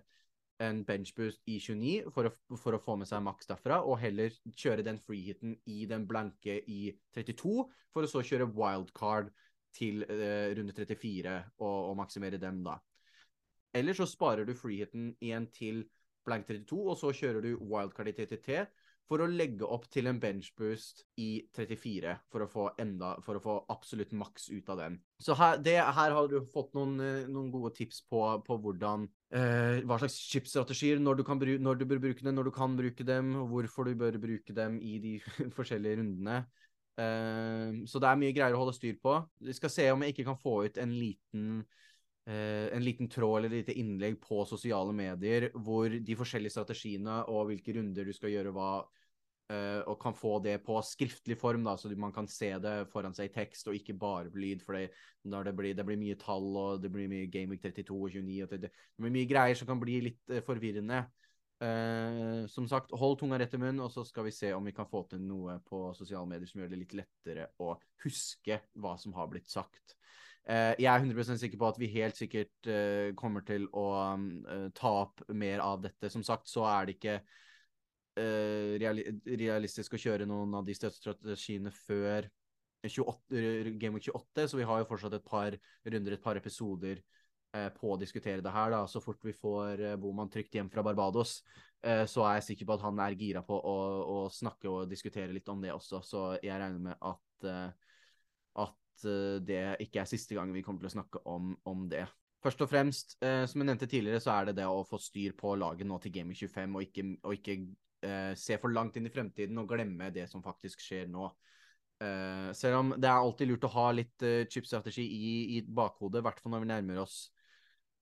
en 0.62 0.84
benchboost 0.86 1.42
i 1.50 1.58
29 1.58 2.12
for 2.14 2.28
å, 2.28 2.32
for 2.60 2.76
å, 2.76 2.82
få 2.82 2.96
med 3.00 3.08
seg 3.10 3.22
maks 3.26 3.48
derfra, 3.50 3.80
og 3.82 3.98
heller 4.02 4.34
kjøre 4.54 4.84
den 4.86 5.00
freehiten 5.02 5.56
i 5.70 5.84
den 5.90 6.06
blanke 6.06 6.60
i 6.70 6.94
32, 7.16 7.64
for 7.94 8.06
å 8.06 8.10
så 8.10 8.22
kjøre 8.24 8.50
wildcard 8.54 9.32
til 9.74 10.04
eh, 10.06 10.52
runde 10.54 10.74
34 10.76 11.34
og, 11.58 11.78
og, 11.90 11.94
maksimere 11.98 12.38
dem 12.38 12.62
da. 12.66 12.78
Eller 13.74 13.96
så 13.98 14.06
sparer 14.06 14.46
du 14.46 14.54
freehiten 14.54 15.12
igjen 15.18 15.48
til 15.54 15.82
blank 16.26 16.48
32, 16.48 16.80
og 16.80 16.98
så 17.00 17.12
kjører 17.14 17.44
du 17.44 17.54
wildcard 17.60 18.10
i 18.10 18.16
TTT 18.16 18.64
for 19.08 19.20
å 19.20 19.28
legge 19.28 19.66
opp 19.68 19.84
til 19.92 20.08
en 20.08 20.18
benchboost 20.20 21.02
i 21.20 21.44
34 21.54 22.14
for 22.32 22.44
å 22.44 22.48
få 22.48 22.64
enda, 22.80 23.12
for 23.24 23.36
å 23.36 23.42
få 23.42 23.56
absolutt 23.72 24.14
maks 24.16 24.48
ut 24.48 24.70
av 24.72 24.80
den. 24.80 24.96
Så 25.20 25.36
her, 25.36 25.60
det, 25.60 25.76
her 25.76 26.16
har 26.16 26.30
du 26.30 26.38
fått 26.52 26.72
noen, 26.76 26.96
eh, 27.04 27.28
noen 27.28 27.50
gode 27.52 27.74
tips 27.76 28.00
på, 28.08 28.22
på 28.46 28.58
hvordan 28.64 29.06
eh, 29.36 29.84
Hva 29.84 30.00
slags 30.00 30.16
chipstrategier, 30.32 31.02
når 31.02 31.20
når 31.60 31.80
du 31.80 31.86
bør 31.90 32.02
bruke 32.06 32.24
dem, 32.24 32.34
når 32.34 32.48
du 32.48 32.54
kan 32.56 32.76
bruke 32.76 33.04
dem, 33.04 33.34
hvorfor 33.50 33.84
du 33.84 33.94
bør 33.94 34.18
bruke 34.20 34.56
dem 34.56 34.80
i 34.80 34.98
de 34.98 35.18
forskjellige 35.56 36.00
rundene. 36.00 36.44
Eh, 36.96 37.84
så 37.90 38.00
det 38.00 38.08
er 38.08 38.20
mye 38.20 38.34
greier 38.36 38.56
å 38.56 38.64
holde 38.64 38.76
styr 38.76 38.96
på. 39.02 39.20
Vi 39.44 39.56
skal 39.56 39.72
se 39.72 39.90
om 39.92 40.04
jeg 40.04 40.14
ikke 40.14 40.30
kan 40.32 40.40
få 40.40 40.62
ut 40.64 40.80
en 40.80 40.96
liten 40.96 41.64
en 42.24 42.80
liten 42.80 43.08
tråd 43.12 43.34
eller 43.36 43.52
et 43.52 43.66
lite 43.66 43.74
innlegg 43.76 44.14
på 44.22 44.38
sosiale 44.48 44.94
medier 44.96 45.50
hvor 45.52 45.92
de 45.92 46.14
forskjellige 46.16 46.54
strategiene 46.54 47.18
og 47.28 47.50
hvilke 47.50 47.74
runder 47.76 48.08
du 48.08 48.14
skal 48.16 48.32
gjøre 48.32 48.52
hva, 48.56 48.70
uh, 49.52 49.80
og 49.90 49.98
kan 50.00 50.16
få 50.16 50.38
det 50.44 50.58
på 50.64 50.78
skriftlig 50.86 51.36
form, 51.40 51.64
da, 51.66 51.76
så 51.76 51.90
man 51.96 52.14
kan 52.14 52.28
se 52.30 52.50
det 52.62 52.74
foran 52.92 53.14
seg 53.16 53.30
i 53.30 53.34
tekst 53.34 53.68
og 53.68 53.76
ikke 53.78 53.96
bare 53.98 54.32
på 54.32 54.40
lyd. 54.40 54.64
For 54.64 54.78
det 54.78 54.90
det 55.24 55.86
blir 55.86 56.00
mye 56.00 56.16
tall, 56.20 56.48
og 56.56 56.82
det 56.82 56.92
blir 56.92 57.10
mye 57.10 57.30
Game 57.32 57.52
Week 57.52 57.62
32 57.62 57.94
og 57.94 58.10
29 58.12 58.42
og 58.44 58.50
30, 58.50 58.68
Det 58.68 59.04
blir 59.04 59.16
mye 59.18 59.30
greier 59.30 59.58
som 59.58 59.68
kan 59.68 59.80
bli 59.80 60.00
litt 60.10 60.24
uh, 60.32 60.42
forvirrende. 60.44 61.04
som 62.50 62.66
sagt, 62.68 62.90
hold 62.98 63.14
tunga 63.16 63.38
rett 63.38 63.54
i 63.54 63.58
munnen, 63.58 63.80
og 63.80 63.88
så 63.88 64.02
skal 64.04 64.26
vi 64.26 64.32
se 64.34 64.50
om 64.52 64.66
vi 64.66 64.72
kan 64.74 64.88
få 64.90 65.04
til 65.08 65.20
noe 65.22 65.54
på 65.64 65.78
sosiale 65.96 66.26
medier 66.28 66.50
som 66.50 66.60
gjør 66.60 66.72
det 66.72 66.80
litt 66.80 66.96
lettere 66.98 67.46
å 67.62 67.76
huske 68.02 68.58
hva 68.74 68.96
som 69.00 69.14
har 69.16 69.30
blitt 69.30 69.48
sagt. 69.48 69.94
Uh, 70.44 70.74
jeg 70.76 70.90
er 70.90 71.00
100 71.00 71.38
sikker 71.40 71.56
på 71.56 71.68
at 71.70 71.78
vi 71.80 71.88
helt 71.94 72.18
sikkert 72.18 72.68
uh, 72.68 73.14
kommer 73.16 73.40
til 73.48 73.64
å 73.72 73.84
um, 74.12 74.26
ta 74.76 74.90
opp 75.06 75.22
mer 75.32 75.62
av 75.64 75.80
dette. 75.86 76.10
Som 76.12 76.24
sagt 76.26 76.50
så 76.52 76.66
er 76.68 76.86
det 76.86 76.98
ikke 76.98 77.20
realistisk 78.14 79.96
å 79.96 79.98
kjøre 79.98 80.28
noen 80.30 80.52
av 80.54 80.62
de 80.62 80.74
støttestrategiene 80.76 81.72
før 81.74 82.28
28, 82.86 83.72
Game 83.80 83.96
Week 83.96 84.06
28, 84.06 84.44
så 84.52 84.60
vi 84.60 84.66
har 84.68 84.78
jo 84.78 84.86
fortsatt 84.86 85.16
et 85.18 85.24
par 85.26 85.56
runder, 85.90 86.14
et 86.14 86.22
par 86.22 86.38
episoder 86.38 87.00
på 87.74 87.90
å 87.90 87.98
diskutere 87.98 88.44
det 88.44 88.52
her. 88.54 88.70
da, 88.70 88.84
Så 88.86 89.02
fort 89.02 89.18
vi 89.26 89.34
får 89.34 89.82
Boman 89.98 90.30
trygt 90.30 90.54
hjem 90.54 90.70
fra 90.70 90.86
Barbados, 90.86 91.40
så 91.82 92.28
er 92.28 92.38
jeg 92.38 92.46
sikker 92.52 92.70
på 92.70 92.76
at 92.76 92.86
han 92.86 93.02
er 93.02 93.18
gira 93.18 93.42
på 93.42 93.58
å, 93.58 93.74
å 94.14 94.20
snakke 94.30 94.70
og 94.70 94.94
diskutere 94.94 95.34
litt 95.34 95.50
om 95.50 95.66
det 95.66 95.74
også. 95.74 95.98
Så 96.06 96.22
jeg 96.38 96.54
regner 96.54 96.86
med 96.92 97.10
at, 97.10 97.74
uh, 99.06 99.40
det 99.44 99.62
ikke 99.84 100.02
er 100.02 100.10
siste 100.10 100.36
gang 100.36 100.52
vi 100.54 100.62
kommer 100.64 100.84
til 100.84 100.92
å 100.92 100.96
snakke 100.98 101.22
om, 101.30 101.54
om 101.68 101.86
det. 101.90 102.04
Først 102.44 102.60
og 102.60 102.68
fremst, 102.68 103.14
eh, 103.24 103.46
som 103.48 103.62
jeg 103.62 103.70
nevnte 103.70 103.88
tidligere, 103.88 104.20
så 104.20 104.34
er 104.34 104.50
det 104.50 104.58
det 104.58 104.66
å 104.68 104.84
få 104.84 104.98
styr 105.00 105.32
på 105.38 105.54
laget 105.56 105.88
nå 105.88 105.96
til 106.02 106.12
Gaming 106.12 106.36
25, 106.36 106.74
og 106.76 106.82
ikke, 106.84 107.04
og 107.24 107.38
ikke 107.38 107.54
eh, 108.04 108.34
se 108.36 108.58
for 108.60 108.74
langt 108.74 108.98
inn 109.00 109.08
i 109.08 109.12
fremtiden 109.14 109.62
og 109.62 109.70
glemme 109.70 110.10
det 110.12 110.26
som 110.28 110.44
faktisk 110.44 110.84
skjer 110.84 111.08
nå. 111.08 111.30
selv 112.52 112.76
om 112.76 112.90
det 113.00 113.08
er 113.08 113.16
alltid 113.16 113.48
lurt 113.48 113.64
å 113.64 113.70
ha 113.72 113.84
litt 113.94 114.24
chipstrategi 114.50 115.04
i, 115.06 115.30
i 115.56 115.60
bakhodet, 115.62 116.18
i 116.20 116.24
hvert 116.26 116.40
fall 116.42 116.52
når 116.52 116.64
vi 116.64 116.68
nærmer 116.68 116.98
oss 117.00 117.14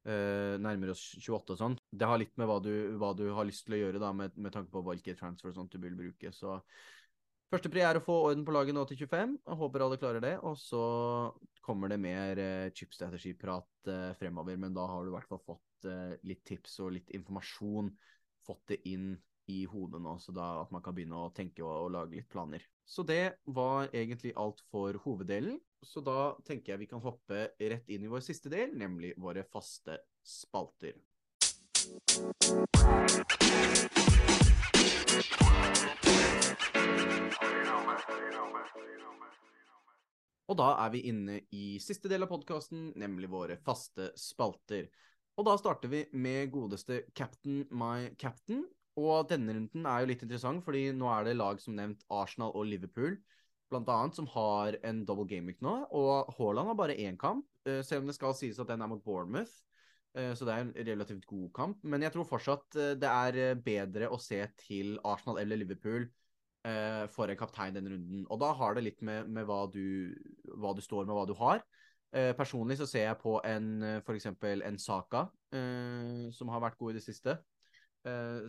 nærmer 0.03 0.91
oss 0.91 1.03
28 1.21 1.55
og 1.55 1.61
sånn. 1.61 1.77
Det 1.93 2.09
har 2.09 2.19
litt 2.19 2.33
med 2.41 2.49
hva 2.51 2.57
du, 2.65 2.73
hva 2.99 3.13
du, 3.15 3.29
har 3.37 3.47
lyst 3.47 3.69
til 3.69 3.77
å 3.77 3.83
gjøre, 3.85 4.01
da, 4.03 4.11
med, 4.17 4.35
med 4.35 4.57
tanke 4.57 4.73
på 4.73 4.83
hvilke 4.89 5.15
transfer 5.15 5.53
og 5.53 5.61
sånt 5.61 5.77
du 5.77 5.79
vil 5.85 5.95
bruke. 5.95 6.33
Så 6.35 6.57
Første 7.53 7.69
pri 7.69 7.83
er 7.85 7.99
å 7.99 8.01
få 8.01 8.15
orden 8.31 8.47
på 8.49 8.53
laget 8.57 8.73
nå 8.73 8.83
til 8.89 9.03
25. 9.03 9.33
Jeg 9.45 9.57
håper 9.61 9.83
alle 9.85 9.99
klarer 10.01 10.25
det. 10.25 10.37
Og 10.49 10.55
så 10.57 10.85
kommer 11.61 11.93
det 11.93 11.99
mer 12.01 12.39
eh, 12.41 12.71
chipstrategiprat 12.73 13.91
eh, 13.93 14.15
fremover, 14.17 14.57
men 14.57 14.73
da 14.73 14.87
har 14.89 15.05
du 15.05 15.11
i 15.11 15.13
hvert 15.13 15.29
fall 15.29 15.43
fått 15.45 15.89
eh, 15.91 16.15
litt 16.25 16.41
tips 16.49 16.79
og 16.81 16.95
litt 16.97 17.13
informasjon. 17.13 17.93
Fått 18.49 18.73
det 18.73 18.81
inn 18.89 19.13
i 19.53 19.67
hodet 19.69 20.01
nå, 20.01 20.17
så 20.23 20.33
da 20.33 20.47
at 20.63 20.73
man 20.73 20.81
kan 20.81 20.97
begynne 20.97 21.27
å 21.27 21.33
tenke 21.37 21.61
og, 21.67 21.75
og 21.75 21.93
lage 21.93 22.17
litt 22.17 22.31
planer. 22.33 22.65
Så 22.89 23.05
det 23.05 23.37
var 23.45 23.93
egentlig 23.93 24.33
alt 24.41 24.65
for 24.73 24.97
hoveddelen. 25.05 25.61
Så 25.85 26.01
da 26.01 26.33
tenker 26.49 26.73
jeg 26.73 26.87
vi 26.87 26.91
kan 26.95 27.05
hoppe 27.05 27.51
rett 27.61 27.93
inn 27.93 28.07
i 28.07 28.11
vår 28.11 28.25
siste 28.25 28.49
del, 28.49 28.73
nemlig 28.81 29.13
våre 29.21 29.45
faste 29.45 30.01
spalter. 30.25 30.97
Og 40.53 40.59
da 40.59 40.73
er 40.83 40.91
vi 40.93 41.01
inne 41.09 41.39
i 41.57 41.79
siste 41.81 42.11
del 42.13 42.27
av 42.27 42.29
podkasten, 42.29 42.91
nemlig 43.01 43.31
våre 43.33 43.57
faste 43.65 44.11
spalter. 44.21 44.91
Og 45.41 45.47
da 45.49 45.55
starter 45.57 45.89
vi 45.89 46.03
med 46.13 46.51
godeste 46.53 47.07
Captain 47.17 47.63
My 47.73 48.11
Captain. 48.21 48.67
Og 49.01 49.31
denne 49.31 49.55
runden 49.57 49.87
er 49.89 50.03
jo 50.03 50.11
litt 50.11 50.25
interessant, 50.27 50.61
fordi 50.67 50.91
nå 50.93 51.09
er 51.09 51.25
det 51.25 51.39
lag 51.39 51.63
som 51.63 51.79
nevnt 51.79 52.05
Arsenal 52.13 52.53
og 52.53 52.69
Liverpool, 52.69 53.17
blant 53.73 53.89
annet, 53.89 54.19
som 54.19 54.29
har 54.35 54.77
en 54.85 55.01
double 55.09 55.41
week 55.47 55.63
nå. 55.65 55.77
Og 55.97 56.35
Haaland 56.37 56.69
har 56.69 56.81
bare 56.83 57.01
én 57.01 57.17
kamp, 57.17 57.47
eh, 57.65 57.81
selv 57.81 58.03
om 58.03 58.13
det 58.13 58.19
skal 58.19 58.37
sies 58.37 58.61
at 58.61 58.69
den 58.69 58.85
er 58.85 58.93
mot 58.93 59.01
Bournemouth. 59.05 59.55
Eh, 60.13 60.35
så 60.37 60.45
det 60.45 60.53
er 60.53 60.67
en 60.67 60.75
relativt 60.93 61.25
god 61.25 61.49
kamp. 61.57 61.79
Men 61.83 62.05
jeg 62.05 62.13
tror 62.13 62.29
fortsatt 62.29 62.77
eh, 62.77 62.93
det 63.01 63.09
er 63.09 63.55
bedre 63.57 64.13
å 64.13 64.21
se 64.21 64.45
til 64.67 64.99
Arsenal 65.01 65.41
eller 65.41 65.65
Liverpool 65.65 66.11
uh, 66.67 67.07
for 67.13 67.31
en 67.31 67.39
kaptein 67.39 67.77
denne 67.77 67.93
runden. 67.95 68.27
Og 68.31 68.41
da 68.43 68.53
har 68.59 68.77
det 68.77 68.85
litt 68.87 69.03
med, 69.05 69.31
med 69.33 69.47
hva, 69.49 69.65
du, 69.73 70.13
hva, 70.55 70.75
du, 70.77 70.83
står 70.85 71.07
med, 71.07 71.15
hva 71.17 71.27
du 71.29 71.35
har. 71.39 71.65
Eh, 72.13 72.35
personlig 72.37 72.77
så 72.77 72.85
ser 72.85 73.07
jeg 73.07 73.17
på 73.23 73.39
en 73.49 73.69
f.eks. 74.03 74.27
en 74.29 74.77
Saka, 74.79 75.23
eh, 75.57 76.27
som 76.37 76.51
har 76.53 76.61
vært 76.61 76.77
god 76.77 76.93
i 76.93 76.99
det 76.99 77.07
siste, 77.07 77.39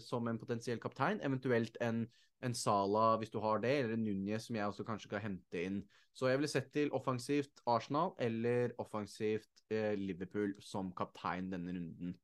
som 0.02 0.26
en 0.28 0.40
potensiell 0.42 0.80
kaptein. 0.82 1.20
Eventuelt 1.22 1.78
en, 1.86 2.02
en 2.42 2.56
Sala, 2.58 3.20
hvis 3.22 3.30
du 3.30 3.38
har 3.40 3.62
det, 3.62 3.72
eller 3.84 3.94
en 3.94 4.04
Núñez, 4.08 4.48
som 4.48 4.58
jeg 4.58 4.66
også 4.66 4.84
kanskje 4.88 5.12
kan 5.12 5.22
hente 5.22 5.62
inn. 5.62 5.78
Så 6.18 6.26
jeg 6.28 6.40
ville 6.40 6.50
sett 6.50 6.72
til 6.74 6.90
offensivt 6.98 7.62
Arsenal 7.70 8.16
eller 8.22 8.74
offensivt 8.82 9.62
Liverpool 9.70 10.56
som 10.62 10.90
kaptein 10.98 11.54
denne 11.54 11.78
runden. 11.78 12.18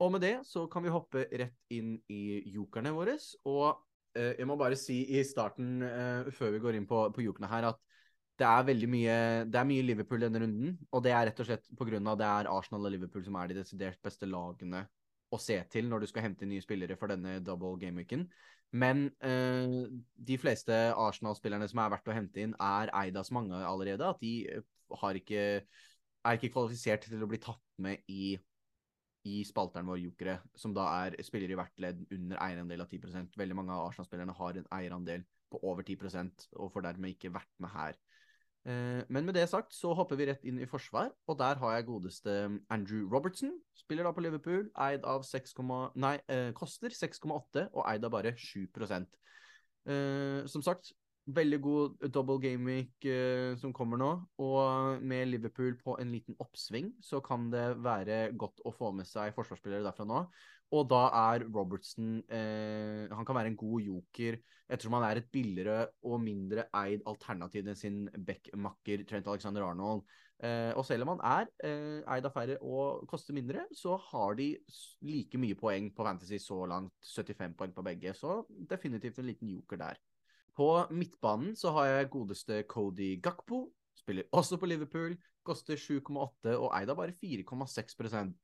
Og 0.00 0.16
med 0.16 0.24
det 0.24 0.38
så 0.48 0.64
kan 0.66 0.82
vi 0.82 0.96
hoppe 0.96 1.28
rett 1.28 1.76
inn 1.76 1.98
i 2.08 2.40
jokerne 2.56 2.96
våre. 2.96 3.18
Og 3.44 3.84
Eh, 3.84 3.93
jeg 4.14 4.46
må 4.48 4.56
bare 4.60 4.78
si 4.78 5.00
i 5.16 5.22
starten, 5.26 5.82
uh, 5.82 6.30
før 6.34 6.54
vi 6.54 6.62
går 6.62 6.78
inn 6.78 6.88
på, 6.90 7.06
på 7.14 7.24
jokene 7.24 7.50
her, 7.50 7.68
at 7.72 7.80
det 8.40 8.46
er 8.48 8.66
veldig 8.66 8.88
mye 8.90 9.16
Det 9.46 9.58
er 9.60 9.66
mye 9.68 9.84
Liverpool 9.86 10.24
denne 10.24 10.40
runden. 10.42 10.74
Og 10.90 11.04
det 11.04 11.12
er 11.14 11.28
rett 11.28 11.40
og 11.42 11.46
slett 11.46 11.68
pga. 11.78 12.00
det 12.18 12.26
er 12.26 12.50
Arsenal 12.50 12.88
og 12.88 12.94
Liverpool 12.94 13.24
som 13.26 13.36
er 13.38 13.50
de 13.50 13.60
desidert 13.60 14.00
beste 14.02 14.26
lagene 14.26 14.84
å 15.34 15.38
se 15.38 15.56
til 15.70 15.88
når 15.90 16.02
du 16.02 16.10
skal 16.10 16.28
hente 16.28 16.46
nye 16.46 16.62
spillere 16.62 16.96
for 16.98 17.10
denne 17.10 17.38
double 17.46 17.78
game-weeken. 17.78 18.26
Men 18.74 19.06
uh, 19.22 19.86
de 20.30 20.38
fleste 20.42 20.74
Arsenal-spillerne 20.98 21.68
som 21.70 21.82
er 21.82 21.92
verdt 21.94 22.10
å 22.10 22.16
hente 22.16 22.42
inn, 22.42 22.56
er 22.58 22.90
eid 23.04 23.18
av 23.18 23.26
så 23.26 23.36
mange 23.36 23.60
allerede 23.62 24.08
at 24.08 24.22
de 24.22 24.62
har 25.00 25.18
ikke, 25.18 25.44
er 26.24 26.38
ikke 26.38 26.52
kvalifisert 26.54 27.06
til 27.06 27.22
å 27.22 27.30
bli 27.30 27.38
tatt 27.42 27.62
med 27.82 28.02
i 28.10 28.34
i 29.24 29.40
spalteren 29.48 29.88
vår 29.88 30.02
jokere, 30.02 30.38
som 30.56 30.74
da 30.76 30.86
er 31.04 31.16
spiller 31.24 31.50
i 31.50 31.56
hvert 31.58 31.80
ledd 31.80 32.02
under 32.12 32.40
eierandel 32.44 32.84
av 32.84 32.90
10 32.92 33.32
Veldig 33.38 33.56
mange 33.56 33.72
av 33.72 33.88
Arsenal-spillerne 33.88 34.36
har 34.36 34.58
en 34.60 34.68
eierandel 34.78 35.24
på 35.52 35.60
over 35.64 35.86
10% 35.86 36.48
og 36.58 36.72
får 36.74 36.84
dermed 36.88 37.14
ikke 37.14 37.32
vært 37.32 37.52
med 37.62 37.72
her. 37.72 37.96
Eh, 38.64 39.00
men 39.12 39.26
med 39.28 39.36
det 39.36 39.44
sagt 39.50 39.74
så 39.76 39.92
hopper 39.96 40.16
vi 40.16 40.26
rett 40.30 40.44
inn 40.48 40.58
i 40.60 40.68
forsvar, 40.68 41.10
og 41.28 41.38
der 41.40 41.60
har 41.60 41.76
jeg 41.76 41.88
godeste 41.88 42.34
Andrew 42.72 43.08
Robertson. 43.12 43.52
Spiller 43.76 44.08
da 44.08 44.12
på 44.16 44.24
Liverpool, 44.24 44.70
eid 44.86 45.04
av 45.08 45.24
6, 45.28 45.56
nei, 46.00 46.16
eh, 46.32 46.50
koster 46.56 46.92
6,8 46.92 47.68
og 47.72 47.82
eid 47.84 48.04
av 48.04 48.14
bare 48.16 48.34
7 48.36 48.68
eh, 49.84 50.46
Som 50.48 50.64
sagt, 50.64 50.92
veldig 51.26 51.60
god 51.64 52.08
double 52.12 52.40
game 52.42 52.68
week 52.68 53.06
uh, 53.08 53.54
som 53.60 53.72
kommer 53.76 54.00
nå. 54.00 54.10
Og 54.44 55.04
med 55.04 55.30
Liverpool 55.30 55.76
på 55.80 55.96
en 56.00 56.12
liten 56.12 56.36
oppsving, 56.42 56.92
så 57.02 57.22
kan 57.24 57.48
det 57.52 57.66
være 57.84 58.26
godt 58.38 58.64
å 58.64 58.74
få 58.74 58.92
med 58.96 59.08
seg 59.08 59.34
forsvarsspillere 59.36 59.84
derfra 59.86 60.06
nå. 60.08 60.24
Og 60.74 60.88
da 60.90 61.04
er 61.14 61.44
Robertson 61.44 62.16
uh, 62.24 63.12
Han 63.12 63.26
kan 63.28 63.36
være 63.36 63.52
en 63.52 63.58
god 63.60 63.84
joker 63.84 64.38
ettersom 64.64 64.96
han 64.96 65.04
er 65.06 65.20
et 65.20 65.26
billigere 65.30 65.90
og 66.08 66.22
mindre 66.24 66.64
eid 66.80 67.02
alternativ 67.06 67.68
enn 67.68 67.76
sin 67.76 67.98
backmakker 68.16 69.04
Trent 69.08 69.28
Alexander 69.28 69.66
Arnold. 69.66 70.06
Uh, 70.40 70.72
og 70.74 70.82
selv 70.88 71.04
om 71.04 71.12
han 71.14 71.20
er 71.44 72.08
eid 72.16 72.26
av 72.26 72.32
færre 72.34 72.56
og 72.64 73.04
koster 73.08 73.36
mindre, 73.36 73.66
så 73.76 73.98
har 74.10 74.34
de 74.40 74.48
like 75.04 75.40
mye 75.40 75.56
poeng 75.56 75.92
på 75.94 76.08
Fantasy 76.08 76.40
så 76.42 76.64
langt. 76.68 76.96
75 77.12 77.54
poeng 77.60 77.76
på 77.76 77.86
begge. 77.86 78.16
Så 78.16 78.42
definitivt 78.72 79.20
en 79.20 79.30
liten 79.30 79.52
joker 79.52 79.80
der. 79.84 80.02
På 80.54 80.86
midtbanen 80.94 81.56
så 81.58 81.72
har 81.74 81.90
jeg 81.90 82.10
godeste 82.12 82.62
Cody 82.70 83.14
Gakpo. 83.22 83.66
Spiller 83.98 84.28
også 84.32 84.58
på 84.60 84.68
Liverpool. 84.70 85.16
Koster 85.44 85.78
7,8 85.78 86.54
og 86.56 86.70
eid 86.76 86.90
av 86.92 86.98
bare 86.98 87.14
4,6% 87.20 88.34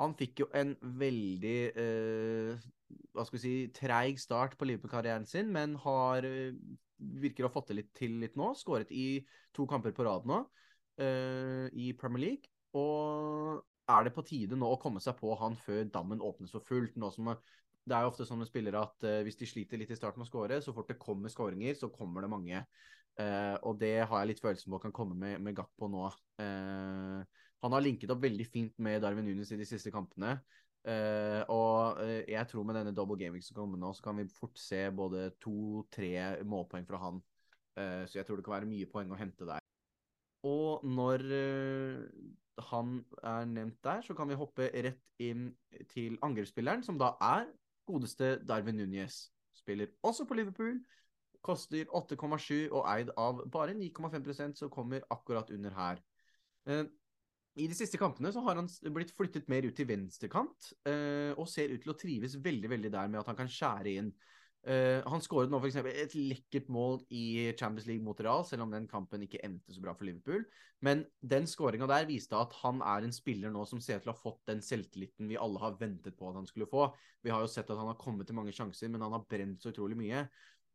Han 0.00 0.14
fikk 0.18 0.42
jo 0.42 0.46
en 0.56 0.72
veldig 0.80 1.58
eh, 1.78 2.68
hva 3.14 3.26
skal 3.26 3.36
vi 3.36 3.42
si, 3.42 3.56
treig 3.76 4.18
start 4.18 4.56
på 4.58 4.66
Liverpool-karrieren 4.66 5.26
sin, 5.28 5.50
men 5.52 5.76
har 5.84 6.26
eh, 6.26 6.56
virker 7.00 7.44
å 7.44 7.50
ha 7.50 7.54
fått 7.54 7.70
det 7.70 7.78
litt 7.80 7.92
til 7.96 8.18
litt 8.22 8.36
nå. 8.38 8.52
Skåret 8.58 8.90
i 8.92 9.20
to 9.56 9.66
kamper 9.70 9.94
på 9.96 10.06
rad 10.06 10.26
nå 10.28 10.42
eh, 11.00 11.66
i 11.72 11.92
Premier 12.00 12.26
League. 12.26 12.50
Og 12.76 13.60
er 13.90 14.06
det 14.06 14.14
på 14.14 14.24
tide 14.26 14.58
nå 14.58 14.68
å 14.70 14.78
komme 14.80 15.02
seg 15.02 15.16
på 15.18 15.34
han 15.40 15.56
før 15.58 15.88
dammen 15.92 16.22
åpnes 16.22 16.52
for 16.54 16.66
fullt? 16.66 16.96
Nå 17.00 17.10
som 17.14 17.32
det 17.90 17.96
er 17.96 18.06
jo 18.06 18.12
ofte 18.12 18.26
sånn 18.26 18.38
med 18.40 18.48
spillere 18.48 18.84
at 18.86 19.04
uh, 19.06 19.18
hvis 19.26 19.38
de 19.40 19.48
sliter 19.50 19.80
litt 19.80 19.90
i 19.90 19.98
starten 19.98 20.22
med 20.22 20.28
å 20.28 20.30
skåre, 20.30 20.60
så 20.62 20.74
fort 20.76 20.90
det 20.92 21.00
kommer 21.02 21.32
skåringer, 21.32 21.74
så 21.78 21.90
kommer 21.92 22.22
det 22.24 22.30
mange. 22.30 22.62
Uh, 23.18 23.56
og 23.66 23.80
det 23.80 23.96
har 24.06 24.22
jeg 24.22 24.30
litt 24.30 24.42
følelsen 24.42 24.70
på 24.72 24.80
kan 24.84 24.94
komme 24.94 25.18
med, 25.18 25.40
med 25.42 25.56
Gakpo 25.58 25.90
nå. 25.90 26.06
Uh, 26.40 27.20
han 27.60 27.76
har 27.76 27.84
linket 27.84 28.12
opp 28.14 28.22
veldig 28.22 28.46
fint 28.48 28.78
med 28.80 29.02
Darwin 29.02 29.26
Nunes 29.26 29.50
i 29.52 29.58
de 29.60 29.68
siste 29.68 29.92
kampene. 29.92 30.38
og 31.52 31.98
jeg 32.24 32.48
tror 32.48 32.64
med 32.64 32.78
denne 32.78 32.94
double 32.96 33.18
gaming 33.20 33.42
som 33.44 33.58
kommer 33.58 33.76
nå, 33.76 33.90
så 33.92 34.06
kan 34.06 34.16
vi 34.16 34.24
fort 34.32 34.56
se 34.56 34.78
både 34.96 35.26
to-tre 35.36 36.40
målpoeng 36.48 36.86
fra 36.88 37.00
han. 37.02 37.18
så 38.08 38.16
jeg 38.16 38.24
tror 38.24 38.40
det 38.40 38.46
kan 38.46 38.54
være 38.54 38.70
mye 38.70 38.88
poeng 38.88 39.12
å 39.12 39.18
hente 39.20 39.44
der. 39.44 39.60
Og 40.48 40.80
når 40.88 41.26
han 42.70 43.04
er 43.20 43.44
nevnt 43.52 43.76
der, 43.84 44.00
så 44.08 44.16
kan 44.16 44.32
vi 44.32 44.40
hoppe 44.40 44.70
rett 44.72 45.20
inn 45.20 45.50
til 45.92 46.16
angrepsspilleren, 46.24 46.80
som 46.86 46.96
da 46.96 47.12
er 47.20 47.44
Godeste 47.90 48.38
Darwin 48.46 48.78
Núñez 48.80 49.26
spiller 49.56 49.92
også 50.06 50.26
på 50.28 50.38
Liverpool. 50.38 50.78
Koster 51.42 51.88
8,7 51.96 52.68
og 52.68 52.84
eid 52.92 53.12
av 53.16 53.44
bare 53.52 53.74
9,5% 53.76 54.60
så 54.60 54.68
kommer 54.72 55.06
akkurat 55.10 55.50
under 55.54 55.76
her. 55.76 56.02
Eh, 56.68 56.84
I 57.56 57.66
de 57.66 57.76
siste 57.76 57.98
kampene 57.98 58.32
så 58.32 58.42
har 58.44 58.60
han 58.60 58.68
blitt 58.92 59.14
flyttet 59.16 59.48
mer 59.48 59.64
ut 59.66 59.76
til 59.76 59.88
venstrekant, 59.88 60.72
eh, 60.86 61.32
og 61.36 61.48
ser 61.48 61.72
ut 61.72 61.82
til 61.82 61.94
å 61.94 61.98
trives 61.98 62.36
veldig 62.44 62.70
veldig 62.70 62.92
der 62.92 63.08
med 63.08 63.22
at 63.22 63.32
han 63.32 63.40
kan 63.40 63.50
skjære 63.50 63.96
inn. 63.96 64.12
Uh, 64.60 65.00
han 65.08 65.22
skåret 65.24 65.48
nå 65.48 65.56
f.eks. 65.56 65.78
et 65.88 66.14
lekkert 66.18 66.66
mål 66.68 66.98
i 67.16 67.48
Champions 67.56 67.86
League 67.88 68.04
mot 68.04 68.18
Real, 68.20 68.44
selv 68.44 68.66
om 68.66 68.74
den 68.74 68.88
kampen 68.90 69.24
ikke 69.24 69.40
endte 69.46 69.72
så 69.72 69.80
bra 69.80 69.94
for 69.96 70.04
Liverpool. 70.04 70.44
Men 70.84 71.06
den 71.20 71.48
skåringa 71.48 71.88
der 71.88 72.08
viste 72.08 72.36
at 72.36 72.52
han 72.60 72.82
er 72.84 73.06
en 73.06 73.14
spiller 73.16 73.52
nå 73.52 73.64
som 73.68 73.80
ser 73.80 74.02
til 74.02 74.12
å 74.12 74.16
ha 74.16 74.20
fått 74.20 74.42
den 74.50 74.60
selvtilliten 74.64 75.28
vi 75.30 75.40
alle 75.40 75.60
har 75.62 75.80
ventet 75.80 76.16
på 76.18 76.28
at 76.28 76.36
han 76.40 76.48
skulle 76.48 76.68
få. 76.68 76.90
Vi 77.24 77.32
har 77.32 77.44
jo 77.44 77.50
sett 77.52 77.72
at 77.72 77.80
han 77.80 77.88
har 77.88 78.00
kommet 78.00 78.28
til 78.28 78.36
mange 78.36 78.52
sjanser, 78.56 78.92
men 78.92 79.04
han 79.04 79.16
har 79.16 79.26
brent 79.28 79.64
så 79.64 79.72
utrolig 79.72 79.98
mye. 80.00 80.26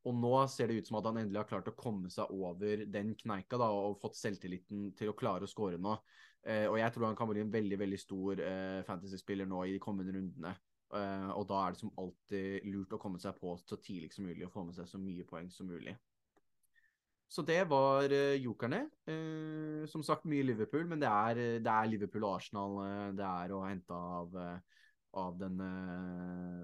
Og 0.05 0.13
nå 0.13 0.33
ser 0.53 0.69
det 0.69 0.81
ut 0.81 0.89
som 0.89 0.99
at 0.99 1.07
han 1.09 1.17
endelig 1.21 1.41
har 1.41 1.49
klart 1.49 1.69
å 1.71 1.77
komme 1.77 2.11
seg 2.13 2.29
over 2.33 2.85
den 2.89 3.15
kneika 3.17 3.57
da, 3.57 3.71
og 3.73 3.97
fått 4.01 4.17
selvtilliten 4.19 4.91
til 4.97 5.09
å 5.09 5.17
klare 5.17 5.45
å 5.45 5.49
skåre 5.49 5.81
nå. 5.81 5.97
Uh, 6.45 6.67
og 6.69 6.77
jeg 6.77 6.93
tror 6.93 7.07
han 7.09 7.17
kan 7.17 7.29
bli 7.29 7.41
en 7.41 7.53
veldig 7.53 7.79
veldig 7.81 7.97
stor 7.97 8.41
uh, 8.41 8.81
fantasy-spiller 8.85 9.49
nå 9.49 9.63
i 9.65 9.73
de 9.73 9.81
kommende 9.81 10.13
rundene. 10.13 10.53
Uh, 10.93 11.31
og 11.33 11.47
da 11.49 11.61
er 11.63 11.73
det 11.73 11.81
som 11.81 11.93
alltid 11.97 12.67
lurt 12.69 12.93
å 12.93 12.99
komme 13.01 13.19
seg 13.21 13.33
på 13.39 13.55
så 13.65 13.77
tidlig 13.81 14.11
som 14.13 14.27
mulig 14.27 14.45
og 14.45 14.53
få 14.53 14.65
med 14.67 14.77
seg 14.77 14.87
så 14.87 14.99
mye 15.01 15.25
poeng 15.27 15.49
som 15.51 15.67
mulig. 15.69 15.95
Så 17.31 17.41
det 17.43 17.63
var 17.71 18.05
uh, 18.13 18.35
jokerne. 18.37 18.83
Uh, 19.09 19.83
som 19.89 20.05
sagt 20.05 20.27
mye 20.29 20.45
Liverpool, 20.45 20.85
men 20.87 21.01
det 21.01 21.09
er, 21.09 21.41
det 21.65 21.71
er 21.73 21.89
Liverpool 21.89 22.27
og 22.27 22.37
Arsenal 22.37 22.77
det 23.17 23.25
er 23.25 23.53
å 23.55 23.63
hente 23.65 23.97
av, 23.97 24.37
av 25.25 25.39
denne, 25.41 25.71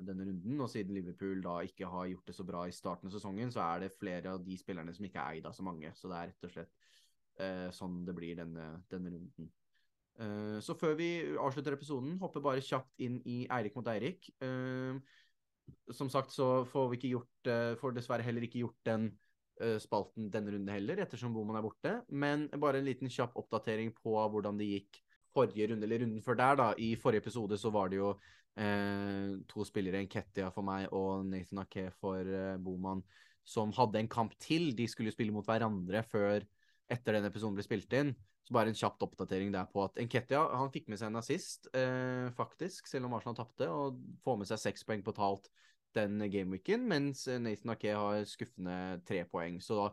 denne, 0.05 0.27
runden. 0.29 0.61
Og 0.61 0.69
siden 0.69 0.95
Liverpool 0.95 1.41
da 1.43 1.57
ikke 1.65 1.89
har 1.89 2.11
gjort 2.13 2.29
det 2.29 2.37
så 2.37 2.45
bra 2.47 2.67
i 2.69 2.75
starten 2.75 3.09
av 3.09 3.17
sesongen, 3.17 3.53
så 3.53 3.65
er 3.65 3.87
det 3.87 3.95
flere 3.97 4.37
av 4.37 4.45
de 4.45 4.59
spillerne 4.59 4.93
som 4.95 5.09
ikke 5.09 5.23
er 5.23 5.41
eid 5.41 5.49
av 5.49 5.57
så 5.57 5.65
mange. 5.65 5.91
Så 5.97 6.13
det 6.13 6.19
er 6.19 6.31
rett 6.31 6.47
og 6.49 6.55
slett 6.55 6.77
sånn 7.73 8.03
det 8.05 8.13
blir 8.13 8.35
denne, 8.37 8.65
denne 8.91 9.09
runden. 9.09 9.47
Eh, 10.19 10.59
så 10.63 10.75
før 10.77 10.95
vi 10.99 11.09
avslutter 11.39 11.75
episoden, 11.75 12.17
hopper 12.21 12.43
bare 12.43 12.63
kjapt 12.65 13.03
inn 13.03 13.19
i 13.29 13.43
Eirik 13.51 13.77
mot 13.77 13.87
Eirik. 13.91 14.29
Uh, 14.43 14.99
som 15.93 16.09
sagt 16.11 16.33
så 16.35 16.65
får 16.67 16.89
vi 16.91 16.97
ikke 16.97 17.11
gjort 17.13 17.47
uh, 17.47 17.73
Får 17.79 17.93
dessverre 17.95 18.25
heller 18.25 18.43
ikke 18.47 18.63
gjort 18.65 18.81
den 18.87 19.11
spalten 19.77 20.31
denne 20.33 20.49
runden 20.55 20.71
heller, 20.73 20.97
ettersom 21.03 21.35
Boman 21.35 21.59
er 21.59 21.61
borte. 21.61 21.89
Men 22.09 22.47
bare 22.57 22.79
en 22.79 22.87
liten 22.87 23.11
kjapp 23.13 23.35
oppdatering 23.37 23.91
på 23.93 24.15
hvordan 24.33 24.57
det 24.57 24.65
gikk 24.65 24.97
forrige 25.35 25.67
runde, 25.69 25.85
eller 25.85 26.01
runden 26.01 26.23
før 26.25 26.39
der, 26.39 26.55
da. 26.57 26.65
I 26.81 26.95
forrige 26.97 27.21
episode 27.21 27.59
så 27.61 27.69
var 27.69 27.91
det 27.91 27.99
jo 27.99 28.15
to 29.51 29.67
spillere, 29.67 30.01
en 30.01 30.09
Ketia 30.09 30.47
for 30.55 30.65
meg 30.65 30.87
og 30.97 31.27
Nathan 31.29 31.61
Ake 31.61 31.91
for 31.99 32.25
Boman, 32.63 33.03
som 33.45 33.69
hadde 33.77 34.01
en 34.01 34.09
kamp 34.09 34.33
til. 34.41 34.71
De 34.73 34.87
skulle 34.89 35.13
spille 35.13 35.35
mot 35.35 35.45
hverandre 35.45 36.01
før 36.09 36.41
etter 36.89 37.19
den 37.19 37.29
episoden 37.29 37.59
ble 37.59 37.67
spilt 37.67 37.93
inn. 37.99 38.15
Så 38.47 38.55
bare 38.55 38.71
en 38.71 38.77
kjapt 38.77 39.03
oppdatering 39.05 39.51
der 39.53 39.67
på 39.69 39.83
at 39.85 39.99
Enketia 40.01 40.41
han 40.57 40.71
fikk 40.73 40.87
med 40.89 40.99
seg 40.99 41.11
en 41.11 41.19
assist, 41.21 41.67
eh, 41.77 42.29
faktisk, 42.37 42.89
selv 42.89 43.07
om 43.07 43.17
Arsenal 43.17 43.37
tapte, 43.37 43.67
og 43.69 43.99
får 44.25 44.39
med 44.41 44.49
seg 44.49 44.63
seks 44.63 44.87
poeng 44.87 45.03
på 45.05 45.13
talt 45.17 45.51
den 45.95 46.17
gameweeken, 46.31 46.87
mens 46.87 47.25
Nathan 47.27 47.73
Ake 47.75 47.93
har 47.95 48.23
skuffende 48.29 49.01
tre 49.07 49.25
poeng. 49.29 49.59
Så 49.61 49.77
da, 49.77 49.89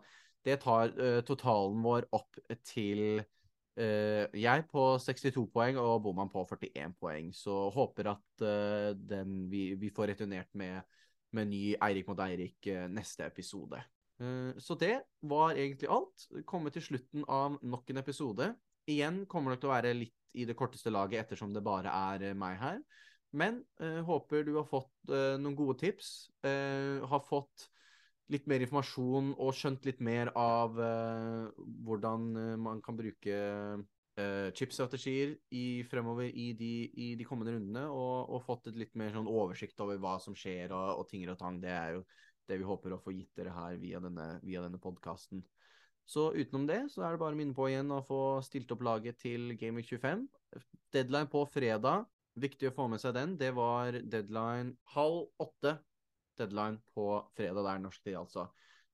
det 0.47 0.61
tar 0.63 0.95
eh, 0.95 1.21
totalen 1.27 1.83
vår 1.85 2.07
opp 2.17 2.39
til 2.67 3.21
eh, 3.21 4.25
jeg 4.39 4.65
på 4.71 4.85
62 5.03 5.45
poeng 5.55 5.81
og 5.83 6.03
Boman 6.07 6.31
på 6.33 6.45
41 6.47 6.97
poeng. 7.01 7.33
Så 7.35 7.57
håper 7.75 8.13
at 8.15 8.47
eh, 8.47 8.91
den, 8.97 9.45
vi, 9.51 9.73
vi, 9.81 9.93
får 9.95 10.15
returnert 10.15 10.51
med, 10.59 10.83
med 11.37 11.51
ny 11.51 11.63
Eirik 11.77 12.09
mot 12.11 12.25
Eirik 12.25 12.71
eh, 12.71 12.87
neste 12.93 13.27
episode. 13.29 13.83
Eh, 14.21 14.59
så 14.59 14.75
det 14.75 15.01
var 15.21 15.57
egentlig 15.57 15.91
alt. 15.91 16.29
Komme 16.47 16.73
til 16.75 16.85
slutten 16.85 17.27
av 17.29 17.59
nok 17.63 17.91
en 17.93 18.03
episode. 18.03 18.53
Igjen 18.89 19.25
kommer 19.31 19.55
nok 19.55 19.63
til 19.63 19.71
å 19.71 19.77
være 19.77 19.97
litt 19.97 20.15
i 20.39 20.47
det 20.49 20.57
korteste 20.59 20.93
laget 20.93 21.25
ettersom 21.25 21.55
det 21.55 21.65
bare 21.65 21.93
er 22.13 22.31
eh, 22.31 22.39
meg 22.39 22.59
her. 22.61 22.83
Men 23.37 23.59
uh, 23.83 24.01
håper 24.09 24.47
du 24.47 24.55
har 24.57 24.65
fått 24.65 25.11
uh, 25.13 25.37
noen 25.37 25.57
gode 25.57 25.77
tips. 25.83 26.31
Uh, 26.41 27.05
har 27.11 27.21
fått 27.27 27.67
litt 28.33 28.47
mer 28.49 28.63
informasjon 28.65 29.35
og 29.37 29.53
skjønt 29.57 29.85
litt 29.89 30.01
mer 30.05 30.29
av 30.37 30.75
hvordan 30.77 32.27
man 32.61 32.83
kan 32.85 32.97
bruke 32.99 33.39
chipstrategier 34.53 35.33
i, 35.57 35.81
fremover 35.89 36.29
i 36.29 36.51
de, 36.59 36.73
i 36.93 37.07
de, 37.17 37.25
kommende 37.25 37.55
rundene. 37.55 37.87
Og, 37.89 38.29
og, 38.29 38.43
fått 38.45 38.69
et 38.69 38.77
litt 38.77 38.93
mer 39.01 39.15
sånn 39.17 39.31
oversikt 39.33 39.81
over 39.81 39.97
hva 40.03 40.19
som 40.21 40.37
skjer 40.37 40.75
og, 40.77 41.01
og 41.01 41.09
ting 41.09 41.25
og 41.25 41.41
tang. 41.41 41.57
Det 41.63 41.73
er 41.73 41.97
jo 41.97 42.05
det 42.49 42.59
vi 42.61 42.67
håper 42.69 42.95
å 42.95 43.01
få 43.03 43.15
gitt 43.15 43.33
dere 43.39 43.55
her 43.55 43.79
via 43.81 44.01
denne, 44.03 44.27
via 44.45 44.63
denne 44.65 44.81
podkasten. 44.83 45.45
Så 46.09 46.31
utenom 46.33 46.65
det 46.69 46.81
så 46.93 47.05
er 47.05 47.13
det 47.13 47.21
bare 47.21 47.37
å 47.37 47.39
minne 47.39 47.57
på 47.57 47.67
igjen 47.69 47.91
å 47.93 48.01
få 48.05 48.41
stilt 48.45 48.71
opp 48.73 48.85
laget 48.87 49.19
til 49.21 49.53
Game 49.61 49.83
25. 49.85 50.25
Deadline 50.95 51.29
på 51.29 51.43
fredag. 51.53 52.07
Viktig 52.39 52.71
å 52.71 52.75
få 52.75 52.87
med 52.89 53.03
seg 53.03 53.13
den. 53.17 53.35
Det 53.37 53.51
var 53.57 53.99
deadline 54.01 54.73
halv 54.95 55.27
åtte. 55.43 55.75
Deadline 56.39 56.81
på 56.95 57.11
fredag. 57.37 57.61
Det 57.61 57.75
er 57.75 57.85
norsk 57.85 58.07
tid, 58.07 58.17
altså. 58.23 58.47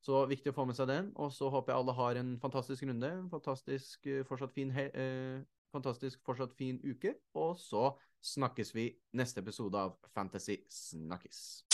Så 0.05 0.24
viktig 0.28 0.52
å 0.52 0.57
få 0.57 0.66
med 0.68 0.76
seg 0.76 0.90
den. 0.90 1.12
Og 1.20 1.30
så 1.32 1.48
håper 1.52 1.72
jeg 1.72 1.84
alle 1.84 1.96
har 2.00 2.20
en 2.20 2.34
fantastisk 2.42 2.88
runde. 2.88 3.12
Fantastisk 3.32 4.11
eh, 4.11 4.24
fortsatt 4.28 4.52
fin, 4.57 4.74
eh, 4.74 5.38
fantastisk 5.72 6.24
fortsatt 6.26 6.57
fin 6.59 6.80
uke. 6.82 7.14
Og 7.38 7.55
så 7.61 7.92
snakkes 8.34 8.74
vi 8.74 8.90
neste 9.16 9.44
episode 9.44 9.80
av 9.80 9.96
Fantasy 10.16 10.59
Snakkes. 10.72 11.74